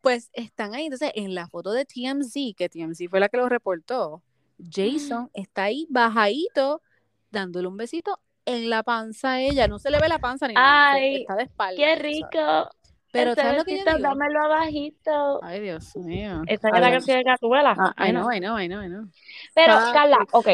Pues 0.00 0.30
están 0.32 0.74
ahí, 0.74 0.84
entonces 0.84 1.10
en 1.16 1.34
la 1.34 1.48
foto 1.48 1.72
de 1.72 1.84
TMZ, 1.84 2.32
que 2.56 2.68
TMZ 2.68 3.08
fue 3.10 3.18
la 3.20 3.28
que 3.28 3.36
lo 3.36 3.48
reportó, 3.48 4.22
Jason 4.58 5.30
está 5.34 5.64
ahí 5.64 5.86
bajadito, 5.90 6.82
dándole 7.30 7.68
un 7.68 7.76
besito 7.76 8.20
en 8.44 8.70
la 8.70 8.82
panza 8.82 9.32
a 9.32 9.40
ella. 9.40 9.68
No 9.68 9.78
se 9.78 9.90
le 9.90 10.00
ve 10.00 10.08
la 10.08 10.18
panza 10.18 10.48
ni 10.48 10.54
nada, 10.54 10.76
Ay, 10.94 11.16
está 11.22 11.36
de 11.36 11.44
espalda. 11.44 11.76
Qué 11.76 11.94
¿sabes? 11.94 12.02
rico. 12.02 12.70
Pero 13.10 13.30
Ese 13.32 13.40
¿sabes 13.40 13.58
lo 13.58 13.64
que 13.64 13.78
yo 13.78 13.86
digo? 13.86 14.02
dámelo 14.02 14.40
abajito. 14.44 15.40
Ay, 15.42 15.60
Dios 15.60 15.96
mío. 15.96 16.42
Esa 16.46 16.68
es 16.68 16.80
la 16.80 16.90
canción 16.90 17.18
de 17.18 17.24
Catuela. 17.24 17.74
Ah, 17.76 17.94
I 17.98 18.12
nena. 18.12 18.20
know, 18.20 18.30
I 18.30 18.40
know, 18.40 18.56
I 18.58 18.66
know, 18.68 18.80
I 18.82 18.88
know. 18.88 19.08
Pero, 19.54 19.74
Ah, 19.74 19.92
Carla, 19.92 20.18
ok, 20.32 20.48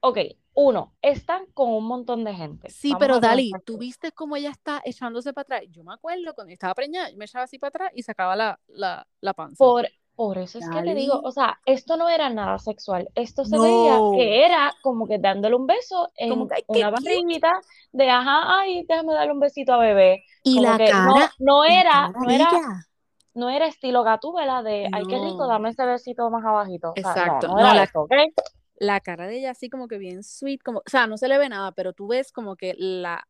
ok. 0.00 0.18
uno, 0.54 0.94
están 1.02 1.46
con 1.54 1.70
un 1.70 1.84
montón 1.84 2.24
de 2.24 2.34
gente. 2.34 2.68
Sí, 2.70 2.90
Vamos 2.90 3.00
pero 3.00 3.18
Dali, 3.20 3.52
¿tú 3.64 3.78
viste 3.78 4.12
cómo 4.12 4.36
ella 4.36 4.50
está 4.50 4.82
echándose 4.84 5.32
para 5.32 5.42
atrás? 5.42 5.62
Yo 5.70 5.84
me 5.84 5.94
acuerdo 5.94 6.34
cuando 6.34 6.52
estaba 6.52 6.74
preñada, 6.74 7.10
yo 7.10 7.16
me 7.16 7.24
echaba 7.24 7.44
así 7.44 7.58
para 7.58 7.68
atrás 7.68 7.90
y 7.94 8.02
sacaba 8.02 8.36
la, 8.36 8.60
la, 8.68 9.06
la 9.20 9.34
panza. 9.34 9.58
Por, 9.58 9.88
por 10.18 10.36
eso 10.36 10.58
es 10.58 10.68
que 10.68 10.82
te 10.82 10.96
digo, 10.96 11.20
o 11.22 11.30
sea, 11.30 11.60
esto 11.64 11.96
no 11.96 12.08
era 12.08 12.28
nada 12.28 12.58
sexual, 12.58 13.08
esto 13.14 13.44
se 13.44 13.56
veía 13.56 13.98
No. 13.98 14.10
que 14.16 14.44
era 14.44 14.74
como 14.82 15.06
que 15.06 15.18
dándole 15.18 15.54
un 15.54 15.68
beso 15.68 16.10
en 16.16 16.30
Como 16.30 16.48
que, 16.48 16.56
ay, 16.56 16.64
qué 16.72 16.80
una 16.80 16.90
barriguita 16.90 17.60
de, 17.92 18.10
ajá, 18.10 18.58
ay, 18.58 18.84
déjame 18.88 19.14
darle 19.14 19.32
un 19.32 19.38
besito 19.38 19.74
a 19.74 19.78
bebé. 19.78 20.24
Y 20.42 20.56
Como 20.56 20.66
la 20.66 20.76
que 20.76 20.90
no, 20.92 21.14
cara, 21.14 21.32
no 21.38 21.62
la 21.62 21.70
era, 21.70 21.90
cara 21.92 22.12
no 22.18 22.30
era, 22.30 22.50
no 23.34 23.48
era 23.48 23.66
estilo 23.68 24.02
gatúbela 24.02 24.64
de, 24.64 24.88
ay, 24.92 25.06
qué 25.06 25.18
rico, 25.20 25.44
No. 25.44 25.46
dame 25.46 25.68
ese 25.70 25.86
besito 25.86 26.28
más 26.30 26.44
abajito. 26.44 26.90
O 26.90 26.96
sea, 26.96 27.14
no, 27.14 27.22
Exacto. 27.22 27.46
no 27.46 27.54
No, 27.54 27.60
era 27.60 27.74
la, 27.76 28.26
la 28.80 29.00
cara 29.00 29.28
de 29.28 29.38
ella 29.38 29.52
así 29.52 29.70
como 29.70 29.86
que 29.86 29.98
bien 29.98 30.24
sweet, 30.24 30.62
como, 30.64 30.80
o 30.80 30.82
sea, 30.90 31.06
no 31.06 31.16
se 31.16 31.28
le 31.28 31.38
ve 31.38 31.48
nada, 31.48 31.70
pero 31.70 31.92
tú 31.92 32.08
ves 32.08 32.32
como 32.32 32.56
que 32.56 32.74
la, 32.76 33.27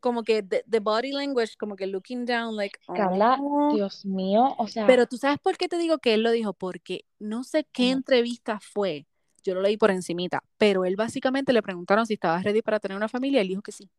como 0.00 0.22
que 0.22 0.42
the, 0.42 0.64
the 0.68 0.80
body 0.80 1.12
language, 1.12 1.56
como 1.58 1.76
que 1.76 1.86
looking 1.86 2.24
down, 2.24 2.56
like, 2.56 2.78
Carla, 2.94 3.38
oh. 3.40 3.74
Dios 3.74 4.04
mío, 4.04 4.54
o 4.58 4.66
sea, 4.68 4.86
Pero 4.86 5.06
tú 5.06 5.16
sabes 5.16 5.38
por 5.38 5.56
qué 5.56 5.68
te 5.68 5.78
digo 5.78 5.98
que 5.98 6.14
él 6.14 6.22
lo 6.22 6.30
dijo, 6.30 6.52
porque 6.52 7.04
no 7.18 7.44
sé 7.44 7.66
qué 7.72 7.90
entrevista 7.90 8.60
fue, 8.60 9.06
yo 9.42 9.54
lo 9.54 9.62
leí 9.62 9.76
por 9.76 9.90
encimita, 9.90 10.42
pero 10.56 10.84
él 10.84 10.96
básicamente 10.96 11.52
le 11.52 11.62
preguntaron 11.62 12.06
si 12.06 12.14
estaba 12.14 12.42
ready 12.42 12.62
para 12.62 12.80
tener 12.80 12.96
una 12.96 13.08
familia, 13.08 13.38
y 13.38 13.42
él 13.42 13.48
dijo 13.48 13.62
que 13.62 13.72
sí. 13.72 13.90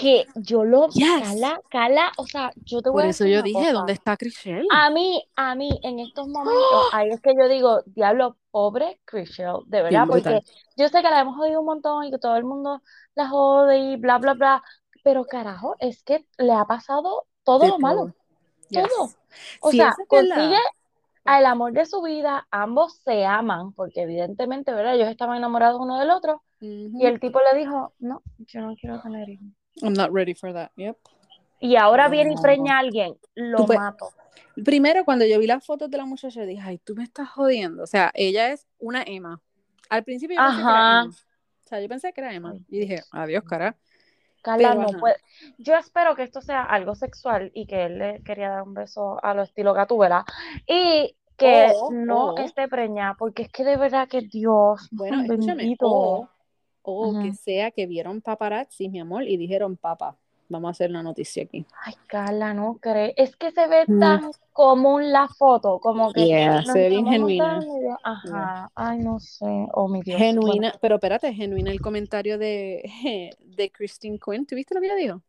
Que 0.00 0.26
yo 0.36 0.64
lo, 0.64 0.88
Yes. 0.90 1.22
Carla, 1.22 1.60
Carla, 1.70 2.12
o 2.16 2.26
sea, 2.26 2.52
yo 2.64 2.80
te 2.82 2.90
voy 2.90 3.02
Por 3.02 3.04
a 3.04 3.08
eso 3.08 3.24
decir 3.24 3.34
yo 3.34 3.40
una 3.40 3.44
dije, 3.44 3.58
cosa. 3.58 3.72
¿dónde 3.72 3.92
está 3.92 4.16
Chriselle? 4.16 4.66
A 4.70 4.90
mí, 4.90 5.22
a 5.36 5.54
mí, 5.54 5.70
en 5.82 5.98
estos 6.00 6.28
momentos, 6.28 6.54
ahí 6.92 7.08
es 7.10 7.20
que 7.20 7.34
yo 7.36 7.48
digo, 7.48 7.82
diablo, 7.86 8.36
pobre 8.50 9.00
Chriselle, 9.04 9.60
de 9.66 9.82
verdad, 9.82 10.06
Bien 10.06 10.08
brutal. 10.08 10.34
porque 10.40 10.52
yo 10.76 10.88
sé 10.88 11.02
que 11.02 11.10
la 11.10 11.20
hemos 11.20 11.36
jodido 11.36 11.60
un 11.60 11.66
montón 11.66 12.04
y 12.04 12.10
que 12.10 12.18
todo 12.18 12.36
el 12.36 12.44
mundo 12.44 12.82
la 13.14 13.28
jode 13.28 13.78
y 13.78 13.96
bla, 13.96 14.18
bla, 14.18 14.34
bla, 14.34 14.62
pero 15.02 15.24
carajo, 15.24 15.74
es 15.78 16.02
que 16.02 16.26
le 16.38 16.52
ha 16.52 16.64
pasado 16.64 17.26
todo 17.44 17.60
De 17.60 17.68
lo 17.68 17.78
malo, 17.78 18.00
todo. 18.00 18.14
Yes. 18.68 18.88
todo. 18.88 19.10
O 19.60 19.72
sea, 19.72 19.88
eso 19.90 20.02
consigue 20.06 20.58
al 21.24 21.44
amor 21.46 21.72
de 21.72 21.84
su 21.86 22.00
vida, 22.02 22.46
ambos 22.50 22.94
se 23.04 23.24
aman, 23.26 23.72
porque 23.72 24.02
evidentemente, 24.02 24.72
¿verdad? 24.72 24.94
Ellos 24.94 25.08
estaban 25.08 25.36
enamorados 25.36 25.80
uno 25.80 25.98
del 25.98 26.10
otro, 26.10 26.42
y 26.60 27.04
el 27.06 27.20
tipo 27.20 27.38
le 27.52 27.58
dijo, 27.58 27.92
no, 27.98 28.22
yo 28.38 28.60
no 28.62 28.74
quiero 28.76 29.00
tener 29.02 29.28
hijos. 29.28 29.46
I'm 29.82 29.92
not 29.94 30.10
ready 30.12 30.34
for 30.34 30.52
that. 30.52 30.70
Yep. 30.76 30.96
Y 31.60 31.76
ahora 31.76 32.08
viene 32.08 32.34
y 32.34 32.36
preña 32.42 32.76
a 32.76 32.78
alguien, 32.80 33.16
lo 33.34 33.66
mato. 33.66 34.10
Primero, 34.64 35.04
cuando 35.04 35.24
yo 35.24 35.38
vi 35.38 35.46
las 35.46 35.64
fotos 35.64 35.90
de 35.90 35.96
la 35.98 36.04
muchacha, 36.04 36.42
dije, 36.42 36.62
ay, 36.64 36.78
tú 36.78 36.94
me 36.94 37.04
estás 37.04 37.28
jodiendo. 37.30 37.82
O 37.82 37.86
sea, 37.86 38.10
ella 38.14 38.52
es 38.52 38.66
una 38.78 39.02
Emma. 39.04 39.40
Al 39.88 40.04
principio 40.04 40.36
yo 40.36 40.42
pensé 40.42 40.56
que 40.56 40.62
era 40.70 40.78
Ajá. 40.78 41.00
Emma. 41.02 41.10
O 41.10 41.68
sea, 41.68 41.80
yo 41.80 41.88
pensé 41.88 42.12
que 42.12 42.20
era 42.20 42.32
Emma. 42.34 42.54
Y 42.68 42.80
dije, 42.80 43.02
adiós, 43.10 43.44
cara. 43.44 43.76
Carla, 44.42 44.68
Pero, 44.70 44.82
no 44.82 44.88
ajá. 44.88 44.98
puede. 45.00 45.16
Yo 45.58 45.74
espero 45.76 46.14
que 46.14 46.22
esto 46.22 46.40
sea 46.40 46.62
algo 46.62 46.94
sexual 46.94 47.50
y 47.54 47.66
que 47.66 47.86
él 47.86 47.98
le 47.98 48.22
quería 48.22 48.50
dar 48.50 48.62
un 48.62 48.74
beso 48.74 49.22
a 49.22 49.34
lo 49.34 49.42
estilo 49.42 49.74
Gatúbela 49.74 50.24
y 50.66 51.14
que 51.36 51.72
no 51.90 52.34
o- 52.34 52.38
esté 52.38 52.68
preñada, 52.68 53.14
porque 53.18 53.42
es 53.42 53.48
que 53.50 53.64
de 53.64 53.76
verdad 53.76 54.08
que 54.08 54.22
Dios, 54.22 54.88
Bueno, 54.92 55.22
escúchame. 55.22 55.56
bendito. 55.62 56.30
O, 56.90 57.20
que 57.20 57.34
sea 57.34 57.70
que 57.70 57.86
vieron 57.86 58.22
paparazzi, 58.22 58.88
mi 58.88 58.98
amor, 58.98 59.24
y 59.24 59.36
dijeron, 59.36 59.76
papá, 59.76 60.16
vamos 60.48 60.68
a 60.68 60.70
hacer 60.70 60.88
una 60.88 61.02
noticia 61.02 61.42
aquí. 61.42 61.66
Ay, 61.84 61.94
Carla, 62.06 62.54
no 62.54 62.78
crees. 62.80 63.12
Es 63.18 63.36
que 63.36 63.50
se 63.50 63.66
ve 63.66 63.84
Mm. 63.86 64.00
tan 64.00 64.30
común 64.54 65.12
la 65.12 65.28
foto, 65.28 65.80
como 65.80 66.10
que 66.14 66.24
Yeah, 66.26 66.62
se 66.64 66.72
ve 66.72 66.88
bien 66.88 67.06
genuina. 67.06 67.62
Ajá, 68.02 68.70
ay, 68.74 69.00
no 69.00 69.20
sé. 69.20 69.68
Oh, 69.74 69.86
mi 69.86 70.00
Dios. 70.00 70.18
Genuina, 70.18 70.74
pero 70.80 70.94
espérate, 70.94 71.34
genuina 71.34 71.70
el 71.70 71.80
comentario 71.82 72.38
de, 72.38 72.82
de 73.38 73.70
Christine 73.70 74.18
Quinn. 74.18 74.46
¿Tuviste 74.46 74.74
lo 74.74 74.80
que 74.80 74.86
ella 74.86 74.96
dijo? 74.96 75.22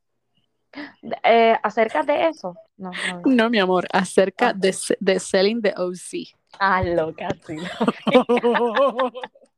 Eh, 1.24 1.58
acerca 1.62 2.04
de 2.04 2.30
eso. 2.30 2.56
No, 2.78 2.92
no. 2.92 3.22
vi. 3.24 3.36
No, 3.36 3.50
mi 3.50 3.60
amor, 3.60 3.86
acerca 3.92 4.54
de, 4.54 4.74
de 5.00 5.20
selling 5.20 5.62
the 5.62 5.74
OC. 5.76 6.34
Ah, 6.58 6.82
loca, 6.84 7.28
sí. 7.46 7.58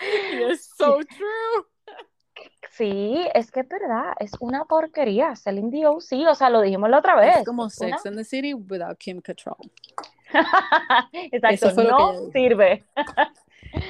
It's 0.50 0.70
so 0.78 0.98
true. 1.04 1.66
Sí, 2.70 3.26
es 3.32 3.50
que 3.50 3.60
es 3.60 3.68
verdad, 3.68 4.12
es 4.20 4.32
una 4.40 4.66
porquería. 4.66 5.34
Celine 5.36 5.70
Dion, 5.70 6.00
sí, 6.02 6.26
o 6.26 6.34
sea, 6.34 6.50
lo 6.50 6.60
dijimos 6.60 6.90
la 6.90 6.98
otra 6.98 7.16
vez. 7.16 7.38
Es 7.38 7.44
como 7.46 7.70
Sex 7.70 7.86
una- 8.04 8.10
and 8.10 8.18
the 8.18 8.24
City 8.24 8.52
without 8.52 8.98
Kim 8.98 9.20
Cattrall. 9.22 9.56
Exacto, 11.12 11.48
Eso 11.68 11.70
fue 11.70 11.84
lo 11.84 11.96
que 11.96 12.02
no 12.02 12.30
sirve. 12.32 12.84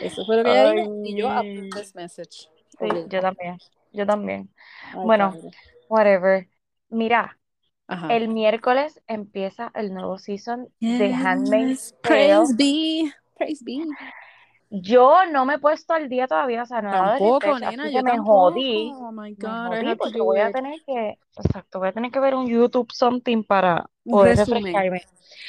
Eso 0.03 0.25
fue 0.25 0.37
lo 0.37 0.45
que 0.45 0.51
ella 0.51 0.71
dijo 0.71 1.01
y 1.05 1.17
yo 1.17 1.29
this 1.75 1.95
message. 1.97 2.49
Sí, 2.79 2.87
yo 3.09 3.21
también, 3.21 3.59
yo 3.93 4.07
también. 4.07 4.49
Ay, 4.93 5.01
Bueno, 5.05 5.33
padre. 5.33 5.51
Whatever. 5.89 6.49
Mira, 6.89 7.39
Ajá. 7.89 8.15
el 8.15 8.29
miércoles 8.29 9.03
empieza 9.09 9.73
el 9.75 9.93
nuevo 9.95 10.19
season 10.19 10.69
de 10.81 11.13
Handmaid's 11.13 11.91
Yes, 11.91 12.01
Tale. 12.03 12.15
Praise 12.27 12.55
be. 12.57 13.13
Praise 13.37 13.65
be. 13.65 13.85
Yo 14.71 15.27
no 15.31 15.45
me 15.47 15.55
he 15.55 15.59
puesto 15.59 15.95
al 15.95 16.09
día 16.09 16.27
todavía, 16.27 16.65
o 16.65 16.67
sea, 16.67 16.83
no 16.83 16.91
Tampoco, 16.91 17.59
nena, 17.59 17.89
yo 17.89 18.03
me 18.03 18.11
tampoco. 18.11 18.51
jodí. 18.51 18.91
Oh 18.95 19.13
my 19.13 19.31
Me 19.31 19.37
God, 19.37 19.49
I 19.49 19.85
jodí 19.85 19.95
porque 19.97 20.21
voy 20.21 20.41
a 20.41 20.53
tener 20.53 20.81
que, 20.85 21.19
exacto, 21.37 21.79
voy 21.79 21.89
a 21.89 21.93
tener 21.93 22.11
que 22.11 22.19
ver 22.21 22.35
un 22.35 22.49
YouTube 22.49 22.93
something 22.93 23.45
para 23.45 23.89
poder 24.05 24.37
resumen. 24.37 24.65
refrescarme. 24.65 25.03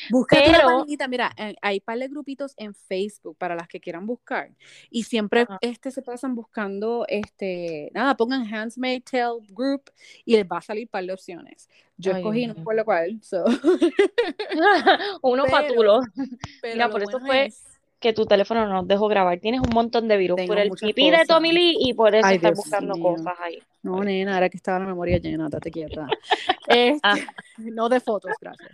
Búscate 0.09 0.49
una 0.49 0.63
paginita, 0.63 1.07
mira, 1.07 1.31
eh, 1.37 1.55
hay 1.61 1.79
par 1.79 1.97
de 1.97 2.07
grupitos 2.07 2.53
en 2.57 2.73
Facebook 2.75 3.37
para 3.37 3.55
las 3.55 3.67
que 3.67 3.79
quieran 3.79 4.05
buscar. 4.05 4.51
Y 4.89 5.03
siempre 5.03 5.41
Ajá. 5.41 5.57
este, 5.61 5.91
se 5.91 6.01
pasan 6.01 6.35
buscando, 6.35 7.05
este, 7.07 7.89
nada, 7.93 8.15
pongan 8.15 8.45
Handsmaid 8.53 9.03
Tale 9.03 9.39
Group 9.49 9.91
y 10.25 10.35
les 10.35 10.45
va 10.45 10.57
a 10.57 10.61
salir 10.61 10.87
par 10.89 11.03
de 11.05 11.13
opciones. 11.13 11.69
Yo 11.97 12.11
Ay, 12.11 12.19
escogí, 12.19 12.41
no 12.47 12.53
mío. 12.53 12.59
recuerdo 12.61 12.85
cuál, 12.85 13.19
so. 13.23 13.43
Uno 15.21 15.43
patulo. 15.45 16.01
Mira, 16.63 16.85
lo 16.87 16.91
por 16.91 17.01
eso 17.01 17.11
bueno 17.11 17.25
fue 17.27 17.45
es- 17.47 17.76
que 17.99 18.13
tu 18.13 18.25
teléfono 18.25 18.67
no 18.67 18.83
dejó 18.83 19.07
grabar. 19.07 19.39
Tienes 19.39 19.61
un 19.61 19.73
montón 19.73 20.07
de 20.07 20.17
virus 20.17 20.35
Tengo 20.37 20.47
por 20.49 20.59
el 20.59 20.69
pipí 20.71 21.09
de. 21.09 21.25
Tommy 21.25 21.51
Lee 21.51 21.77
y 21.79 21.93
por 21.93 22.13
eso 22.15 22.27
Ay, 22.27 22.35
estás 22.35 22.51
Dios 22.53 22.65
buscando 22.65 22.97
cosas 22.99 23.33
ahí. 23.39 23.59
No, 23.83 24.03
nena, 24.03 24.35
ahora 24.35 24.49
que 24.49 24.57
estaba 24.57 24.79
la 24.79 24.85
memoria 24.85 25.17
llena, 25.17 25.47
date 25.49 25.71
quieta. 25.71 26.07
Este, 26.67 26.99
Ah. 27.03 27.15
No 27.57 27.87
de 27.89 27.99
fotos, 27.99 28.31
gracias. 28.41 28.71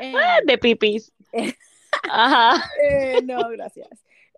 Eh, 0.00 0.12
De 0.44 0.58
pipis. 0.58 1.12
Eh. 1.32 1.54
Ajá. 2.10 2.62
Eh, 2.82 3.20
no, 3.24 3.48
gracias. 3.50 3.88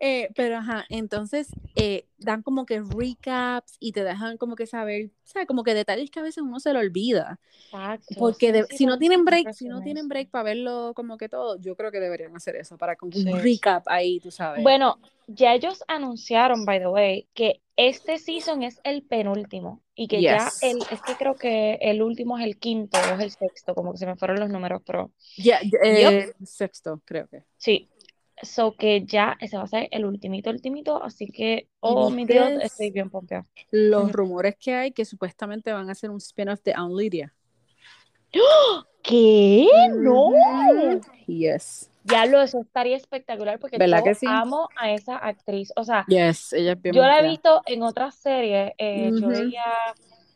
Eh, 0.00 0.30
pero 0.34 0.56
ajá, 0.56 0.86
entonces 0.88 1.48
eh, 1.76 2.06
dan 2.18 2.42
como 2.42 2.64
que 2.64 2.80
recaps 2.80 3.76
y 3.80 3.92
te 3.92 4.02
dejan 4.02 4.38
como 4.38 4.56
que 4.56 4.66
saber, 4.66 5.10
o 5.24 5.26
sea, 5.28 5.44
como 5.46 5.62
que 5.62 5.74
detalles 5.74 6.10
que 6.10 6.20
a 6.20 6.22
veces 6.22 6.42
uno 6.42 6.58
se 6.58 6.72
le 6.72 6.78
olvida. 6.78 7.38
Exacto. 7.66 8.14
Porque 8.18 8.50
de- 8.50 8.64
sí, 8.70 8.78
si 8.78 8.86
no 8.86 8.98
tienen 8.98 9.24
break, 9.24 9.52
si 9.52 9.68
no 9.68 9.82
tienen 9.82 10.08
break 10.08 10.30
para 10.30 10.44
verlo 10.44 10.92
como 10.96 11.18
que 11.18 11.28
todo, 11.28 11.58
yo 11.60 11.76
creo 11.76 11.92
que 11.92 12.00
deberían 12.00 12.34
hacer 12.34 12.56
eso, 12.56 12.78
para 12.78 12.96
como 12.96 13.12
Sí. 13.12 13.26
un 13.30 13.40
recap 13.40 13.86
ahí, 13.88 14.20
tú 14.20 14.30
sabes. 14.30 14.62
Bueno, 14.64 14.98
ya 15.28 15.54
ellos 15.54 15.84
anunciaron, 15.86 16.64
by 16.64 16.78
the 16.80 16.88
way, 16.88 17.28
que 17.34 17.60
este 17.76 18.18
season 18.18 18.62
es 18.62 18.80
el 18.84 19.02
penúltimo 19.02 19.82
y 19.94 20.08
que 20.08 20.22
ya 20.22 20.44
Yes. 20.46 20.62
el, 20.62 20.78
es 20.90 21.00
que 21.02 21.14
creo 21.16 21.36
que 21.36 21.74
el 21.80 22.02
último 22.02 22.38
es 22.38 22.44
el 22.46 22.58
quinto 22.58 22.98
o 22.98 23.14
es 23.14 23.20
el 23.20 23.30
sexto, 23.30 23.74
como 23.74 23.92
que 23.92 23.98
se 23.98 24.06
me 24.06 24.16
fueron 24.16 24.40
los 24.40 24.48
números, 24.50 24.82
pero 24.84 25.12
Ya, 25.36 25.60
ya, 25.62 25.78
eh, 25.84 26.32
sexto, 26.44 27.00
creo 27.04 27.28
que. 27.28 27.44
sí. 27.58 27.88
So 28.42 28.74
que 28.76 29.04
ya 29.04 29.36
ese 29.40 29.56
va 29.56 29.64
a 29.64 29.66
ser 29.66 29.88
el 29.90 30.04
ultimito, 30.04 30.50
ultimito, 30.50 31.02
así 31.02 31.26
que, 31.26 31.68
oh 31.80 32.10
mi 32.10 32.24
Dios, 32.24 32.50
estoy 32.62 32.90
bien 32.90 33.10
pompeada. 33.10 33.46
Los 33.70 34.12
rumores 34.12 34.56
que 34.58 34.74
hay 34.74 34.92
que 34.92 35.04
supuestamente 35.04 35.72
van 35.72 35.88
a 35.88 35.92
hacer 35.92 36.10
un 36.10 36.18
spin-off 36.18 36.62
de 36.62 36.72
Aunt 36.74 36.96
Lydia. 36.98 37.34
¿Qué? 39.02 39.68
No. 39.98 40.30
Yes. 41.26 41.90
Ya 42.04 42.26
lo, 42.26 42.40
eso 42.40 42.60
estaría 42.60 42.96
espectacular 42.96 43.58
porque 43.58 43.78
¿Verdad 43.78 43.98
yo 43.98 44.04
que 44.04 44.14
sí? 44.14 44.26
amo 44.28 44.68
a 44.76 44.90
esa 44.92 45.16
actriz. 45.16 45.72
O 45.76 45.84
sea, 45.84 46.04
Yes, 46.08 46.52
ella 46.52 46.72
es 46.72 46.82
bien 46.82 46.94
yo 46.94 47.02
la 47.02 47.20
he 47.20 47.28
visto 47.28 47.62
en 47.66 47.82
otras 47.82 48.14
series. 48.14 48.72
eh, 48.78 49.10
Yo 49.20 49.28
veía. 49.28 49.64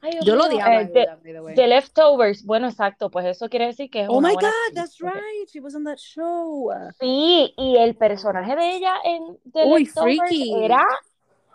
Ay, 0.05 0.19
Yo 0.23 0.37
lo 0.37 0.45
odiaba 0.45 0.83
eh, 0.83 0.89
The, 0.93 1.07
the 1.55 1.67
Leftovers. 1.67 2.45
Bueno, 2.45 2.69
exacto, 2.69 3.11
pues 3.11 3.25
eso 3.27 3.49
quiere 3.49 3.67
decir 3.67 3.91
que 3.91 4.03
es 4.03 4.09
Oh 4.09 4.19
una 4.19 4.29
my 4.29 4.35
buena 4.35 4.49
God, 4.49 4.75
that's 4.75 5.01
right. 5.01 5.49
She 5.49 5.61
was 5.61 5.75
on 5.75 5.85
that 5.85 5.99
show. 5.99 6.71
Sí, 7.01 7.55
y 7.57 7.77
el 7.79 7.97
personaje 7.97 8.55
de 8.55 8.77
ella 8.77 8.97
en 9.03 9.39
The 9.53 9.67
Uy, 9.67 9.87
Leftovers 9.87 10.31
freaky. 10.31 10.53
era 10.63 10.85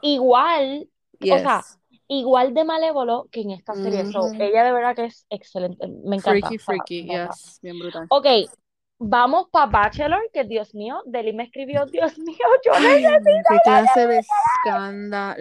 igual, 0.01 0.89
Yes. 1.19 1.41
sea, 1.41 1.63
igual 2.07 2.53
de 2.55 2.63
malévolo 2.63 3.27
que 3.31 3.41
en 3.41 3.51
esta 3.51 3.75
serie. 3.75 4.03
So, 4.12 4.25
Ujú. 4.25 4.41
ella 4.41 4.63
de 4.63 4.71
verdad 4.71 4.95
que 4.95 5.05
es 5.05 5.25
excelente. 5.29 5.88
Me 5.88 6.15
encanta. 6.15 6.49
freaky, 6.49 6.55
o 6.55 6.59
freaky. 6.59 7.01
Yes, 7.03 7.59
bien 7.62 7.77
brutal. 7.79 8.07
Ok, 8.09 8.25
vamos 8.99 9.47
para 9.49 9.65
Bachelor, 9.67 10.21
que 10.33 10.43
Dios 10.43 10.75
mío, 10.75 11.01
Deli 11.05 11.33
me 11.33 11.43
escribió, 11.43 11.85
Dios 11.91 12.17
mío, 12.19 12.38
yo 12.65 12.71
Ay, 12.75 13.01
necesito. 13.03 13.49
¿Qué 13.49 13.57
clase 13.63 14.07
de 14.07 14.19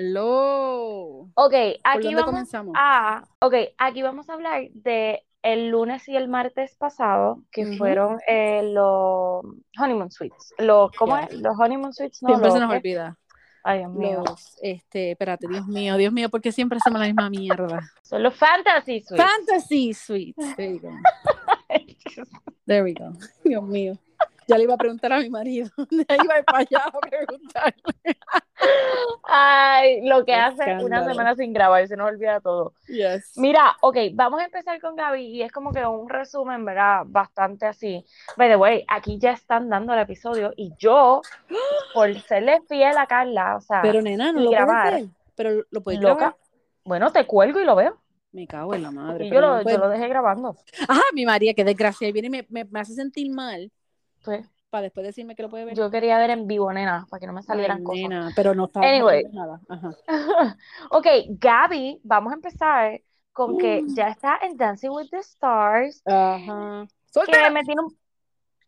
escándalo? 0.09 1.29
Ok, 1.35 1.53
¿Por 1.53 1.93
aquí 1.97 2.15
vamos 2.15 2.25
comenzamos? 2.31 2.75
a, 2.79 3.25
ok, 3.41 3.55
aquí 3.77 4.03
vamos 4.03 4.29
a 4.31 4.35
hablar 4.35 4.63
de 4.73 5.25
el 5.43 5.69
lunes 5.69 6.09
y 6.09 6.17
el 6.17 6.29
martes 6.29 6.75
pasado, 6.77 7.43
que 7.53 7.77
fueron 7.77 8.19
eh, 8.27 8.61
los 8.65 9.45
honeymoon 9.79 10.11
suites. 10.11 10.53
Los, 10.59 10.91
¿cómo 10.93 11.17
Yeah. 11.17 11.27
es? 11.27 11.35
Los 11.41 11.59
honeymoon 11.59 11.93
suites, 11.93 12.23
¿no? 12.23 12.29
Siempre 12.31 12.51
se 12.51 12.59
nos 12.61 12.71
olvida. 12.73 13.17
Ay, 13.63 13.79
Dios 13.81 13.93
mío. 13.93 14.23
los, 14.27 14.59
este, 14.63 15.13
espérate, 15.13 15.47
Dios 15.49 15.67
mío, 15.67 15.97
Dios 15.97 16.13
mío, 16.13 16.29
porque 16.29 16.53
siempre 16.53 16.79
hacemos 16.79 17.01
la 17.01 17.07
misma 17.07 17.31
mierda. 17.31 17.81
Son 18.03 18.23
los 18.23 18.35
fantasy 18.35 19.01
suites. 19.01 19.27
Fantasy 19.27 19.95
Suites. 19.95 20.57
There 22.69 22.85
we 22.85 22.93
go. 22.93 23.13
Dios 23.45 23.63
mío. 23.65 23.95
Ya 24.47 24.57
le 24.57 24.65
iba 24.65 24.75
a 24.75 24.79
preguntar 24.79 25.11
a 25.13 25.21
mi 25.21 25.31
marido. 25.31 25.71
Ya 25.91 26.17
iba 26.23 26.35
a 26.35 26.39
ir 26.39 26.45
para 26.45 26.59
allá 26.59 26.85
a 26.85 27.01
preguntarle. 27.01 27.73
Ay, 29.25 30.07
lo 30.07 30.25
que 30.25 30.35
hace 30.35 30.77
una 30.83 31.05
semana 31.05 31.35
sin 31.35 31.53
grabar, 31.53 31.87
se 31.89 31.97
nos 31.97 32.09
olvida 32.09 32.41
todo. 32.41 32.73
Yes. 32.87 33.33
Mira, 33.37 33.77
ok, 33.81 33.97
vamos 34.13 34.41
a 34.41 34.45
empezar 34.45 34.81
con 34.81 34.97
Gaby 34.97 35.23
y 35.23 35.43
es 35.43 35.53
como 35.53 35.73
que 35.73 35.85
un 35.85 36.09
resumen, 36.09 36.65
¿verdad? 36.65 37.03
Bastante 37.07 37.67
así. 37.67 38.05
By 38.37 38.49
the 38.51 38.57
way, 38.57 38.85
aquí 38.89 39.19
ya 39.19 39.33
están 39.33 39.69
dando 39.71 39.95
el 39.95 40.01
episodio 40.01 40.53
y 40.57 40.73
yo, 40.79 41.23
por 41.95 42.13
serle 42.23 42.61
fiel 42.69 42.97
a 42.99 43.07
Carla, 43.07 43.57
o 43.57 43.61
sea, 43.61 43.81
Pero 43.83 44.03
nena, 44.03 44.33
no 44.33 44.41
lo 44.41 44.51
puedes 44.51 44.65
grabar. 44.65 44.93
ver. 44.95 45.05
Pero 45.37 45.65
lo 45.71 45.81
puedes 45.83 46.01
loca, 46.01 46.15
grabar. 46.17 46.37
bueno, 46.85 47.13
te 47.13 47.27
cuelgo 47.27 47.61
y 47.61 47.65
lo 47.65 47.77
veo. 47.77 47.97
Me 48.39 48.47
cago 48.47 48.73
en 48.73 48.83
la 48.85 48.91
madre. 48.93 49.27
Y 49.27 49.31
yo 49.31 49.41
no 49.41 49.49
lo, 49.49 49.57
yo 49.59 49.63
puedes- 49.65 49.81
lo 49.81 49.89
dejé 49.89 50.07
grabando. 50.09 50.57
Ajá, 50.87 51.03
mi 51.13 51.27
María, 51.27 51.55
qué 51.55 51.65
desgracia. 51.65 52.07
Y 52.09 52.13
viene 52.13 52.29
y 52.29 52.31
me, 52.31 52.47
me, 52.49 52.65
me 52.67 52.79
hace 52.81 52.95
sentir 52.95 53.31
mal 53.33 53.73
Pues, 54.25 54.47
para 54.71 54.83
después 54.83 55.05
decirme 55.05 55.35
que 55.35 55.43
lo 55.43 55.51
puede 55.51 55.65
ver. 55.65 55.75
yo 55.75 55.91
quería 55.91 56.19
ver 56.19 56.31
en 56.31 56.47
vivo, 56.47 56.73
nena, 56.73 57.05
para 57.11 57.19
que 57.19 57.27
no 57.27 57.33
me 57.33 57.43
salieran 57.43 57.79
Ay, 57.79 57.85
cosas. 57.85 58.01
nena, 58.03 58.31
pero 58.37 58.55
no 58.55 58.67
está 58.67 58.81
no 58.81 58.87
Anyway. 58.87 59.25
nada. 59.33 59.61
Ajá. 59.69 59.91
Ok, 60.91 61.07
Gaby, 61.31 62.01
vamos 62.05 62.33
a 62.33 62.37
empezar 62.37 63.01
con 63.33 63.59
que 63.59 63.83
ya 63.89 64.09
está 64.11 64.39
en 64.43 64.57
Dancing 64.57 64.91
with 64.91 65.09
the 65.11 65.19
Stars. 65.19 66.01
Ajá. 66.07 66.87
que 66.87 67.11
Suelta. 67.11 67.51
me 67.51 67.65
tiene 67.65 67.83
un... 67.83 67.99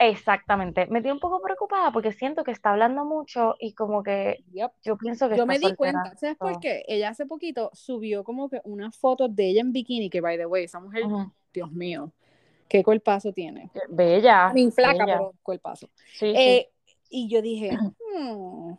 Exactamente, 0.02 0.86
me 0.86 1.02
tiene 1.02 1.12
un 1.12 1.20
poco 1.20 1.42
preocupada 1.42 1.92
porque 1.92 2.10
siento 2.12 2.42
que 2.42 2.52
está 2.52 2.70
hablando 2.70 3.04
mucho 3.04 3.54
y 3.60 3.74
como 3.74 4.02
que 4.02 4.42
Yep. 4.52 4.70
yo 4.82 4.96
pienso 4.96 5.28
que 5.28 5.36
Yo 5.36 5.42
está 5.42 5.52
me 5.52 5.58
di 5.58 5.66
soltera. 5.66 5.76
cuenta, 5.76 6.16
¿sabes 6.16 6.38
por 6.38 6.58
qué? 6.58 6.84
Ella 6.88 7.10
hace 7.10 7.26
poquito 7.26 7.70
subió 7.74 8.24
como 8.24 8.48
que 8.48 8.62
una 8.64 8.90
foto 8.92 9.28
de 9.28 9.50
ella 9.50 9.60
en 9.60 9.72
bikini, 9.72 10.08
que 10.08 10.22
by 10.22 10.38
the 10.38 10.46
way, 10.46 10.64
esa 10.64 10.80
mujer. 10.80 11.02
Dios 11.52 11.70
mío, 11.70 12.10
qué 12.68 12.82
cuerpazo 12.82 13.32
tiene. 13.32 13.70
Bella, 13.90 14.52
Mi 14.54 14.70
flaca, 14.70 15.04
bella. 15.04 15.18
pero 15.18 15.34
cuerpazo. 15.42 15.90
Sí, 16.14 16.34
sí. 16.34 16.40
Eh, 16.40 16.68
y 17.10 17.28
yo 17.28 17.42
dije, 17.42 17.70
hmm, 18.16 18.72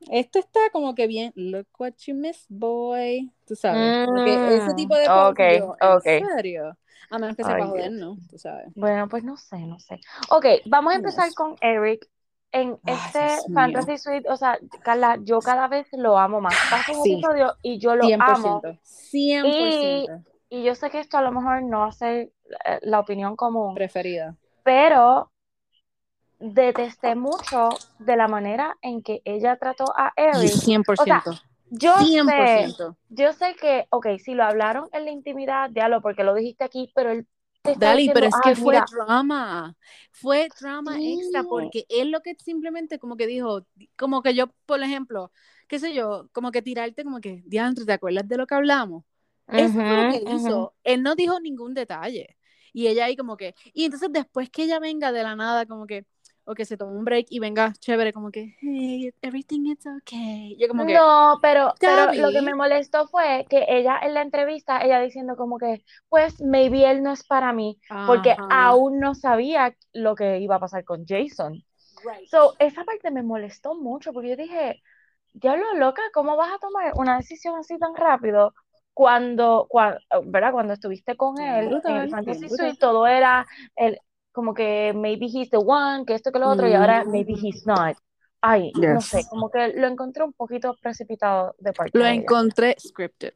esto 0.00 0.38
está 0.38 0.60
como 0.72 0.94
que 0.94 1.06
bien, 1.06 1.32
look 1.34 1.66
what 1.78 1.92
you 2.06 2.14
missed, 2.14 2.46
boy. 2.48 3.30
Tú 3.46 3.56
sabes, 3.56 3.94
que 4.24 4.34
ese 4.34 4.72
Mm, 4.72 4.76
tipo 4.76 4.94
de 4.94 5.06
cosas. 5.08 5.30
ok, 5.30 5.40
yo, 5.58 5.76
¿en 5.80 6.00
serio? 6.36 6.76
A 7.10 7.18
menos 7.18 7.36
que 7.36 7.42
para 7.42 7.66
joder. 7.66 7.92
¿no? 7.92 8.16
Tú 8.30 8.38
sabes. 8.38 8.68
Bueno, 8.74 9.08
pues 9.08 9.24
no 9.24 9.36
sé, 9.36 9.58
no 9.58 9.78
sé. 9.80 10.00
Ok, 10.30 10.46
vamos 10.66 10.92
a 10.92 10.96
empezar 10.96 11.26
Yes. 11.26 11.34
con 11.34 11.56
Eric. 11.60 12.08
En 12.50 12.78
Ay, 12.84 12.96
este 12.96 13.18
Dios 13.18 13.48
mío. 13.48 13.54
Fantasy 13.54 13.98
Suite, 13.98 14.30
o 14.30 14.36
sea, 14.36 14.58
Carla, 14.82 15.18
yo 15.22 15.38
cada 15.40 15.68
vez 15.68 15.86
lo 15.92 16.16
amo 16.16 16.40
más. 16.40 16.54
Pasa 16.70 16.92
un 16.92 17.02
Sí. 17.04 17.12
episodio 17.12 17.54
y 17.62 17.78
yo 17.78 17.94
lo 17.94 18.04
amo. 18.04 18.62
100%. 18.62 18.78
100%. 18.82 20.24
Y 20.48 20.64
yo 20.64 20.74
sé 20.74 20.88
que 20.90 20.98
esto 21.00 21.18
a 21.18 21.22
lo 21.22 21.30
mejor 21.30 21.62
no 21.62 21.80
va 21.80 21.88
a 21.88 21.92
ser 21.92 22.32
eh, 22.64 22.78
la 22.82 23.00
opinión 23.00 23.36
común, 23.36 23.74
Preferida. 23.74 24.34
pero 24.62 25.30
detesté 26.38 27.14
mucho 27.14 27.84
de 27.98 28.16
la 28.16 28.28
manera 28.28 28.76
en 28.82 29.02
que 29.02 29.22
ella 29.24 29.56
trató 29.58 29.92
a 29.96 30.12
Eric. 30.16 30.60
100%. 30.60 31.32
Yo 31.70 32.06
sé, 32.06 32.74
100%. 32.74 32.96
yo 33.08 33.32
sé 33.32 33.54
que, 33.60 33.86
ok, 33.90 34.06
si 34.24 34.34
lo 34.34 34.44
hablaron 34.44 34.88
en 34.92 35.04
la 35.04 35.10
intimidad, 35.10 35.70
diablo, 35.70 36.00
porque 36.02 36.24
lo 36.24 36.34
dijiste 36.34 36.64
aquí, 36.64 36.90
pero 36.94 37.10
él 37.12 37.26
te 37.62 37.72
Dali, 37.74 38.10
pero 38.10 38.26
es 38.26 38.34
diciendo, 38.34 38.38
que 38.40 38.54
"Ay, 38.54 38.56
fue 38.56 38.80
drama, 38.82 39.76
fue 40.10 40.48
drama 40.58 40.98
extra, 41.02 41.44
porque 41.44 41.84
él 41.88 42.10
lo 42.10 42.20
que 42.22 42.34
simplemente 42.38 42.98
como 42.98 43.16
que 43.16 43.26
dijo, 43.26 43.66
como 43.96 44.22
que 44.22 44.34
yo, 44.34 44.48
por 44.66 44.82
ejemplo, 44.82 45.30
qué 45.68 45.78
sé 45.78 45.94
yo, 45.94 46.28
como 46.32 46.50
que 46.50 46.62
tirarte 46.62 47.04
como 47.04 47.20
que, 47.20 47.42
diantre, 47.46 47.84
¿te 47.84 47.92
acuerdas 47.92 48.26
de 48.26 48.36
lo 48.36 48.46
que 48.46 48.54
hablamos? 48.54 49.04
Eso 49.54 49.70
fue 49.84 49.96
lo 49.96 50.06
que 50.06 50.22
ujú. 50.26 50.26
hizo, 50.26 50.74
él 50.82 51.02
no 51.02 51.14
dijo 51.14 51.38
ningún 51.40 51.74
detalle, 51.74 52.36
y 52.72 52.86
ella 52.88 53.04
ahí 53.04 53.16
como 53.16 53.36
que, 53.36 53.54
y 53.72 53.84
entonces 53.84 54.08
después 54.12 54.50
que 54.50 54.64
ella 54.64 54.78
venga 54.80 55.12
de 55.12 55.22
la 55.22 55.36
nada, 55.36 55.66
como 55.66 55.86
que, 55.86 56.04
o 56.48 56.54
que 56.54 56.64
se 56.64 56.76
tome 56.76 56.96
un 56.98 57.04
break 57.04 57.26
y 57.30 57.38
venga 57.40 57.72
chévere, 57.78 58.12
como 58.12 58.30
que, 58.30 58.54
hey, 58.60 59.12
everything 59.22 59.66
is 59.66 59.84
okay, 59.86 60.56
yo 60.58 60.68
como 60.68 60.86
que, 60.86 60.94
No, 60.94 61.38
pero, 61.42 61.74
pero 61.80 62.12
lo 62.14 62.30
que 62.32 62.42
me 62.42 62.54
molestó 62.54 63.06
fue 63.08 63.46
que 63.48 63.64
ella 63.68 63.98
en 64.02 64.14
la 64.14 64.22
entrevista, 64.22 64.80
ella 64.80 65.00
diciendo 65.00 65.36
como 65.36 65.58
que, 65.58 65.84
pues, 66.08 66.40
maybe 66.40 66.90
él 66.90 67.02
no 67.02 67.12
es 67.12 67.24
para 67.24 67.52
mí, 67.52 67.80
porque 68.04 68.36
aún 68.48 69.00
no 69.00 69.14
sabía 69.14 69.74
lo 69.92 70.14
que 70.14 70.38
iba 70.38 70.56
a 70.56 70.60
pasar 70.60 70.84
con 70.84 71.04
Jason. 71.06 71.62
Right. 72.04 72.28
So, 72.30 72.54
esa 72.58 72.84
parte 72.84 73.10
me 73.10 73.22
molestó 73.22 73.74
mucho, 73.74 74.12
porque 74.12 74.30
yo 74.30 74.36
dije, 74.36 74.82
diablo, 75.32 75.74
loca, 75.74 76.02
¿cómo 76.12 76.36
vas 76.36 76.52
a 76.52 76.58
tomar 76.58 76.92
una 76.96 77.16
decisión 77.18 77.56
así 77.56 77.78
tan 77.78 77.94
rápido? 77.96 78.54
Cuando, 78.94 79.66
cua- 79.70 79.98
¿verdad? 80.24 80.52
Cuando 80.52 80.72
estuviste 80.74 81.16
con 81.16 81.40
él 81.40 81.70
en 81.86 81.96
el 81.96 82.10
Fantasy. 82.10 82.48
Suite, 82.48 82.76
todo 82.80 83.06
era 83.06 83.46
el, 83.76 83.98
como 84.38 84.54
que 84.54 84.92
maybe 84.94 85.26
he's 85.26 85.50
the 85.50 85.56
one, 85.56 86.04
que 86.06 86.14
esto, 86.14 86.30
que 86.30 86.38
lo 86.38 86.48
otro, 86.48 86.68
y 86.68 86.72
ahora 86.74 87.02
Mm. 87.04 87.10
maybe 87.10 87.32
he's 87.32 87.66
not. 87.66 87.96
Ay, 88.40 88.70
no 88.76 89.00
sé, 89.00 89.26
como 89.28 89.50
que 89.50 89.66
lo 89.74 89.88
encontré 89.88 90.22
un 90.22 90.32
poquito 90.32 90.76
precipitado 90.80 91.56
de 91.58 91.72
parte 91.72 91.98
Lo 91.98 92.04
de 92.04 92.12
ella. 92.12 92.20
encontré 92.20 92.76
scripted, 92.78 93.34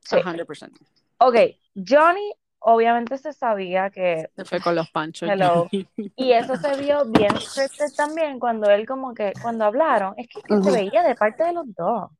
Sí. 0.00 0.16
100%. 0.16 0.80
Ok, 1.18 1.36
Johnny 1.76 2.32
obviamente 2.58 3.16
se 3.16 3.32
sabía 3.32 3.90
que, 3.90 4.28
Se 4.34 4.44
fue 4.44 4.60
con 4.60 4.74
los 4.74 4.90
panchos. 4.90 5.30
Hello. 5.30 5.68
y 6.16 6.32
eso 6.32 6.56
se 6.56 6.76
vio 6.78 7.04
bien 7.04 7.30
scripted 7.40 7.92
también 7.96 8.40
cuando 8.40 8.68
él 8.70 8.88
como 8.88 9.14
que, 9.14 9.32
cuando 9.40 9.64
hablaron, 9.66 10.14
es 10.16 10.26
que, 10.26 10.40
se 10.64 10.70
veía 10.72 11.04
de 11.04 11.14
parte 11.14 11.44
de 11.44 11.52
los 11.52 11.72
dos. 11.76 12.10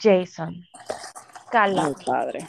Jason, 0.00 0.54
Carla, 1.50 1.86
Ay, 1.86 1.94
padre. 2.06 2.46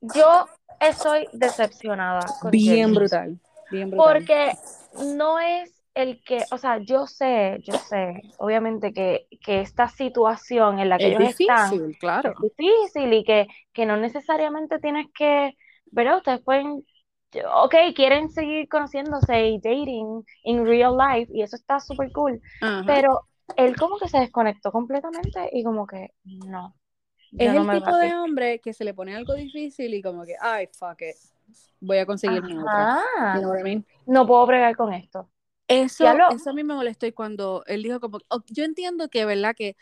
yo 0.00 0.46
estoy 0.78 1.26
decepcionada 1.32 2.20
con 2.40 2.52
Bien 2.52 2.88
Jason. 2.90 2.94
brutal. 2.94 3.40
Bien. 3.70 3.90
Porque 3.90 4.52
no 5.16 5.38
es 5.38 5.76
el 5.96 6.22
que, 6.22 6.44
o 6.50 6.58
sea, 6.58 6.78
yo 6.78 7.06
sé, 7.06 7.58
yo 7.62 7.72
sé, 7.72 8.20
obviamente 8.36 8.92
que, 8.92 9.28
que 9.42 9.62
esta 9.62 9.88
situación 9.88 10.78
en 10.78 10.90
la 10.90 10.98
que 10.98 11.08
es 11.08 11.18
ellos 11.18 11.40
están 11.40 11.92
claro. 11.94 12.34
es 12.34 12.52
difícil 12.56 13.12
y 13.14 13.24
que, 13.24 13.46
que 13.72 13.86
no 13.86 13.96
necesariamente 13.96 14.78
tienes 14.78 15.06
que, 15.16 15.56
¿verdad? 15.86 16.18
Ustedes 16.18 16.42
pueden, 16.42 16.84
ok, 17.62 17.74
quieren 17.94 18.28
seguir 18.30 18.68
conociéndose 18.68 19.48
y 19.48 19.58
dating 19.58 20.22
in 20.44 20.66
real 20.66 20.98
life 20.98 21.32
y 21.34 21.40
eso 21.40 21.56
está 21.56 21.80
súper 21.80 22.12
cool, 22.12 22.42
Ajá. 22.60 22.84
pero 22.86 23.22
él 23.56 23.74
como 23.76 23.96
que 23.96 24.08
se 24.08 24.18
desconectó 24.18 24.70
completamente 24.70 25.48
y 25.50 25.64
como 25.64 25.86
que 25.86 26.10
no. 26.24 26.76
es 27.38 27.54
no 27.54 27.72
el 27.72 27.80
tipo 27.80 27.96
de 27.96 28.14
hombre 28.14 28.60
que 28.60 28.74
se 28.74 28.84
le 28.84 28.92
pone 28.92 29.16
algo 29.16 29.32
difícil 29.32 29.94
y 29.94 30.02
como 30.02 30.26
que, 30.26 30.34
ay, 30.38 30.68
fuck 30.78 31.00
it. 31.00 31.16
Voy 31.80 31.98
a 31.98 32.06
conseguir 32.06 32.42
mi 32.42 32.56
otra. 32.56 32.96
You 33.34 33.40
know 33.40 33.50
what 33.50 33.60
I 33.60 33.62
mean? 33.62 33.86
No 34.06 34.26
puedo 34.26 34.46
bregar 34.46 34.76
con 34.76 34.92
esto. 34.92 35.28
Eso, 35.68 36.04
lo- 36.16 36.30
eso 36.30 36.50
a 36.50 36.52
mí 36.52 36.62
me 36.62 36.74
molestó 36.74 37.06
y 37.06 37.12
cuando 37.12 37.64
él 37.66 37.82
dijo 37.82 37.98
como, 38.00 38.18
oh, 38.28 38.42
yo 38.46 38.64
entiendo 38.64 39.08
que, 39.08 39.24
¿verdad? 39.24 39.54
Que 39.56 39.76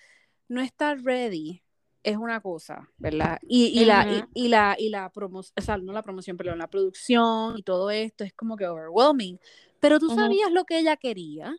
no 0.48 0.61
estar 0.62 0.98
ready 1.03 1.62
es 2.03 2.16
una 2.16 2.40
cosa, 2.40 2.88
¿verdad? 2.98 3.38
Y, 3.48 3.66
y 3.81 3.85
la, 3.85 4.00
Ujú. 4.03 4.29
y, 4.35 4.44
y 4.46 4.48
la, 4.48 4.77
y 4.79 4.88
la 4.90 5.11
promoción, 5.11 5.55
o 5.59 5.62
sea, 5.62 5.77
no 5.79 5.92
la 5.92 6.03
promoción, 6.03 6.37
perdón, 6.37 6.59
la 6.59 6.68
producción 6.68 7.59
y 7.59 7.62
todo 7.62 7.90
esto 7.90 8.24
es 8.24 8.33
como 8.35 8.57
que 8.57 8.66
overwhelming. 8.66 9.38
Pero 9.81 9.98
tú 9.98 10.09
sabías 10.11 10.50
lo 10.53 10.64
que 10.64 10.79
ella 10.79 10.96
quería. 10.96 11.55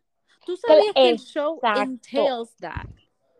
Tú 0.45 0.57
sabías 0.57 0.95
que 0.99 1.09
el 1.09 1.19
show 1.19 1.59
entails 1.73 2.55
that. 2.57 2.87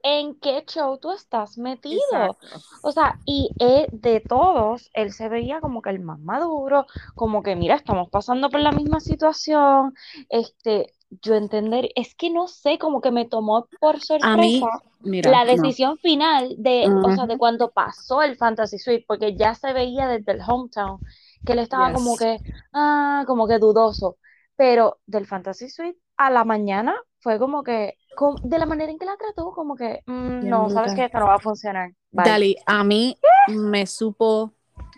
¿En 0.07 0.35
qué 0.39 0.63
show 0.67 0.99
tú 0.99 1.11
estás 1.11 1.57
metido? 1.57 1.99
Exacto. 2.11 2.47
O 2.83 2.91
sea, 2.91 3.19
y 3.25 3.49
él, 3.57 3.87
de 3.91 4.19
todos, 4.19 4.91
él 4.93 5.11
se 5.11 5.29
veía 5.29 5.59
como 5.61 5.81
que 5.81 5.89
el 5.89 5.99
más 5.99 6.19
maduro, 6.19 6.85
como 7.15 7.41
que 7.41 7.55
mira, 7.55 7.73
estamos 7.73 8.09
pasando 8.11 8.51
por 8.51 8.59
la 8.59 8.71
misma 8.71 8.99
situación, 8.99 9.95
este, 10.29 10.93
yo 11.09 11.33
entender, 11.33 11.89
es 11.95 12.13
que 12.13 12.29
no 12.29 12.47
sé, 12.47 12.77
como 12.77 13.01
que 13.01 13.09
me 13.09 13.25
tomó 13.25 13.67
por 13.79 13.95
mí, 14.21 14.59
sorpresa 14.61 14.67
mira, 14.99 15.31
la 15.31 15.43
no. 15.43 15.51
decisión 15.51 15.97
final 15.97 16.53
de, 16.59 16.87
o 16.87 17.11
sea, 17.11 17.25
de 17.25 17.39
cuando 17.39 17.71
pasó 17.71 18.21
el 18.21 18.37
Fantasy 18.37 18.77
Suite, 18.77 19.05
porque 19.07 19.35
ya 19.35 19.55
se 19.55 19.73
veía 19.73 20.07
desde 20.07 20.33
el 20.33 20.41
hometown 20.47 20.99
que 21.43 21.53
él 21.53 21.59
estaba 21.59 21.91
como 21.93 22.15
que, 22.15 22.37
ah, 22.73 23.23
como 23.25 23.47
que 23.47 23.57
dudoso, 23.57 24.17
pero 24.55 24.99
del 25.07 25.25
Fantasy 25.25 25.69
Suite 25.69 25.99
a 26.17 26.29
la 26.29 26.43
mañana 26.43 26.95
fue 27.19 27.39
como 27.39 27.63
que, 27.63 27.97
de 28.43 28.59
la 28.59 28.65
manera 28.65 28.91
en 28.91 28.97
que 28.97 29.05
la 29.05 29.17
trató, 29.17 29.51
como 29.51 29.75
que, 29.75 30.01
mm, 30.05 30.47
no, 30.49 30.69
sabes 30.69 30.93
que 30.95 31.05
esto 31.05 31.19
no 31.19 31.27
va 31.27 31.35
a 31.35 31.39
funcionar. 31.39 31.91
Bye. 32.11 32.25
Dali, 32.25 32.55
a 32.65 32.83
mí 32.83 33.17
me 33.47 33.85
supo 33.85 34.53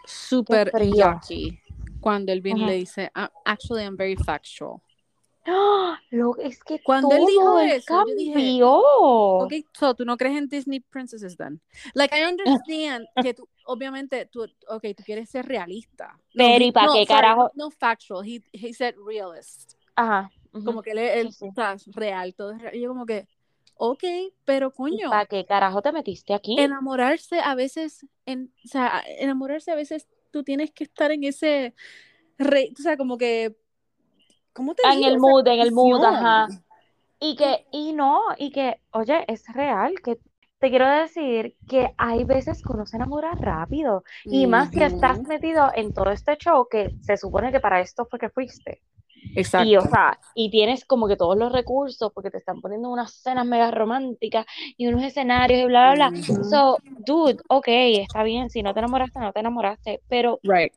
súper 0.05 0.71
yucky 0.83 1.59
cuando 1.99 2.31
él 2.31 2.41
viene 2.41 2.59
y 2.59 2.63
Ujú. 2.63 2.71
le 2.71 2.77
dice, 2.77 3.11
"Ah, 3.15 3.31
actually, 3.45 3.83
I'm 3.83 3.97
very 3.97 4.15
factual. 4.15 4.81
¡Ah! 5.45 5.99
Lo- 6.11 6.37
es 6.37 6.61
que 6.63 6.81
Cuando 6.83 7.15
él 7.15 7.21
todo 7.21 7.27
dijo 7.27 7.59
él 7.59 7.71
eso, 7.71 8.05
yo 8.07 8.15
dije, 8.15 8.33
cambió. 8.33 8.81
Ok, 9.39 9.53
so 9.73 9.93
tú 9.95 10.03
no 10.03 10.17
crees 10.17 10.37
en 10.37 10.47
Disney 10.47 10.79
Princesses 10.79 11.37
then. 11.37 11.61
Like, 11.93 12.13
I 12.15 12.25
understand 12.25 13.07
que 13.21 13.33
tú, 13.33 13.47
obviamente, 13.65 14.25
tú, 14.25 14.43
ok, 14.67 14.83
tú 14.95 15.03
quieres 15.05 15.29
ser 15.29 15.45
realista. 15.45 16.17
No, 16.33 16.45
Pero, 16.45 16.63
he- 16.63 16.67
¿y 16.67 16.71
pa' 16.71 16.85
no, 16.85 16.93
qué 16.93 17.05
sorry, 17.05 17.21
carajo? 17.21 17.51
No, 17.55 17.71
factual, 17.71 18.25
he, 18.25 18.41
he 18.51 18.73
said 18.73 18.95
realist. 19.05 19.73
Ajá. 19.95 20.29
Como 20.63 20.81
que 20.81 20.91
él, 20.91 20.99
él 20.99 21.37
Sí, 21.37 21.49
real, 21.87 22.35
todo 22.35 22.51
es 22.53 22.61
real. 22.61 22.75
Y 22.75 22.81
yo 22.81 22.89
como 22.89 23.05
que, 23.05 23.27
Ok, 23.75 24.03
pero 24.45 24.71
¿Y 24.89 24.99
coño, 24.99 25.09
para 25.09 25.25
qué 25.27 25.45
carajo 25.45 25.81
te 25.81 25.93
metiste 25.93 26.33
aquí? 26.33 26.55
enamorarse 26.55 27.39
a 27.39 27.55
veces, 27.55 28.05
en, 28.25 28.53
o 28.65 28.67
sea, 28.67 29.03
enamorarse 29.19 29.71
a 29.71 29.75
veces 29.75 30.07
tú 30.31 30.43
tienes 30.43 30.71
que 30.71 30.83
estar 30.85 31.11
en 31.11 31.23
ese, 31.23 31.73
re- 32.37 32.71
o 32.77 32.81
sea, 32.81 32.97
como 32.97 33.17
que, 33.17 33.55
¿cómo 34.53 34.75
te 34.75 34.87
En 34.91 35.03
digo? 35.03 35.09
el 35.09 35.19
mood, 35.19 35.47
en 35.47 35.59
el 35.59 35.71
mood, 35.71 36.03
ajá. 36.03 36.47
Y 37.19 37.35
que, 37.37 37.67
y 37.71 37.93
no, 37.93 38.21
y 38.37 38.51
que, 38.51 38.81
oye, 38.91 39.25
es 39.27 39.45
real, 39.53 39.93
que 40.03 40.19
te 40.59 40.69
quiero 40.69 40.89
decir 40.89 41.57
que 41.67 41.93
hay 41.97 42.23
veces 42.25 42.61
que 42.63 42.73
uno 42.73 42.85
se 42.87 42.97
enamora 42.97 43.33
rápido. 43.35 44.03
Y 44.29 44.47
más 44.47 44.71
si 44.71 44.83
estás 44.83 45.23
metido 45.25 45.71
en 45.75 45.93
todo 45.93 46.11
este 46.11 46.37
show 46.37 46.67
que 46.69 46.95
se 47.01 47.17
supone 47.17 47.51
que 47.51 47.59
para 47.61 47.81
esto 47.81 48.07
fue 48.09 48.19
que 48.19 48.29
fuiste. 48.29 48.81
Y, 49.35 49.75
o 49.75 49.81
Exacto. 49.81 49.89
sea, 49.89 50.19
y 50.35 50.49
tienes 50.49 50.85
como 50.85 51.07
que 51.07 51.15
todos 51.15 51.37
los 51.37 51.51
recursos 51.51 52.11
porque 52.13 52.31
te 52.31 52.37
están 52.37 52.59
poniendo 52.61 52.89
unas 52.89 53.13
cenas 53.13 53.45
mega 53.45 53.69
románticas 53.71 54.45
y 54.77 54.87
unos 54.87 55.03
escenarios 55.03 55.61
y 55.61 55.65
bla, 55.65 55.93
bla, 55.93 56.09
bla. 56.09 56.19
Ujú. 56.19 56.43
So, 56.49 56.77
dude, 57.05 57.37
ok, 57.49 57.67
está 57.67 58.23
bien, 58.23 58.49
si 58.49 58.63
no 58.63 58.73
te 58.73 58.79
enamoraste, 58.79 59.19
no 59.19 59.31
te 59.33 59.39
enamoraste, 59.39 60.01
pero 60.07 60.39
Right. 60.43 60.73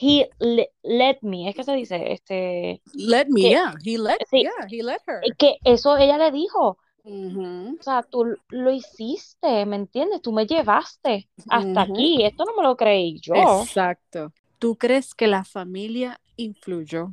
he 0.00 0.28
le- 0.38 0.70
let 0.82 1.18
me, 1.22 1.48
es 1.48 1.56
que 1.56 1.64
se 1.64 1.72
dice, 1.72 2.12
este, 2.12 2.82
Let 2.94 3.26
me, 3.28 3.40
que, 3.42 3.48
yeah, 3.50 3.74
he 3.84 3.98
let, 3.98 4.18
sí, 4.30 4.42
yeah, 4.42 4.66
he 4.70 4.82
let 4.82 5.00
her. 5.06 5.20
que 5.36 5.56
eso 5.64 5.96
ella 5.96 6.18
le 6.18 6.30
dijo. 6.30 6.78
O 7.10 7.82
sea, 7.82 8.02
tú 8.02 8.36
lo 8.50 8.70
hiciste, 8.70 9.64
¿me 9.64 9.76
entiendes? 9.76 10.20
Tú 10.20 10.30
me 10.30 10.46
llevaste 10.46 11.30
hasta 11.48 11.82
aquí. 11.82 12.22
Esto 12.22 12.44
no 12.44 12.54
me 12.54 12.62
lo 12.62 12.76
creí 12.76 13.18
yo. 13.20 13.34
Exacto. 13.34 14.32
¿Tú 14.58 14.76
crees 14.76 15.14
que 15.14 15.26
la 15.26 15.44
familia 15.44 16.20
influyó 16.36 17.12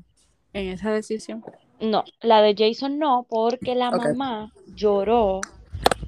en 0.55 0.69
esa 0.69 0.91
decisión? 0.91 1.43
No, 1.79 2.03
la 2.21 2.41
de 2.41 2.55
Jason 2.57 2.97
no, 2.97 3.25
porque 3.29 3.75
la 3.75 3.91
mamá 3.91 4.51
lloró 4.75 5.41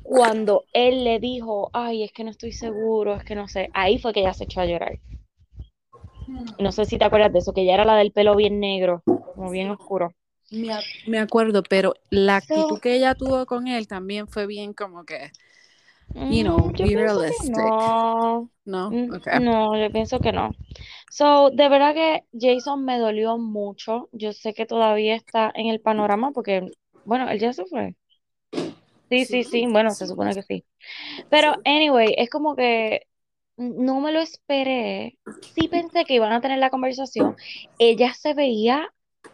cuando 0.04 0.64
él 0.74 1.04
le 1.04 1.20
dijo, 1.20 1.70
ay, 1.74 2.04
es 2.04 2.12
que 2.14 2.24
no 2.24 2.32
estoy 2.32 2.54
seguro, 2.54 3.16
es 3.16 3.24
que 3.24 3.36
no 3.36 3.48
sé. 3.48 3.70
Ahí 3.74 3.98
fue 4.00 4.14
que 4.14 4.22
ella 4.22 4.34
se 4.34 4.46
echó 4.46 4.62
a 4.62 4.66
llorar. 4.66 4.98
No 6.60 6.72
sé 6.72 6.86
si 6.86 6.98
te 6.98 7.06
acuerdas 7.06 7.34
de 7.34 7.40
eso, 7.40 7.54
que 7.54 7.62
ella 7.62 7.74
era 7.76 7.86
la 7.86 7.96
del 7.98 8.12
pelo 8.12 8.36
bien 8.36 8.60
negro, 8.60 9.04
como 9.36 9.52
bien 9.52 9.70
oscuro. 9.70 10.14
Me, 10.52 10.70
ac- 10.70 10.86
me 11.08 11.20
acuerdo, 11.20 11.62
pero 11.64 11.94
la 12.10 12.38
actitud 12.38 12.76
So, 12.76 12.80
que 12.82 12.96
ella 12.96 13.16
tuvo 13.16 13.46
con 13.46 13.68
él 13.68 13.88
también 13.88 14.28
fue 14.28 14.48
bien 14.48 14.74
como 14.74 15.06
que, 15.06 15.32
you 16.14 16.44
know, 16.44 16.58
mm, 16.58 16.76
yo 16.76 16.86
be 16.86 16.96
que 16.96 16.96
realistic. 16.96 17.52
no. 17.52 18.52
¿No? 18.66 18.90
Mm, 18.92 19.14
Ok. 19.16 19.28
No, 19.40 19.78
yo 19.78 19.92
pienso 19.92 20.20
que 20.20 20.32
no. 20.32 20.52
So, 21.10 21.50
de 21.52 21.70
verdad 21.70 21.94
que 21.94 22.24
Jason 22.34 22.84
me 22.86 23.00
dolió 23.00 23.38
mucho. 23.38 24.10
Yo 24.12 24.34
sé 24.34 24.54
que 24.54 24.66
todavía 24.66 25.16
está 25.16 25.52
en 25.56 25.68
el 25.68 25.80
panorama 25.82 26.32
porque, 26.32 26.72
bueno, 27.06 27.30
él 27.30 27.40
ya 27.40 27.54
se 27.54 27.66
fue. 27.66 27.96
Sí, 29.10 29.26
sí, 29.26 29.44
Sí, 29.44 29.44
sí, 29.44 29.66
bueno, 29.68 29.90
se 29.92 30.06
supone 30.08 30.34
que 30.36 30.42
sí. 30.44 30.66
Pero, 31.30 31.56
anyway, 31.66 32.14
es 32.18 32.30
como 32.30 32.56
que 32.56 33.08
no 33.58 34.02
me 34.02 34.12
lo 34.12 34.20
esperé. 34.20 35.18
Sí 35.56 35.68
pensé 35.70 36.06
que 36.06 36.16
iban 36.16 36.34
a 36.34 36.42
tener 36.42 36.60
la 36.60 36.70
conversación. 36.70 37.36
Ella 37.80 38.14
se 38.14 38.34
veía 38.34 38.94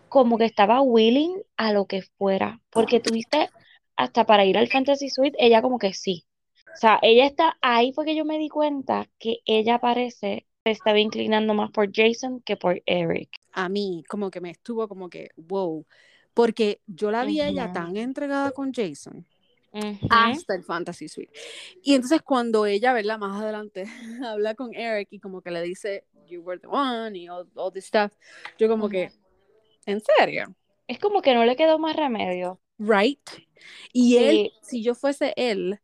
como 0.09 0.37
que 0.37 0.45
estaba 0.45 0.81
willing 0.81 1.41
a 1.57 1.73
lo 1.73 1.87
que 1.87 2.03
fuera, 2.17 2.61
porque 2.71 2.99
tuviste 2.99 3.49
hasta 3.95 4.25
para 4.25 4.45
ir 4.45 4.57
al 4.57 4.67
Fantasy 4.69 5.09
Suite, 5.09 5.37
ella 5.39 5.61
como 5.61 5.79
que 5.79 5.93
sí. 5.93 6.25
O 6.73 6.77
sea, 6.77 6.99
ella 7.01 7.25
está, 7.25 7.57
ahí 7.61 7.93
fue 7.93 8.05
que 8.05 8.15
yo 8.15 8.25
me 8.25 8.37
di 8.37 8.49
cuenta 8.49 9.09
que 9.19 9.39
ella 9.45 9.79
parece 9.79 10.47
se 10.63 10.71
estaba 10.71 10.99
inclinando 10.99 11.53
más 11.53 11.71
por 11.71 11.91
Jason 11.93 12.41
que 12.41 12.55
por 12.55 12.81
Eric. 12.85 13.29
A 13.51 13.69
mí, 13.69 14.03
como 14.07 14.31
que 14.31 14.41
me 14.41 14.49
estuvo 14.49 14.87
como 14.87 15.09
que, 15.09 15.29
wow. 15.35 15.85
Porque 16.33 16.81
yo 16.87 17.11
la 17.11 17.25
vi 17.25 17.41
a 17.41 17.49
ella 17.49 17.71
tan 17.71 17.95
entregada 17.97 18.51
con 18.51 18.73
Jason 18.73 19.27
hasta 20.09 20.55
el 20.55 20.63
Fantasy 20.63 21.07
Suite. 21.07 21.31
Y 21.81 21.95
entonces 21.95 22.21
cuando 22.21 22.65
ella, 22.65 22.93
¿verdad? 22.93 23.17
Más 23.17 23.41
adelante 23.41 23.85
habla 24.25 24.55
con 24.55 24.73
Eric 24.73 25.09
y 25.11 25.19
como 25.19 25.41
que 25.41 25.51
le 25.51 25.61
dice, 25.61 26.05
you 26.27 26.41
were 26.41 26.59
the 26.59 26.67
one 26.67 27.17
y 27.17 27.27
all, 27.27 27.49
all 27.55 27.71
this 27.71 27.85
stuff, 27.85 28.13
yo 28.57 28.67
como 28.67 28.89
que, 28.89 29.11
¿en 29.85 30.01
serio? 30.01 30.55
Es 30.87 30.99
como 30.99 31.21
que 31.21 31.33
no 31.33 31.45
le 31.45 31.55
quedó 31.55 31.79
más 31.79 31.95
remedio. 31.95 32.59
Right? 32.77 33.29
Y 33.93 34.17
él, 34.17 34.51
si 34.61 34.83
yo 34.83 34.95
fuese 34.95 35.33
él, 35.37 35.79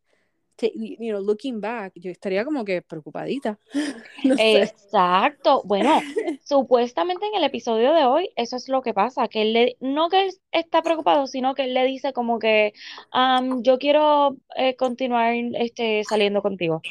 you 0.74 1.10
know, 1.12 1.20
looking 1.20 1.60
back, 1.60 1.92
yo 1.96 2.10
estaría 2.10 2.44
como 2.44 2.64
que 2.64 2.82
preocupadita. 2.82 3.58
no 4.24 4.36
sé. 4.36 4.74
exacto. 4.82 5.62
Bueno, 5.64 6.06
supuestamente 6.44 7.26
en 7.26 7.34
el 7.36 7.44
episodio 7.44 7.92
de 7.94 8.04
hoy, 8.04 8.30
eso 8.36 8.56
es 8.56 8.68
lo 8.68 8.82
que 8.82 8.94
pasa, 8.94 9.28
que 9.28 9.42
él 9.42 9.52
le, 9.52 9.76
no 9.80 10.08
que 10.08 10.26
él 10.26 10.32
está 10.52 10.82
preocupado, 10.82 11.26
sino 11.26 11.54
que 11.54 11.64
él 11.64 11.74
le 11.74 11.84
dice 11.84 12.12
como 12.12 12.38
que 12.38 12.72
"Am, 13.10 13.62
yo 13.62 13.78
quiero 13.78 14.36
eh, 14.56 14.76
continuar 14.76 15.34
este, 15.54 16.04
saliendo 16.04 16.42
contigo. 16.42 16.82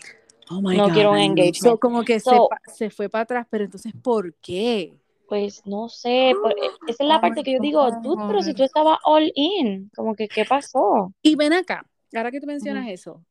Oh 0.51 0.61
my 0.61 0.77
No 0.77 0.85
God. 0.85 0.93
quiero 0.93 1.11
un 1.11 1.17
So, 1.53 1.77
engagement. 1.77 1.79
como 1.79 2.03
que 2.03 2.19
se, 2.19 2.41
So, 2.41 2.47
pa- 2.49 2.61
se 2.65 2.89
fue 2.89 3.09
para 3.09 3.23
atrás, 3.23 3.47
pero 3.49 3.65
entonces, 3.65 3.93
¿por 4.01 4.33
qué? 4.35 4.93
pues 5.27 5.65
no 5.65 5.87
sé, 5.89 6.37
por- 6.41 6.51
e- 6.51 6.55
esa 6.87 7.03
es 7.03 7.07
la 7.09 7.15
Oh 7.17 7.21
parte 7.21 7.43
que 7.43 7.53
yo 7.53 7.59
digo, 7.59 7.91
dude, 7.91 8.21
pero 8.25 8.41
si 8.41 8.53
tú 8.53 8.63
estabas 8.63 8.99
all 9.03 9.31
in, 9.35 9.89
como 9.95 10.15
que, 10.15 10.29
¿qué 10.29 10.45
pasó? 10.45 11.13
Y 11.21 11.35
ven 11.35 11.53
acá, 11.53 11.85
ahora 12.15 12.31
que 12.31 12.39
tú 12.41 12.47
mencionas 12.47 12.87
eso. 12.89 13.25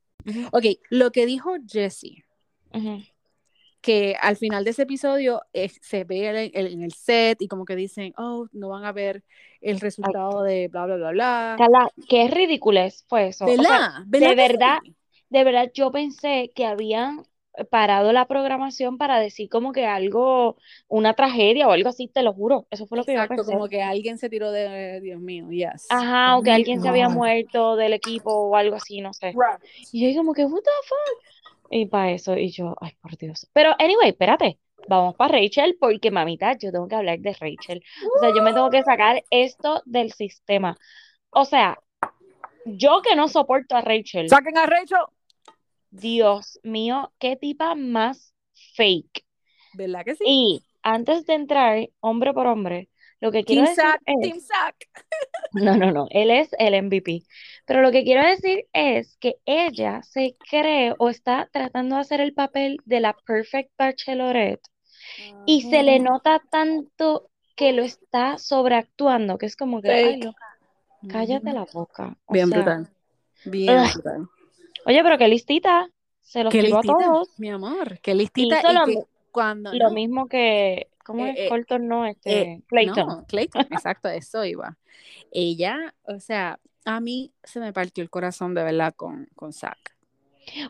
Ok, 0.53 0.65
lo 0.91 1.11
que 1.11 1.27
dijo 1.27 1.55
Jesse, 1.67 2.25
que 3.81 4.17
al 4.21 4.37
final 4.37 4.65
de 4.65 4.71
ese 4.71 4.83
episodio 4.83 5.43
eh, 5.53 5.69
se 5.69 6.05
ve 6.05 6.29
el- 6.29 6.51
el- 6.55 6.73
en 6.73 6.83
el 6.83 6.93
set 6.93 7.41
y 7.41 7.49
como 7.49 7.65
que 7.65 7.77
dicen, 7.77 8.13
oh, 8.17 8.49
no 8.53 8.69
van 8.71 8.85
a 8.85 8.93
ver 8.93 9.23
el 9.61 9.77
Ay, 9.77 9.81
resultado 9.81 10.43
de 10.43 10.69
bla, 10.69 10.87
bla, 10.87 10.97
bla, 10.97 11.11
bla. 11.13 11.57
Carla, 11.59 11.91
qué 12.09 12.29
ridículo 12.29 12.81
fue 13.09 13.29
eso. 13.29 13.47
O 13.47 13.49
sea, 13.49 13.57
¿Verdad? 13.57 14.05
¿Verdad 14.07 14.31
de 14.31 14.35
verdad, 14.37 14.79
sí? 14.83 14.95
de 15.31 15.45
verdad 15.45 15.71
yo 15.75 15.91
pensé 15.93 16.51
que 16.55 16.67
habían 16.67 17.25
parado 17.71 18.13
la 18.13 18.27
programación 18.27 18.99
para 18.99 19.19
decir 19.19 19.49
como 19.49 19.73
que 19.73 19.87
algo, 19.87 20.57
una 20.89 21.15
tragedia 21.15 21.69
o 21.69 21.73
algo 21.73 21.89
así, 21.89 22.09
te 22.09 22.23
lo 22.23 22.33
juro. 22.33 22.67
Eso 22.71 22.87
fue 22.87 22.99
lo 22.99 23.05
que 23.05 23.15
yo 23.15 23.19
Exacto, 23.19 23.43
pensé. 23.43 23.53
como 23.53 23.69
que 23.69 23.83
alguien 23.83 24.19
se 24.19 24.29
tiró 24.29 24.51
de, 24.51 25.01
Dios 25.01 25.21
mío, 25.21 25.51
yes. 25.51 25.87
Ajá, 25.91 26.37
o 26.37 26.43
que 26.43 26.51
alguien 26.51 26.81
se 26.81 26.89
había 26.89 27.09
muerto 27.09 27.77
del 27.77 27.93
equipo 27.93 28.33
o 28.33 28.57
algo 28.57 28.77
así, 28.77 29.01
no 29.01 29.13
sé. 29.13 29.29
Right. 29.29 29.63
Y 29.93 30.13
yo 30.13 30.19
como 30.19 30.33
que, 30.33 30.45
what 30.45 30.63
the 30.63 30.71
fuck? 30.87 31.25
Y 31.71 31.87
para 31.87 32.13
eso, 32.13 32.37
y 32.37 32.51
yo, 32.51 32.75
ay, 32.81 32.93
por 33.01 33.17
Dios. 33.17 33.47
Pero, 33.53 33.75
anyway, 33.79 34.11
espérate, 34.11 34.59
vamos 34.89 35.15
para 35.17 35.39
Rachel, 35.39 35.77
porque 35.79 36.11
mamita, 36.11 36.57
yo 36.57 36.73
tengo 36.73 36.89
que 36.89 36.95
hablar 36.95 37.19
de 37.19 37.35
Rachel. 37.35 37.83
O 38.17 38.21
sea, 38.21 38.31
yo 38.35 38.43
me 38.43 38.53
tengo 38.53 38.71
que 38.71 38.83
sacar 38.83 39.23
esto 39.31 39.83
del 39.85 40.13
sistema. 40.13 40.77
O 41.31 41.45
sea, 41.45 41.79
yo 42.65 43.03
que 43.03 43.17
no 43.17 43.29
soporto 43.29 43.77
a 43.77 43.81
Rachel, 43.81 44.29
Saquen 44.29 44.57
a 44.57 44.67
Rachel. 44.67 44.99
Dios 45.91 46.59
mío, 46.63 47.13
qué 47.19 47.37
tipa 47.37 47.75
más 47.75 48.35
fake. 48.77 49.25
¿Verdad 49.75 50.05
que 50.05 50.15
sí? 50.17 50.25
Y 50.27 50.65
antes 50.83 51.27
de 51.27 51.35
entrar, 51.35 51.89
hombre 52.01 52.33
por 52.33 52.47
hombre, 52.47 52.89
lo 53.21 53.33
que 53.33 53.45
quiero 53.45 53.63
Team 53.63 53.67
decir 53.67 53.85
Sack, 53.85 54.03
es, 54.07 54.17
Team 54.23 54.41
Sack. 54.41 54.77
no, 55.53 55.77
no, 55.77 55.93
no, 55.93 56.07
él 56.11 56.31
es 56.31 56.51
el 56.59 56.75
MVP. 56.75 57.23
Pero 57.67 57.83
lo 57.83 57.91
que 57.91 58.05
quiero 58.05 58.27
decir 58.27 58.67
es 58.73 59.17
que 59.19 59.37
ella 59.45 60.03
se 60.03 60.37
cree 60.49 60.95
o 60.99 61.09
está 61.09 61.49
tratando 61.53 61.97
de 61.97 62.01
hacer 62.03 62.21
el 62.21 62.35
papel 62.35 62.79
de 62.85 63.01
la 63.01 63.15
perfect 63.27 63.71
bachelorette 63.79 64.63
y 65.47 65.63
se 65.63 65.83
le 65.83 65.99
nota 65.99 66.41
tanto 66.51 67.31
que 67.57 67.73
lo 67.73 67.83
está 67.83 68.39
sobreactuando, 68.39 69.39
que 69.39 69.47
es 69.47 69.57
como 69.57 69.83
que, 69.83 69.91
ay, 69.91 70.21
Fake. 70.21 70.25
loca, 70.25 70.47
cállate 71.09 71.53
la 71.53 71.65
boca. 71.65 72.17
O 72.27 72.35
Bien 72.35 72.49
sea, 72.49 72.59
brutal. 72.59 72.89
Bien 73.45 73.83
ugh. 73.85 73.91
brutal. 73.93 74.29
Oye, 74.89 75.03
pero 75.03 75.19
qué 75.19 75.29
listita, 75.29 75.89
se 76.23 76.43
los 76.43 76.51
tiró 76.53 76.79
a 76.79 76.83
todos. 76.83 77.39
mi 77.39 77.51
amor. 77.51 78.01
Qué 78.01 78.15
listita. 78.15 78.59
Hizo 78.59 78.71
Y 78.71 78.75
lo, 78.75 78.87
que 78.87 79.05
cuando 79.31 79.73
lo 79.75 79.89
no. 79.89 79.91
mismo 79.91 80.29
que, 80.29 80.89
¿cómo 81.05 81.27
eh, 81.27 81.33
es? 81.33 81.39
eh, 81.41 81.49
Colton, 81.51 81.87
no, 81.89 82.07
eh, 82.07 82.11
este, 82.11 82.63
Clayton. 82.69 83.07
no, 83.07 83.25
Clayton, 83.27 83.67
exacto, 83.71 84.09
eso 84.09 84.45
iba. 84.45 84.77
Ella, 85.31 85.95
o 86.05 86.19
sea, 86.21 86.59
a 86.87 87.01
mí 87.01 87.33
se 87.45 87.61
me 87.61 87.73
partió 87.73 88.03
el 88.03 88.09
corazón 88.09 88.55
de 88.55 88.65
verdad 88.65 88.95
con, 88.97 89.29
con 89.37 89.53
Zack. 89.53 89.95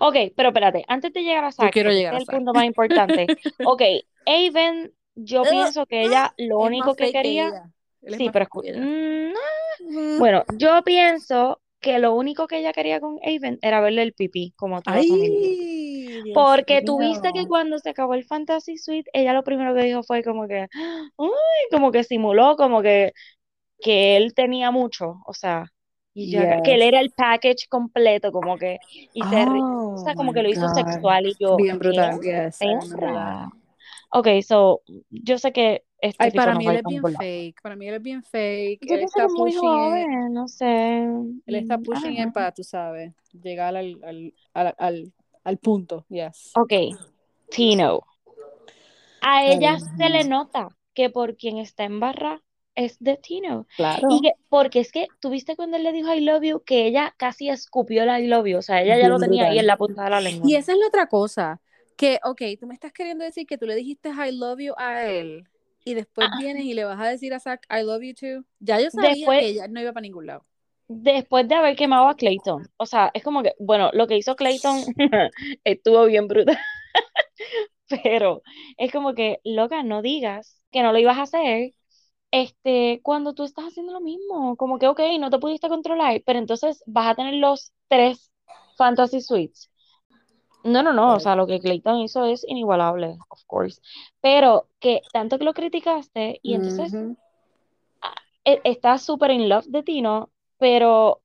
Ok, 0.01 0.17
pero 0.35 0.49
espérate, 0.49 0.85
antes 0.89 1.13
de 1.13 1.23
llegar 1.23 1.45
a 1.45 1.51
Yo 1.51 1.57
Zack, 1.57 1.73
quiero 1.73 1.91
llegar 1.91 2.15
este 2.15 2.25
es 2.25 2.29
el 2.29 2.39
punto 2.39 2.53
más 2.53 2.65
importante. 2.65 3.27
Ok, 3.65 3.83
Aven, 4.27 4.93
yo 5.15 5.43
pienso 5.43 5.87
que 5.87 6.03
ella 6.03 6.35
lo 6.39 6.59
único 6.61 6.97
que 6.97 7.13
quería, 7.13 7.71
sí, 8.03 8.29
pero 8.33 8.47
fake 8.47 8.51
que 8.51 8.59
escu- 8.59 8.65
ella. 8.75 8.81
mm, 8.81 9.33
no. 9.33 10.19
Bueno, 10.19 10.45
yo 10.57 10.83
pienso 10.83 11.61
que 11.81 11.99
lo 11.99 12.15
único 12.15 12.47
que 12.47 12.59
ella 12.59 12.73
quería 12.73 13.01
con 13.01 13.19
Aven 13.25 13.59
era 13.63 13.81
verle 13.81 14.03
el 14.03 14.13
pipí, 14.15 14.53
como 14.57 14.83
toda. 14.83 15.05
Ay, 15.05 16.29
Porque 16.33 16.83
tuviste 16.83 17.33
que 17.33 17.47
cuando 17.47 17.79
se 17.79 17.91
acabó 17.91 18.15
el 18.15 18.25
Fantasy 18.25 18.77
Suite, 18.79 19.11
ella 19.13 19.33
lo 19.33 19.45
primero 19.45 19.75
que 19.75 19.83
dijo 19.85 20.03
fue 20.03 20.23
como 20.23 20.47
que, 20.49 20.67
uy, 21.17 21.31
como 21.71 21.93
que 21.93 22.05
simuló, 22.05 22.57
como 22.57 22.83
que, 22.83 23.13
que 23.81 24.17
él 24.17 24.35
tenía 24.35 24.71
mucho, 24.71 25.23
o 25.27 25.35
sea, 25.35 25.67
y 26.15 26.31
yo, 26.31 26.47
que 26.65 26.75
él 26.77 26.83
era 26.83 27.01
el 27.01 27.13
package 27.13 27.69
completo, 27.69 28.33
como 28.33 28.59
que, 28.59 28.79
y 29.13 29.25
se, 29.27 29.47
ri- 29.47 29.67
o 29.69 29.99
Oh 29.99 30.01
sea, 30.01 30.15
como 30.17 30.33
my 30.33 30.35
que 30.35 30.43
lo 30.43 30.51
hizo 30.51 30.69
God. 30.69 30.71
sexual, 30.71 31.27
y 31.27 31.37
yo, 31.41 31.59
Bien 31.59 31.79
brutal. 31.79 32.21
Yes, 32.21 32.61
Ok, 34.11 34.29
so, 34.43 34.83
yo 35.11 35.39
sé 35.39 35.53
que 35.53 35.85
este 36.01 36.25
Ay, 36.25 36.31
tipo 36.31 36.43
para 36.43 36.55
mí 36.55 36.67
él 36.67 36.77
es 36.77 36.83
bien 36.85 37.03
fake. 37.05 37.61
Para 37.63 37.77
mí 37.77 37.89
él 37.89 37.95
es 37.95 38.03
bien 38.03 38.23
fake. 38.23 38.87
Yo 38.87 38.95
Él 38.95 39.03
está 39.03 39.25
es 39.27 39.33
muy 39.33 39.51
pushing 39.51 39.61
joven, 39.61 40.33
no 40.33 40.49
sé. 40.49 40.65
Él 41.47 41.55
está 41.55 41.77
Mm, 41.77 41.83
pushing 41.83 42.15
don't 42.15 42.29
it 42.29 42.35
para, 42.35 42.53
tú 42.53 42.65
sabes, 42.65 43.13
llegar 43.33 43.77
al, 43.77 43.99
al, 44.03 44.35
al, 44.55 44.75
al, 44.79 45.13
al 45.45 45.59
punto. 45.59 46.07
Yes. 46.09 46.53
Ok, 46.55 46.73
Tino. 47.51 48.01
A 49.21 49.39
Ay, 49.41 49.57
ella 49.57 49.77
Dios 49.77 49.83
se 49.97 50.09
le 50.09 50.25
nota 50.25 50.69
que 50.95 51.11
por 51.11 51.37
quien 51.37 51.59
está 51.59 51.85
en 51.85 52.01
barra 52.01 52.43
es 52.75 52.97
de 53.01 53.17
Tino. 53.17 53.67
Claro. 53.77 54.09
Y 54.11 54.23
que, 54.23 54.33
porque 54.49 54.81
es 54.81 54.93
que, 54.93 55.09
¿tuviste 55.21 55.57
cuando 55.57 55.77
él 55.77 55.83
le 55.83 55.93
dijo 55.93 56.15
I 56.15 56.21
love 56.21 56.43
you? 56.45 56.63
Que 56.65 56.87
ella 56.87 57.15
casi 57.19 57.49
escupió 57.49 58.05
el 58.05 58.25
I 58.25 58.27
love 58.29 58.47
you. 58.47 58.59
O 58.59 58.63
sea, 58.63 58.81
ella 58.83 58.97
ya 58.99 59.09
lo 59.09 59.19
tenía 59.19 59.47
ahí 59.47 59.59
en 59.59 59.67
la 59.67 59.77
punta 59.77 60.05
de 60.05 60.11
la 60.11 60.21
lengua. 60.21 60.49
Y 60.49 60.55
esa 60.55 60.73
es 60.73 60.79
la 60.79 60.87
otra 60.87 61.09
cosa. 61.09 61.61
Que, 61.99 62.19
ok, 62.25 62.43
tú 62.61 62.67
me 62.67 62.75
estás 62.75 62.93
queriendo 62.95 63.25
decir 63.25 63.47
que 63.47 63.59
tú 63.59 63.67
le 63.67 63.75
dijiste 63.75 64.11
I 64.11 64.33
love 64.33 64.61
you 64.61 64.75
a 64.79 65.05
él 65.07 65.47
y 65.85 65.95
después 65.95 66.33
Ah, 66.33 66.37
vienes 66.37 66.65
y 66.65 66.75
le 66.75 66.85
vas 66.85 67.01
a 67.01 67.09
decir 67.09 67.35
a 67.35 67.41
Zach 67.41 67.63
I 67.71 67.83
love 67.85 68.03
you 68.03 68.15
too. 68.15 68.47
Ya 68.61 68.81
yo 68.81 68.91
sabía 68.91 69.15
después, 69.17 69.39
que 69.39 69.49
ella 69.49 69.69
no 69.69 69.81
iba 69.81 69.93
para 69.93 70.03
ningún 70.03 70.27
lado. 70.27 70.47
después 70.89 71.49
de 71.49 71.55
haber 71.55 71.77
quemado 71.77 72.09
a 72.09 72.17
Clayton. 72.17 72.69
O 72.77 72.87
sea, 72.87 73.11
es 73.15 73.23
como 73.23 73.43
que, 73.43 73.55
bueno, 73.59 73.91
lo 73.93 74.07
que 74.07 74.17
hizo 74.17 74.37
Clayton 74.37 74.87
estuvo 75.65 76.05
bien 76.07 76.29
brutal. 76.29 76.59
Pero 77.89 78.43
es 78.77 78.93
como 78.93 79.15
que, 79.15 79.41
loca, 79.45 79.83
no 79.83 80.03
digas 80.03 80.61
que 80.71 80.83
no 80.83 80.93
lo 80.93 80.99
ibas 80.99 81.19
a 81.19 81.23
hacer 81.23 81.73
este, 82.33 83.01
cuando 83.05 83.35
tú 83.35 83.45
estás 83.45 83.67
haciendo 83.67 83.93
lo 83.93 84.01
mismo. 84.01 84.57
Como 84.57 84.79
que, 84.79 84.89
ok, 84.89 85.01
no 85.21 85.31
te 85.31 85.39
pudiste 85.39 85.69
controlar, 85.71 86.23
pero 86.27 86.39
entonces 86.41 86.83
vas 86.87 87.09
a 87.09 87.15
tener 87.17 87.35
los 87.37 87.73
tres 87.89 88.33
Fantasy 88.77 89.21
Suites. 89.23 89.71
No, 90.69 90.83
no, 90.83 90.93
no, 90.93 91.15
o 91.17 91.21
sea, 91.21 91.37
lo 91.37 91.47
que 91.47 91.61
Clayton 91.61 92.01
hizo 92.01 92.25
es 92.27 92.45
inigualable, 92.47 93.17
of 93.29 93.43
course. 93.47 93.81
Pero 94.21 94.69
que 94.81 95.03
tanto 95.13 95.39
que 95.39 95.45
lo 95.45 95.55
criticaste 95.55 96.41
y 96.43 96.55
entonces 96.55 96.93
Ujú. 96.95 97.17
e- 98.45 98.61
estás 98.65 99.03
súper 99.05 99.31
in 99.31 99.49
love 99.49 99.67
de 99.69 99.83
Tino, 99.83 100.31
pero 100.59 101.23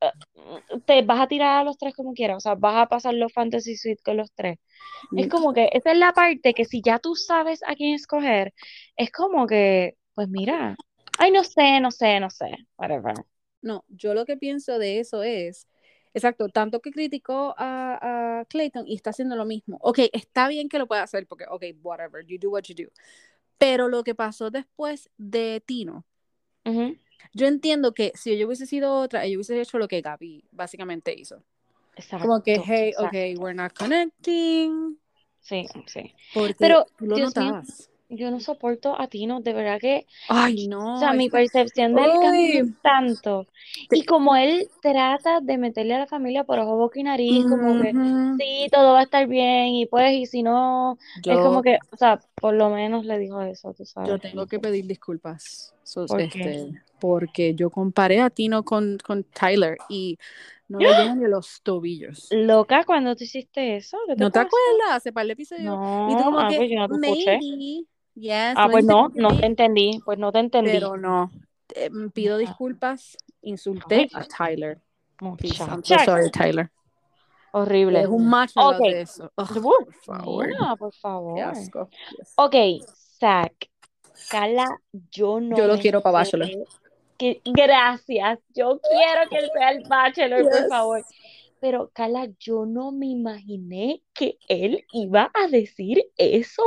eh, 0.00 0.12
te 0.86 1.02
vas 1.02 1.20
a 1.20 1.26
tirar 1.28 1.58
a 1.60 1.64
los 1.64 1.78
tres 1.78 1.94
como 1.94 2.14
quieras, 2.14 2.38
o 2.38 2.40
sea, 2.40 2.54
vas 2.54 2.76
a 2.76 2.86
pasar 2.88 3.14
los 3.14 3.32
Fantasy 3.32 3.76
Suite 3.76 4.02
con 4.04 4.16
los 4.16 4.32
tres. 4.32 4.58
Es 5.16 5.28
como 5.28 5.52
que 5.52 5.70
esa 5.72 5.92
es 5.92 5.98
la 5.98 6.12
parte 6.12 6.54
que 6.54 6.64
si 6.64 6.82
ya 6.82 6.98
tú 6.98 7.14
sabes 7.16 7.60
a 7.66 7.74
quién 7.76 7.94
escoger, 7.94 8.54
es 8.96 9.10
como 9.12 9.46
que, 9.46 9.96
pues 10.14 10.28
mira, 10.28 10.76
ay, 11.18 11.30
no 11.32 11.44
sé, 11.44 11.80
no 11.80 11.90
sé, 11.90 12.20
no 12.20 12.30
sé, 12.30 12.56
whatever. 12.78 13.14
No, 13.62 13.84
yo 13.88 14.14
lo 14.14 14.24
que 14.26 14.36
pienso 14.36 14.78
de 14.78 15.00
eso 15.00 15.22
es, 15.22 15.66
exacto, 16.16 16.48
tanto 16.48 16.80
que 16.80 16.90
criticó 16.90 17.54
a, 17.58 18.40
a 18.40 18.44
Clayton 18.46 18.88
y 18.88 18.94
está 18.94 19.10
haciendo 19.10 19.36
lo 19.36 19.44
mismo. 19.44 19.78
Ok, 19.82 20.00
está 20.12 20.48
bien 20.48 20.68
que 20.68 20.78
lo 20.78 20.86
pueda 20.86 21.02
hacer 21.02 21.26
porque, 21.26 21.44
ok, 21.48 21.64
whatever, 21.82 22.24
you 22.24 22.38
do 22.40 22.50
what 22.50 22.62
you 22.62 22.74
do. 22.74 22.90
Pero 23.58 23.88
lo 23.88 24.02
que 24.02 24.14
pasó 24.14 24.50
después 24.50 25.10
de 25.18 25.62
Tino, 25.64 26.04
yo 27.32 27.46
entiendo 27.46 27.92
que 27.94 28.12
si 28.14 28.36
yo 28.36 28.46
hubiese 28.46 28.66
sido 28.66 28.94
otra, 28.94 29.24
ella 29.24 29.36
hubiese 29.36 29.60
hecho 29.60 29.78
lo 29.78 29.88
que 29.88 30.00
Gaby 30.00 30.44
básicamente 30.50 31.14
hizo. 31.14 31.42
Como 32.20 32.42
que, 32.42 32.60
hey, 32.64 32.88
exacto. 32.90 33.06
ok, 33.06 33.40
we're 33.40 33.54
not 33.54 33.72
connecting. 33.72 34.98
Sí, 35.40 35.66
sí. 35.86 36.14
Porque 36.34 36.56
Pero, 36.58 36.86
tú 36.98 37.06
lo 37.06 37.16
Dios 37.16 37.36
mío, 37.36 37.44
notabas. 37.46 37.90
Yo 38.08 38.30
no 38.30 38.40
soporto 38.40 39.00
a 39.00 39.08
Tino, 39.08 39.40
de 39.40 39.52
verdad 39.52 39.80
que, 39.80 40.06
Ay, 40.28 40.66
o 40.66 40.70
no. 40.70 40.98
sea, 40.98 41.12
mi 41.12 41.28
percepción 41.28 41.94
de 41.94 42.04
él 42.04 42.10
cambió 42.20 42.64
Uy. 42.64 42.74
tanto. 42.82 43.46
Y 43.90 44.04
como 44.04 44.36
él 44.36 44.68
trata 44.80 45.40
de 45.40 45.58
meterle 45.58 45.94
a 45.94 45.98
la 46.00 46.06
familia 46.06 46.44
por 46.44 46.58
ojo, 46.58 46.76
boca 46.76 47.00
y 47.00 47.02
nariz, 47.02 47.44
como 47.48 47.80
que 47.80 47.92
sí, 48.38 48.68
todo 48.70 48.92
va 48.94 49.00
a 49.00 49.02
estar 49.04 49.26
bien, 49.26 49.68
y 49.68 49.86
pues, 49.86 50.12
y 50.12 50.26
si 50.26 50.42
no, 50.42 50.98
es 51.24 51.36
como 51.40 51.56
Yo, 51.56 51.62
que, 51.62 51.78
o 51.90 51.96
sea, 51.96 52.20
por 52.40 52.54
lo 52.54 52.70
menos 52.70 53.04
le 53.04 53.18
dijo 53.18 53.42
eso, 53.42 53.72
tú 53.74 53.84
yo 53.84 53.90
sabes. 53.92 54.20
tengo 54.20 54.46
que 54.46 54.58
pedir 54.58 54.86
disculpas. 54.86 55.75
So, 55.86 56.04
¿Por 56.06 56.18
qué? 56.18 56.24
este, 56.24 56.82
porque 56.98 57.54
yo 57.54 57.70
comparé 57.70 58.20
a 58.20 58.28
Tino 58.28 58.64
con, 58.64 58.98
con 58.98 59.22
Tyler 59.22 59.78
y 59.88 60.18
no 60.68 60.80
le 60.80 60.88
llegan 60.88 61.20
ni 61.20 61.26
a 61.26 61.28
los 61.28 61.62
tobillos. 61.62 62.26
Loca, 62.32 62.82
cuando 62.84 63.14
tú 63.14 63.22
hiciste 63.22 63.76
eso, 63.76 63.96
¿qué 64.08 64.16
te 64.16 64.20
¿No 64.20 64.32
te 64.32 64.40
acuerdas? 64.40 64.90
Hace 64.90 65.12
par 65.12 65.26
de 65.26 65.34
episodios. 65.34 65.78
Y 66.08 66.16
tú 66.16 66.18
No, 66.18 66.24
como 66.24 66.40
ah, 66.40 66.48
que, 66.50 66.56
pues 66.56 66.70
yo 66.70 66.76
no 66.76 66.88
te 66.88 66.94
escuché. 66.96 67.38
maybe, 67.38 67.86
yes, 68.14 68.54
Ah, 68.56 68.68
pues 68.68 68.84
no, 68.84 69.12
no 69.14 69.28
te 69.28 69.46
entendí, 69.46 70.02
pues 70.04 70.18
no 70.18 70.32
te 70.32 70.40
entendí. 70.40 70.70
pero 70.72 70.96
no. 70.96 71.30
Eh, 71.76 71.88
pido 72.12 72.34
Ah, 72.36 72.40
disculpas, 72.40 73.16
insulté 73.42 74.08
a 74.12 74.24
Tyler. 74.24 74.80
I'm 75.20 75.84
so 75.84 75.98
sorry, 76.04 76.30
Tyler. 76.30 76.70
horrible. 77.52 78.00
Es 78.00 78.08
un 78.08 78.28
macho 78.28 78.60
Ok, 78.60 78.72
lo 78.80 78.80
de 78.80 79.00
eso. 79.02 79.32
Por 79.36 79.92
favor. 80.04 80.48
nena, 80.48 80.76
por 80.76 80.92
Qué 80.92 80.98
favor. 81.00 81.38
asco. 81.40 81.88
Yes. 82.18 82.32
Ok, 82.36 82.54
Zach, 83.18 83.52
Carla, 84.30 84.66
yo 85.10 85.40
no 85.40 85.56
Yo 85.56 85.66
lo 85.66 85.78
quiero 85.78 86.00
para 86.02 86.18
Bachelor. 86.18 86.50
que, 87.18 87.40
gracias, 87.44 88.38
yo 88.54 88.80
quiero 88.80 89.28
que 89.30 89.38
él 89.38 89.50
sea 89.52 89.70
el 89.70 89.88
bachelor, 89.88 90.42
por 90.48 90.68
favor. 90.68 91.04
Pero 91.58 91.90
Carla, 91.94 92.28
yo 92.38 92.66
no 92.66 92.92
me 92.92 93.06
imaginé 93.06 94.02
que 94.12 94.36
él 94.48 94.84
iba 94.92 95.30
a 95.34 95.48
decir 95.48 96.04
eso. 96.16 96.62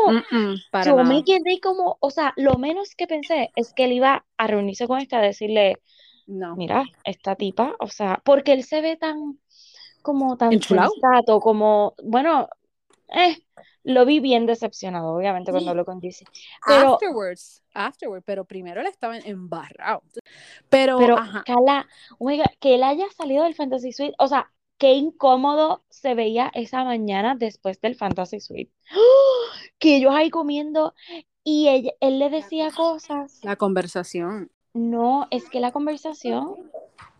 Para 0.72 0.86
Yo 0.86 0.98
nada. 0.98 1.10
me 1.10 1.24
quedé 1.24 1.60
como, 1.62 1.98
o 2.00 2.10
sea, 2.10 2.34
lo 2.38 2.56
menos 2.58 2.96
que 2.96 3.06
pensé 3.06 3.52
es 3.56 3.74
que 3.74 3.86
él 3.86 3.94
iba 3.94 4.26
a 4.38 4.48
reunirse 4.48 4.88
con 4.88 5.00
esta, 5.00 5.20
a 5.20 5.22
decirle, 5.22 5.78
No. 6.26 6.56
mira, 6.56 6.84
esta 7.04 7.36
tipa, 7.36 7.76
o 7.80 7.88
sea, 7.88 8.20
porque 8.26 8.54
él 8.54 8.64
se 8.64 8.82
ve 8.82 8.98
tan, 8.98 9.40
como 10.02 10.38
tan 10.38 10.54
Enchulado. 10.54 10.90
sensato, 10.92 11.40
como, 11.40 11.94
bueno, 12.04 12.48
eh, 13.14 13.38
lo 13.84 14.06
vi 14.06 14.20
bien 14.20 14.46
decepcionado, 14.46 15.14
obviamente, 15.16 15.52
cuando 15.52 15.66
Sí. 15.66 15.70
habló 15.70 15.86
con 15.86 16.02
Jesse. 16.02 16.24
Pero, 16.66 16.94
Afterwards, 16.94 17.64
afterwards, 17.74 18.24
pero 18.26 18.46
primero 18.46 18.82
él 18.82 18.88
estaba 18.88 19.18
embarrado. 19.18 20.04
Pero, 20.70 20.98
pero, 20.98 21.18
ajá, 21.18 21.44
oiga, 22.20 22.46
que 22.60 22.76
él 22.76 22.84
haya 22.84 23.06
salido 23.16 23.44
del 23.44 23.56
Fantasy 23.56 23.92
Suite, 23.92 24.16
o 24.20 24.28
sea, 24.28 24.52
qué 24.78 24.94
incómodo 24.94 25.84
se 25.90 26.14
veía 26.14 26.52
esa 26.54 26.84
mañana 26.84 27.36
después 27.36 27.82
del 27.82 27.96
Fantasy 27.96 28.40
Suite. 28.40 28.72
¡Oh! 28.96 29.46
Que 29.80 29.98
ellos 29.98 30.14
ahí 30.16 30.30
comiendo 30.30 30.94
y 31.44 31.68
ella- 31.70 31.94
él 32.00 32.20
le 32.20 32.30
decía 32.30 32.70
cosas. 32.72 33.40
la 33.44 33.56
conversación 33.56 34.52
No, 34.74 35.28
es 35.32 35.50
que 35.50 35.60
la 35.60 35.72
conversación 35.72 36.56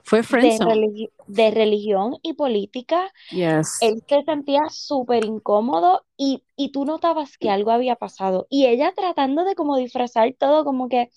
fue 0.10 0.24
de, 0.42 0.60
religi- 0.60 1.12
de 1.28 1.52
religión 1.52 2.18
y 2.22 2.34
política, 2.34 3.12
Yes. 3.32 3.80
él 3.82 4.04
se 4.08 4.24
sentía 4.24 4.62
súper 4.70 5.26
incómodo 5.26 6.06
y, 6.18 6.44
y 6.56 6.72
tú 6.72 6.86
notabas 6.86 7.38
que 7.38 7.50
algo 7.50 7.72
había 7.72 7.96
pasado. 7.96 8.48
Y 8.50 8.68
ella 8.68 8.94
tratando 8.96 9.44
de 9.46 9.56
como 9.56 9.78
disfrazar 9.78 10.34
todo 10.38 10.66
como 10.66 10.90
que, 10.90 11.10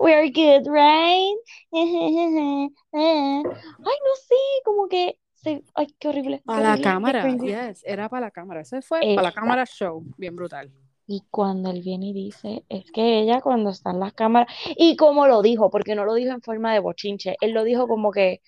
we're 0.00 0.30
good, 0.30 0.68
right? 0.72 1.38
Ay, 2.92 3.42
no 3.82 4.14
sé, 4.28 4.34
como 4.64 4.88
que, 4.88 5.18
se, 5.34 5.62
ay, 5.74 5.86
qué 5.98 6.08
horrible, 6.08 6.42
Para 6.44 6.60
la 6.60 6.70
horrible, 6.72 6.84
cámara, 6.84 7.36
yes, 7.38 7.82
era 7.84 8.08
para 8.08 8.26
la 8.26 8.30
cámara. 8.30 8.60
Eso 8.60 8.80
fue 8.82 9.00
para 9.14 9.28
la 9.28 9.32
cámara 9.32 9.64
show, 9.66 10.04
bien 10.16 10.36
brutal. 10.36 10.70
Y 11.12 11.22
cuando 11.28 11.70
él 11.70 11.82
viene 11.82 12.10
y 12.10 12.12
dice, 12.12 12.64
es 12.68 12.84
que 12.92 13.18
ella 13.20 13.40
cuando 13.40 13.70
está 13.70 13.90
en 13.90 13.98
las 13.98 14.12
cámaras, 14.14 14.46
y 14.76 14.94
como 14.96 15.26
lo 15.26 15.42
dijo, 15.42 15.68
porque 15.68 15.96
no 15.96 16.04
lo 16.04 16.14
dijo 16.14 16.30
en 16.32 16.40
forma 16.40 16.72
de 16.72 16.78
bochinche, 16.78 17.36
él 17.40 17.50
lo 17.50 17.64
dijo 17.64 17.88
como 17.88 18.12
que 18.12 18.40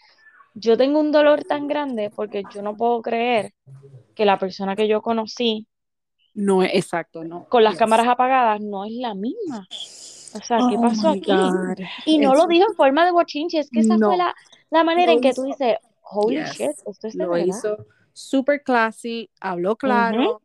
yo 0.55 0.77
tengo 0.77 1.01
un 1.01 1.11
dolor 1.13 1.45
tan 1.45 1.67
grande 1.67 2.11
porque 2.15 2.45
yo 2.55 2.63
no 2.63 2.77
puedo 2.77 3.03
creer 3.03 3.53
que 4.15 4.25
la 4.27 4.39
persona 4.39 4.77
que 4.77 4.89
yo 4.89 5.03
conocí 5.03 5.67
No 6.35 6.63
es 6.63 6.71
exacto, 6.75 7.25
no. 7.25 7.47
con 7.49 7.65
las 7.65 7.73
yes. 7.73 7.79
cámaras 7.81 8.09
apagadas 8.09 8.61
no 8.61 8.85
es 8.85 8.93
la 8.93 9.15
misma. 9.15 9.67
O 10.35 10.41
sea, 10.41 10.59
¿qué 10.69 10.77
Oh 10.77 10.81
pasó 10.83 11.09
aquí? 11.11 11.33
God. 11.33 11.79
Y 12.07 12.19
no 12.19 12.35
lo 12.35 12.47
dijo 12.47 12.67
en 12.69 12.77
forma 12.77 13.05
de 13.05 13.13
bochinche, 13.13 13.59
es 13.59 13.71
que 13.71 13.81
esa 13.81 13.99
fue 13.99 14.17
la, 14.17 14.35
la 14.71 14.85
manera 14.85 15.13
Lo 15.13 15.19
en 15.19 15.23
que 15.23 15.35
tú 15.35 15.43
dices, 15.43 15.77
holy 16.03 16.37
Yes. 16.37 16.53
shit, 16.55 16.71
esto 16.87 17.09
es 17.09 17.17
de 17.17 17.25
Lo 17.25 17.31
verdad. 17.31 17.47
hizo 17.47 17.77
super 18.13 18.63
classy, 18.63 19.31
habló 19.41 19.77
claro 19.77 20.43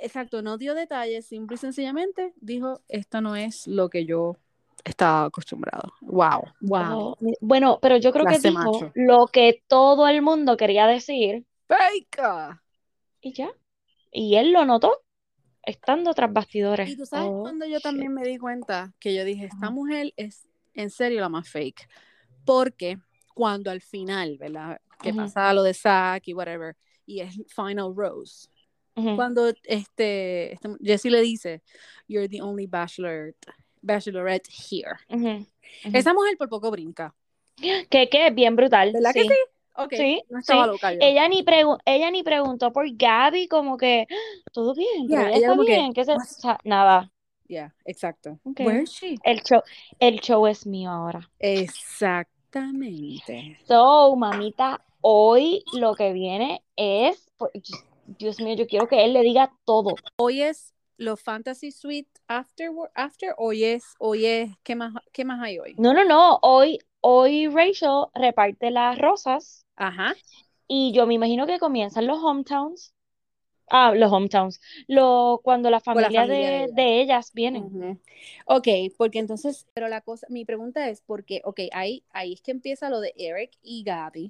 exacto, 0.00 0.42
no 0.42 0.58
dio 0.58 0.74
detalles, 0.74 1.26
simple 1.26 1.54
y 1.54 1.58
sencillamente 1.58 2.32
dijo, 2.40 2.80
esto 2.88 3.20
no 3.20 3.36
es 3.36 3.66
lo 3.66 3.88
que 3.88 4.04
yo 4.04 4.36
estaba 4.84 5.26
acostumbrado. 5.26 5.92
Wow, 6.00 6.44
wow. 6.60 6.98
Oh, 7.00 7.16
mi- 7.20 7.36
bueno, 7.40 7.78
pero 7.80 7.96
yo 7.98 8.12
creo 8.12 8.26
que 8.26 8.38
dijo 8.38 8.54
macho. 8.54 8.92
lo 8.94 9.26
que 9.26 9.62
todo 9.68 10.08
el 10.08 10.22
mundo 10.22 10.56
quería 10.56 10.86
decir 10.86 11.44
Fake. 11.68 12.18
y 13.20 13.32
ya. 13.32 13.50
Y 14.10 14.36
él 14.36 14.52
lo 14.52 14.64
notó 14.64 15.02
estando 15.62 16.14
tras 16.14 16.32
bastidores. 16.32 16.88
Y 16.90 16.96
tú 16.96 17.06
sabes 17.06 17.30
Oh, 17.30 17.42
cuando 17.42 17.66
yo 17.66 17.74
shit. 17.74 17.82
también 17.82 18.12
me 18.14 18.24
di 18.24 18.38
cuenta 18.38 18.92
que 18.98 19.14
yo 19.14 19.24
dije, 19.24 19.46
esta 19.46 19.70
mujer 19.70 20.12
es 20.16 20.48
en 20.74 20.90
serio 20.90 21.20
la 21.20 21.28
más 21.28 21.48
fake. 21.48 21.88
Porque 22.44 22.98
cuando 23.34 23.70
al 23.70 23.80
final, 23.80 24.36
¿verdad? 24.38 24.80
Que 25.02 25.12
pasa 25.14 25.52
lo 25.54 25.62
de 25.62 25.74
Zack 25.74 26.28
y 26.28 26.34
whatever, 26.34 26.76
y 27.06 27.20
es 27.20 27.34
Final 27.54 27.94
Rose. 27.94 28.48
Cuando 29.16 29.48
este, 29.64 30.52
este 30.54 30.68
Jesse 30.82 31.06
le 31.06 31.20
dice, 31.20 31.62
You're 32.08 32.28
the 32.28 32.40
only 32.42 32.66
bachelor, 32.66 33.34
bachelorette 33.82 34.48
here. 34.48 34.96
Esa 35.92 36.12
mujer 36.14 36.36
por 36.36 36.48
poco 36.48 36.70
brinca. 36.70 37.14
Que, 37.90 38.08
que 38.08 38.26
es 38.28 38.34
bien 38.34 38.56
brutal, 38.56 38.92
¿Verdad 38.92 39.12
que 39.12 39.22
sí. 39.22 39.28
sí? 39.28 39.34
Ok, 39.76 39.92
Sí, 39.94 40.22
no 40.30 40.38
estaba 40.40 40.64
sí. 40.64 40.70
loca. 40.70 40.92
Ella 40.92 41.28
ni, 41.28 41.44
ella 41.84 42.10
ni 42.10 42.22
preguntó 42.22 42.72
por 42.72 42.86
Gaby, 42.90 43.48
como 43.48 43.76
que, 43.76 44.06
todo 44.52 44.74
bien, 44.74 45.06
Yeah, 45.08 45.28
ella 45.28 45.36
ella 45.36 45.52
está 45.52 45.64
que, 45.64 45.70
bien, 45.70 45.92
que 45.92 46.04
se, 46.04 46.12
o 46.12 46.16
"What's-" 46.16 46.40
sea, 46.40 46.58
nada. 46.64 47.12
Yeah, 47.48 47.74
exacto. 47.84 48.38
Ok. 48.44 48.60
Where 48.60 48.82
is 48.82 48.90
she? 48.92 49.16
El 49.24 49.42
show, 49.42 49.62
el 49.98 50.20
show 50.20 50.46
es 50.46 50.66
mío 50.66 50.90
ahora. 50.90 51.28
Exactamente. 51.38 53.58
So, 53.66 54.14
mamita, 54.16 54.84
hoy 55.00 55.62
lo 55.74 55.94
que 55.94 56.12
viene 56.12 56.62
es, 56.76 57.30
Dios 58.18 58.40
mío, 58.40 58.54
yo 58.56 58.66
quiero 58.66 58.88
que 58.88 59.04
él 59.04 59.12
le 59.12 59.22
diga 59.22 59.52
todo. 59.64 59.94
Hoy 60.18 60.42
es 60.42 60.74
los 60.96 61.20
Fantasy 61.22 61.72
Suite 61.72 62.10
after, 62.28 62.70
after 62.94 63.34
hoy 63.38 63.64
es, 63.64 63.84
hoy 63.98 64.26
es, 64.26 64.50
¿qué 64.62 64.74
más, 64.76 64.92
qué 65.12 65.24
más 65.24 65.40
hay 65.42 65.58
hoy? 65.58 65.76
No, 65.78 65.94
no, 65.94 66.04
no, 66.04 66.38
hoy, 66.42 66.78
hoy 67.00 67.48
Rachel 67.48 68.06
reparte 68.14 68.70
las 68.70 68.98
rosas 68.98 69.64
Ajá. 69.76 70.14
y 70.68 70.92
yo 70.92 71.06
me 71.06 71.14
imagino 71.14 71.46
que 71.46 71.58
comienzan 71.58 72.06
los 72.06 72.18
hometowns. 72.22 72.94
Ah, 73.70 73.92
los 73.94 74.12
hometowns. 74.12 74.60
Lo, 74.88 75.40
cuando 75.44 75.70
la 75.70 75.80
Con 75.84 76.02
la 76.02 76.10
familia, 76.10 76.22
familia 76.22 76.44
de 76.44 76.64
de, 76.64 76.64
ella. 76.64 76.74
de 76.74 77.00
ellas 77.02 77.30
vienen. 77.34 77.64
Ujú. 77.66 78.00
Ok, 78.46 78.68
porque 78.96 79.18
entonces, 79.18 79.66
pero 79.74 79.88
la 79.88 80.00
cosa, 80.02 80.26
mi 80.30 80.44
pregunta 80.44 80.88
es 80.88 81.00
porque, 81.02 81.40
ok, 81.44 81.60
ahí, 81.72 82.04
ahí 82.10 82.34
es 82.34 82.42
que 82.42 82.50
empieza 82.52 82.90
lo 82.90 83.00
de 83.00 83.12
Eric 83.16 83.52
y 83.62 83.82
Gaby. 83.84 84.28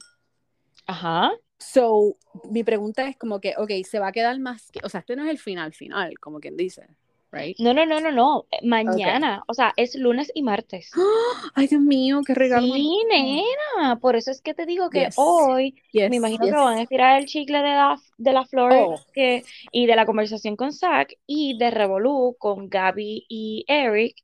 Ajá. 0.86 1.30
So, 1.60 2.16
mi 2.50 2.64
pregunta 2.64 3.06
es 3.06 3.16
como 3.16 3.38
que, 3.40 3.54
ok, 3.56 3.70
se 3.88 3.98
va 3.98 4.08
a 4.08 4.12
quedar 4.12 4.38
más, 4.40 4.70
que- 4.72 4.80
o 4.82 4.88
sea, 4.88 5.00
este 5.00 5.14
no 5.14 5.24
es 5.24 5.30
el 5.30 5.38
final 5.38 5.72
final, 5.74 6.18
como 6.18 6.40
quien 6.40 6.56
dice, 6.56 6.86
right? 7.32 7.56
No, 7.60 7.74
no, 7.74 7.84
no, 7.84 8.00
no, 8.00 8.10
no. 8.10 8.46
Mañana, 8.62 9.42
o 9.46 9.52
sea, 9.54 9.72
es 9.76 9.94
lunes 9.94 10.32
y 10.34 10.42
martes. 10.42 10.90
Ay, 11.54 11.66
Dios 11.66 11.82
mío, 11.82 12.22
qué 12.26 12.32
regalo. 12.34 12.66
Sí, 12.72 12.90
nena. 13.10 14.00
Por 14.00 14.16
eso 14.16 14.30
es 14.30 14.40
que 14.40 14.54
te 14.54 14.64
digo 14.64 14.88
que 14.90 15.00
Yes. 15.04 15.14
hoy 15.18 15.74
Yes, 15.92 16.08
me 16.10 16.16
imagino 16.16 16.44
yes. 16.46 16.54
que 16.54 16.60
van 16.60 16.78
a 16.78 16.82
estirar 16.82 17.20
el 17.20 17.26
chicle 17.26 17.58
de 17.58 17.64
la, 17.74 18.00
de 18.16 18.32
la 18.32 18.46
flor 18.46 18.72
Oh. 18.72 18.94
que, 19.12 19.44
y 19.70 19.86
de 19.86 19.96
la 19.96 20.06
conversación 20.06 20.56
con 20.56 20.72
Zach 20.72 21.12
y 21.26 21.58
de 21.58 21.70
Revolú 21.70 22.36
con 22.38 22.68
Gaby 22.70 23.26
y 23.28 23.64
Eric, 23.68 24.16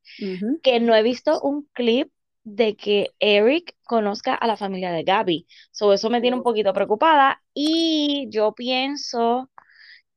que 0.62 0.80
no 0.80 0.94
he 0.96 1.02
visto 1.02 1.38
un 1.42 1.68
clip 1.74 2.10
de 2.48 2.76
que 2.76 3.10
Eric 3.18 3.74
conozca 3.84 4.34
a 4.34 4.46
la 4.46 4.56
familia 4.56 4.92
de 4.92 5.02
Gaby. 5.02 5.48
So, 5.72 5.92
eso 5.92 6.10
me 6.10 6.20
tiene 6.20 6.36
un 6.36 6.44
poquito 6.44 6.72
preocupada 6.72 7.42
y 7.52 8.28
yo 8.30 8.52
pienso 8.54 9.50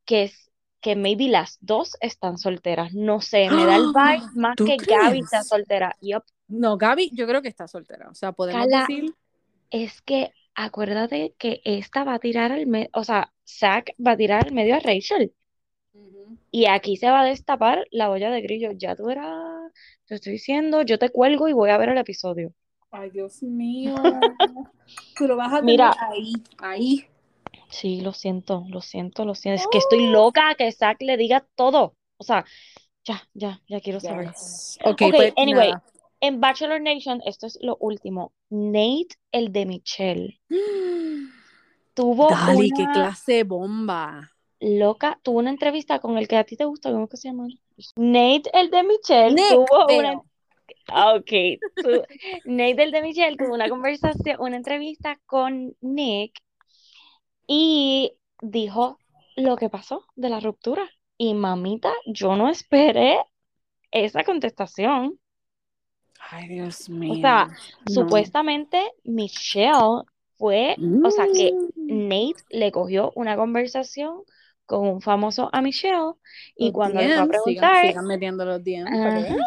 que, 0.06 0.32
que 0.80 0.96
maybe 0.96 1.28
las 1.28 1.58
dos 1.60 1.94
están 2.02 2.38
solteras. 2.38 2.94
No 2.94 3.20
sé, 3.20 3.50
me 3.50 3.66
da 3.66 3.78
el 3.78 3.88
vibe 3.94 4.30
más 4.36 4.56
¿Tú 4.56 4.66
que 4.66 4.78
Gaby 4.78 5.20
está 5.20 5.38
crees? 5.38 5.48
soltera. 5.48 5.96
Yup. 6.02 6.24
No, 6.48 6.78
Gaby, 6.78 7.12
yo 7.14 7.26
creo 7.28 7.42
que 7.42 7.50
está 7.50 7.68
soltera. 7.68 8.08
O 8.10 8.14
sea, 8.14 8.32
podemos 8.32 8.68
Cala- 8.68 8.86
decir. 8.88 9.14
Es 9.72 10.02
que 10.04 10.32
acuérdate 10.54 11.34
que 11.40 11.62
esta 11.64 12.04
va 12.04 12.16
a 12.16 12.20
tirar 12.20 12.52
al 12.52 12.68
medio, 12.68 12.90
o 12.94 13.04
sea, 13.04 13.34
Zack 13.48 13.96
va 14.06 14.12
a 14.12 14.18
tirar 14.18 14.46
al 14.46 14.54
medio 14.54 14.76
a 14.76 14.80
Rachel. 14.80 15.34
Y 16.52 16.66
aquí 16.68 16.96
se 16.98 17.10
va 17.10 17.22
a 17.22 17.26
destapar 17.26 17.86
la 17.92 18.10
olla 18.12 18.30
de 18.32 18.42
grillo. 18.42 18.72
Ya 18.72 18.96
tú 18.96 19.06
verás, 19.06 19.59
te 20.10 20.16
estoy 20.16 20.34
diciendo, 20.34 20.82
yo 20.82 20.98
te 20.98 21.10
cuelgo 21.10 21.48
y 21.48 21.54
voy 21.54 21.70
a 21.70 21.78
ver 21.78 21.90
el 21.90 21.98
episodio. 22.00 22.52
Ay, 22.92 23.12
Dios 23.12 23.44
mío. 23.44 23.94
Tú 25.16 25.28
lo 25.28 25.36
vas 25.36 25.54
a 25.54 25.60
tener 25.60 25.76
Mira. 25.76 25.96
ahí, 26.10 26.34
ahí. 26.58 27.06
Sí, 27.70 28.02
lo 28.02 28.12
siento, 28.14 28.66
lo 28.70 28.82
siento, 28.82 29.24
lo 29.24 29.36
siento. 29.36 29.62
Es 29.62 29.68
que 29.72 29.78
estoy 29.78 30.08
loca 30.08 30.56
que 30.58 30.72
Zack 30.72 31.02
le 31.02 31.16
diga 31.16 31.46
todo. 31.56 31.96
O 32.18 32.24
sea, 32.24 32.44
ya, 33.06 33.22
ya, 33.36 33.62
ya 33.68 33.80
quiero 33.80 34.00
saber. 34.00 34.30
Yes. 34.30 34.80
Ok, 34.84 35.02
Ok, 35.04 35.12
pues 35.16 35.34
anyway, 35.38 35.70
nada. 35.70 35.84
en 36.22 36.42
Bachelor 36.42 36.82
Nation, 36.82 37.22
esto 37.26 37.46
es 37.46 37.60
lo 37.62 37.78
último. 37.80 38.34
Nate, 38.50 39.10
el 39.32 39.52
de 39.54 39.66
Michelle, 39.68 40.42
tuvo 41.94 42.30
Dali, 42.30 42.70
qué 42.70 42.82
una 42.82 42.94
clase 42.94 43.34
de 43.34 43.44
bomba. 43.44 44.32
Loca, 44.60 45.20
tuvo 45.24 45.40
una 45.40 45.50
entrevista 45.50 46.00
con 46.00 46.18
el 46.18 46.28
que 46.28 46.38
a 46.38 46.44
ti 46.44 46.56
te 46.58 46.66
gusta, 46.66 46.92
¿cómo 46.92 47.08
que 47.08 47.18
se 47.18 47.30
llama? 47.30 47.48
Nate, 47.96 48.50
el 48.54 48.70
de 48.72 48.84
Michelle, 48.84 49.36
Nick, 49.36 49.50
tuvo 49.50 49.86
pero- 49.88 50.00
una 50.00 50.22
Ah, 50.92 51.14
ok. 51.14 51.60
Tu- 51.76 52.04
Nate, 52.46 52.84
el 52.84 52.92
de 52.92 53.02
Michelle, 53.04 53.38
tuvo 53.38 53.54
una 53.54 53.70
conversación, 53.70 54.38
una 54.40 54.58
entrevista 54.58 55.20
con 55.28 55.76
Nick 55.82 56.40
y 57.48 58.14
dijo 58.42 58.98
lo 59.36 59.56
que 59.56 59.70
pasó 59.70 60.06
de 60.16 60.30
la 60.30 60.40
ruptura. 60.40 60.90
Y 61.18 61.34
mamita, 61.34 61.92
yo 62.06 62.36
no 62.36 62.50
esperé 62.50 63.20
esa 63.92 64.24
contestación. 64.24 65.20
Ay, 66.32 66.48
Dios 66.48 66.90
mío. 66.90 67.16
sea, 67.22 67.48
No. 67.88 67.94
Supuestamente 67.94 68.92
Michelle 69.04 70.04
fue, 70.38 70.76
o 71.04 71.12
sea, 71.12 71.26
que 71.34 71.52
Mm. 71.76 72.08
Nate 72.08 72.44
le 72.50 72.72
cogió 72.72 73.12
una 73.16 73.36
conversación 73.36 74.24
con 74.70 74.88
un 74.88 75.02
famoso 75.02 75.50
a 75.52 75.62
Michelle 75.62 76.14
y 76.56 76.66
Los 76.66 76.74
cuando 76.74 77.02
le 77.02 77.08
fue 77.08 77.16
a 77.16 77.26
DMs, 77.26 77.26
sigan- 77.26 77.44
preguntar, 77.44 77.88
sigan 77.88 78.06
metiendo 78.06 78.46
los 78.46 78.64
DMs 78.64 78.88
Ajá. 78.92 79.20
vean. 79.20 79.38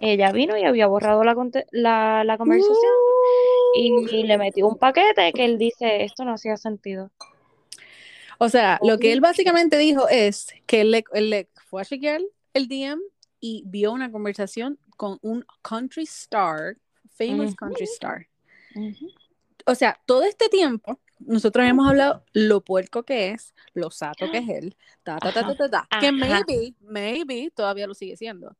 ella 0.00 0.32
vino 0.32 0.56
y 0.56 0.64
había 0.64 0.86
borrado 0.86 1.24
la, 1.24 1.34
la, 1.72 2.22
la 2.24 2.38
conversación 2.38 2.92
y 3.74 4.22
le 4.22 4.38
metió 4.38 4.66
un 4.68 4.78
paquete 4.78 5.32
que 5.32 5.44
él 5.44 5.58
dice, 5.58 6.04
esto 6.04 6.24
no 6.24 6.34
hacía 6.34 6.56
sentido. 6.56 7.10
O 8.38 8.48
sea, 8.48 8.78
lo 8.82 8.98
que 8.98 9.12
él 9.12 9.20
básicamente 9.20 9.76
dijo 9.76 10.08
es 10.08 10.48
que 10.66 10.80
él 10.82 10.92
le, 10.92 11.04
él 11.12 11.48
fue 11.68 11.82
a 11.82 11.84
chequear 11.84 12.20
el 12.54 12.68
DM 12.68 13.00
y 13.40 13.64
vio 13.66 13.92
una 13.92 14.10
conversación 14.10 14.78
con 14.96 15.18
un 15.22 15.44
country 15.62 16.04
star, 16.04 16.76
famous 17.10 17.48
Ujú. 17.48 17.56
country 17.56 17.84
star. 17.84 18.26
Ujú. 18.76 19.08
O 19.66 19.74
sea, 19.74 20.00
todo 20.06 20.22
este 20.22 20.48
tiempo 20.48 20.98
nosotros 21.20 21.66
hemos 21.66 21.88
hablado 21.88 22.24
lo 22.32 22.62
puerco 22.62 23.04
que 23.04 23.30
es, 23.30 23.54
lo 23.74 23.90
sato 23.90 24.30
que 24.30 24.38
es 24.38 24.48
él, 24.48 24.76
ta, 25.02 25.18
ta, 25.18 25.32
ta, 25.32 25.46
ta, 25.46 25.54
ta, 25.54 25.70
ta, 25.70 26.00
que 26.00 26.12
maybe, 26.12 26.74
maybe 26.80 27.50
todavía 27.54 27.86
lo 27.86 27.94
sigue 27.94 28.16
siendo. 28.16 28.56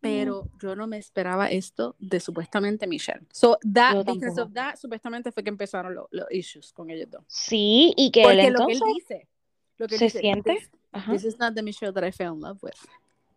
Pero 0.00 0.50
yo 0.60 0.76
no 0.76 0.86
me 0.86 0.98
esperaba 0.98 1.50
esto 1.50 1.96
de 1.98 2.20
supuestamente 2.20 2.86
Michelle. 2.86 3.26
So, 3.32 3.58
that, 3.72 3.94
Yo 3.94 4.04
because 4.04 4.20
tampoco. 4.36 4.42
of 4.42 4.52
that, 4.52 4.76
supuestamente 4.76 5.32
fue 5.32 5.42
que 5.42 5.48
empezaron 5.48 5.94
los 5.94 6.06
los 6.10 6.30
issues 6.30 6.72
con 6.74 6.90
ellos 6.90 7.10
dos. 7.10 7.24
Sí, 7.26 7.94
y 7.96 8.10
que 8.10 8.20
él 8.20 8.26
Porque 8.26 8.50
lo 8.50 8.66
que 8.66 8.72
entonces 8.74 8.82
él 8.82 8.94
dice, 8.94 9.28
lo 9.78 9.86
que 9.86 9.94
él 9.94 9.98
se 9.98 10.04
dice, 10.04 10.18
siente. 10.18 10.52
"This-. 10.52 10.70
This 11.10 11.24
is 11.24 11.38
not 11.38 11.54
the 11.54 11.62
Michelle 11.62 11.92
that 11.92 12.04
I 12.06 12.12
fell 12.12 12.34
in 12.34 12.40
love 12.40 12.58
with. 12.62 12.74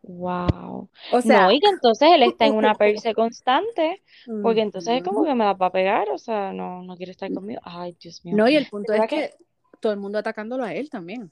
Wow. 0.03 0.89
O 1.11 1.21
sea, 1.21 1.45
No, 1.45 1.51
y 1.51 1.59
que 1.59 1.67
entonces 1.67 2.09
él 2.13 2.23
está 2.23 2.45
en 2.47 2.55
una 2.55 2.75
perse 2.75 3.13
constante, 3.13 4.01
porque 4.41 4.61
entonces 4.61 4.95
es 4.97 5.03
como 5.03 5.23
que 5.23 5.33
me 5.35 5.43
la 5.43 5.53
va 5.53 5.67
a 5.67 5.71
pegar, 5.71 6.09
o 6.09 6.17
sea, 6.17 6.53
no, 6.53 6.83
no 6.83 6.95
quiere 6.95 7.11
estar 7.11 7.31
conmigo. 7.33 7.59
Ay, 7.63 7.95
Dios 7.99 8.23
mío. 8.23 8.35
No, 8.37 8.47
y 8.47 8.55
el 8.55 8.67
punto 8.67 8.93
es 8.93 8.99
¿Verdad 9.01 9.09
que 9.09 9.33
todo 9.79 9.91
el 9.91 9.99
mundo 9.99 10.17
atacándolo 10.17 10.63
a 10.63 10.73
él 10.73 10.89
también, 10.89 11.31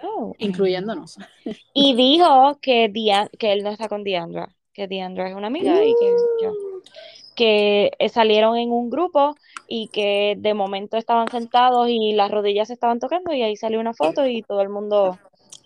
know, 0.00 0.34
I 0.38 0.46
incluyéndonos. 0.46 1.16
Y 1.74 1.94
dijo 1.96 2.58
que, 2.60 2.88
Dia- 2.88 3.30
que 3.38 3.52
él 3.52 3.62
no 3.62 3.70
está 3.70 3.88
con 3.88 4.04
Deandra, 4.04 4.48
que 4.72 4.88
Deandra 4.88 5.28
es 5.28 5.34
una 5.34 5.46
amiga 5.48 5.84
y 5.84 5.92
que, 5.94 6.14
ya. 6.42 6.50
que 7.34 7.90
eh, 7.98 8.08
salieron 8.08 8.56
en 8.56 8.70
un 8.72 8.90
grupo 8.90 9.34
y 9.68 9.88
que 9.88 10.34
de 10.38 10.54
momento 10.54 10.96
estaban 10.96 11.28
sentados 11.28 11.88
y 11.88 12.12
las 12.12 12.30
rodillas 12.30 12.68
se 12.68 12.74
estaban 12.74 12.98
tocando 13.00 13.32
y 13.34 13.42
ahí 13.42 13.56
salió 13.56 13.80
una 13.80 13.94
foto 13.94 14.26
y 14.26 14.42
todo 14.42 14.62
el 14.62 14.68
mundo 14.70 15.18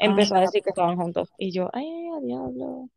empezó 0.05 0.35
a 0.37 0.41
decir 0.41 0.63
que 0.63 0.71
estaban 0.71 0.97
juntos. 0.97 1.31
Y 1.39 1.51
yo, 1.53 1.69
ay, 1.73 2.09
a 2.17 2.21
diablo. 2.21 2.89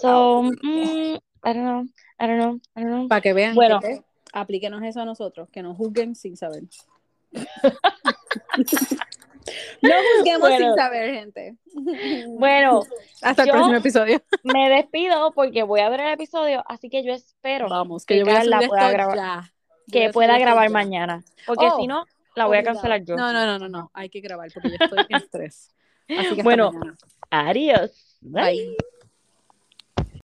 So, 0.00 0.42
mm, 0.42 1.16
I 1.44 1.52
don't 1.52 1.56
know, 1.56 1.82
I 2.20 2.26
don't 2.26 2.38
know, 2.38 2.54
I 2.76 2.80
don't 2.82 2.90
know. 2.90 3.08
Para 3.08 3.20
que 3.20 3.32
vean 3.32 3.54
Bueno. 3.54 3.80
que 3.80 4.02
aplíquenos 4.32 4.82
eso 4.82 5.00
a 5.00 5.04
nosotros, 5.04 5.48
que 5.50 5.62
nos 5.62 5.76
juzguen 5.76 6.14
sin 6.14 6.36
saber. 6.36 6.62
no 9.82 9.90
juzguemos 10.16 10.48
Bueno. 10.48 10.66
sin 10.66 10.74
saber, 10.76 11.14
gente. 11.14 11.56
Bueno, 12.28 12.82
Hasta 13.22 13.42
el 13.44 13.50
próximo 13.50 13.76
episodio. 13.76 14.22
me 14.44 14.68
despido 14.70 15.32
porque 15.32 15.62
voy 15.64 15.80
a 15.80 15.88
ver 15.88 16.00
el 16.00 16.12
episodio, 16.12 16.62
así 16.66 16.88
que 16.88 17.02
yo 17.02 17.12
espero 17.12 17.68
Vamos, 17.68 18.04
que 18.06 18.14
que 18.14 18.20
yo 18.20 18.26
Carla 18.26 18.60
pueda 18.68 18.90
grabar- 18.90 19.16
ya. 19.16 19.52
Que 19.90 20.10
pueda 20.10 20.38
grabar 20.38 20.68
ya. 20.68 20.72
mañana, 20.72 21.24
porque 21.46 21.66
Oh, 21.70 21.76
si 21.80 21.86
no, 21.86 22.06
la 22.36 22.46
voy 22.46 22.56
a 22.58 22.62
cancelar 22.62 23.02
yo. 23.04 23.16
No, 23.16 23.32
no, 23.32 23.44
no, 23.44 23.58
no, 23.58 23.68
no. 23.68 23.90
Hay 23.94 24.08
que 24.08 24.20
grabar 24.20 24.48
porque 24.54 24.70
yo 24.70 24.76
estoy 24.80 25.04
en 25.08 25.16
estrés. 25.22 25.74
Así 26.08 26.34
que 26.34 26.40
hasta 26.40 26.42
Bueno. 26.42 26.72
Adiós. 27.30 28.18
Bye. 28.20 28.76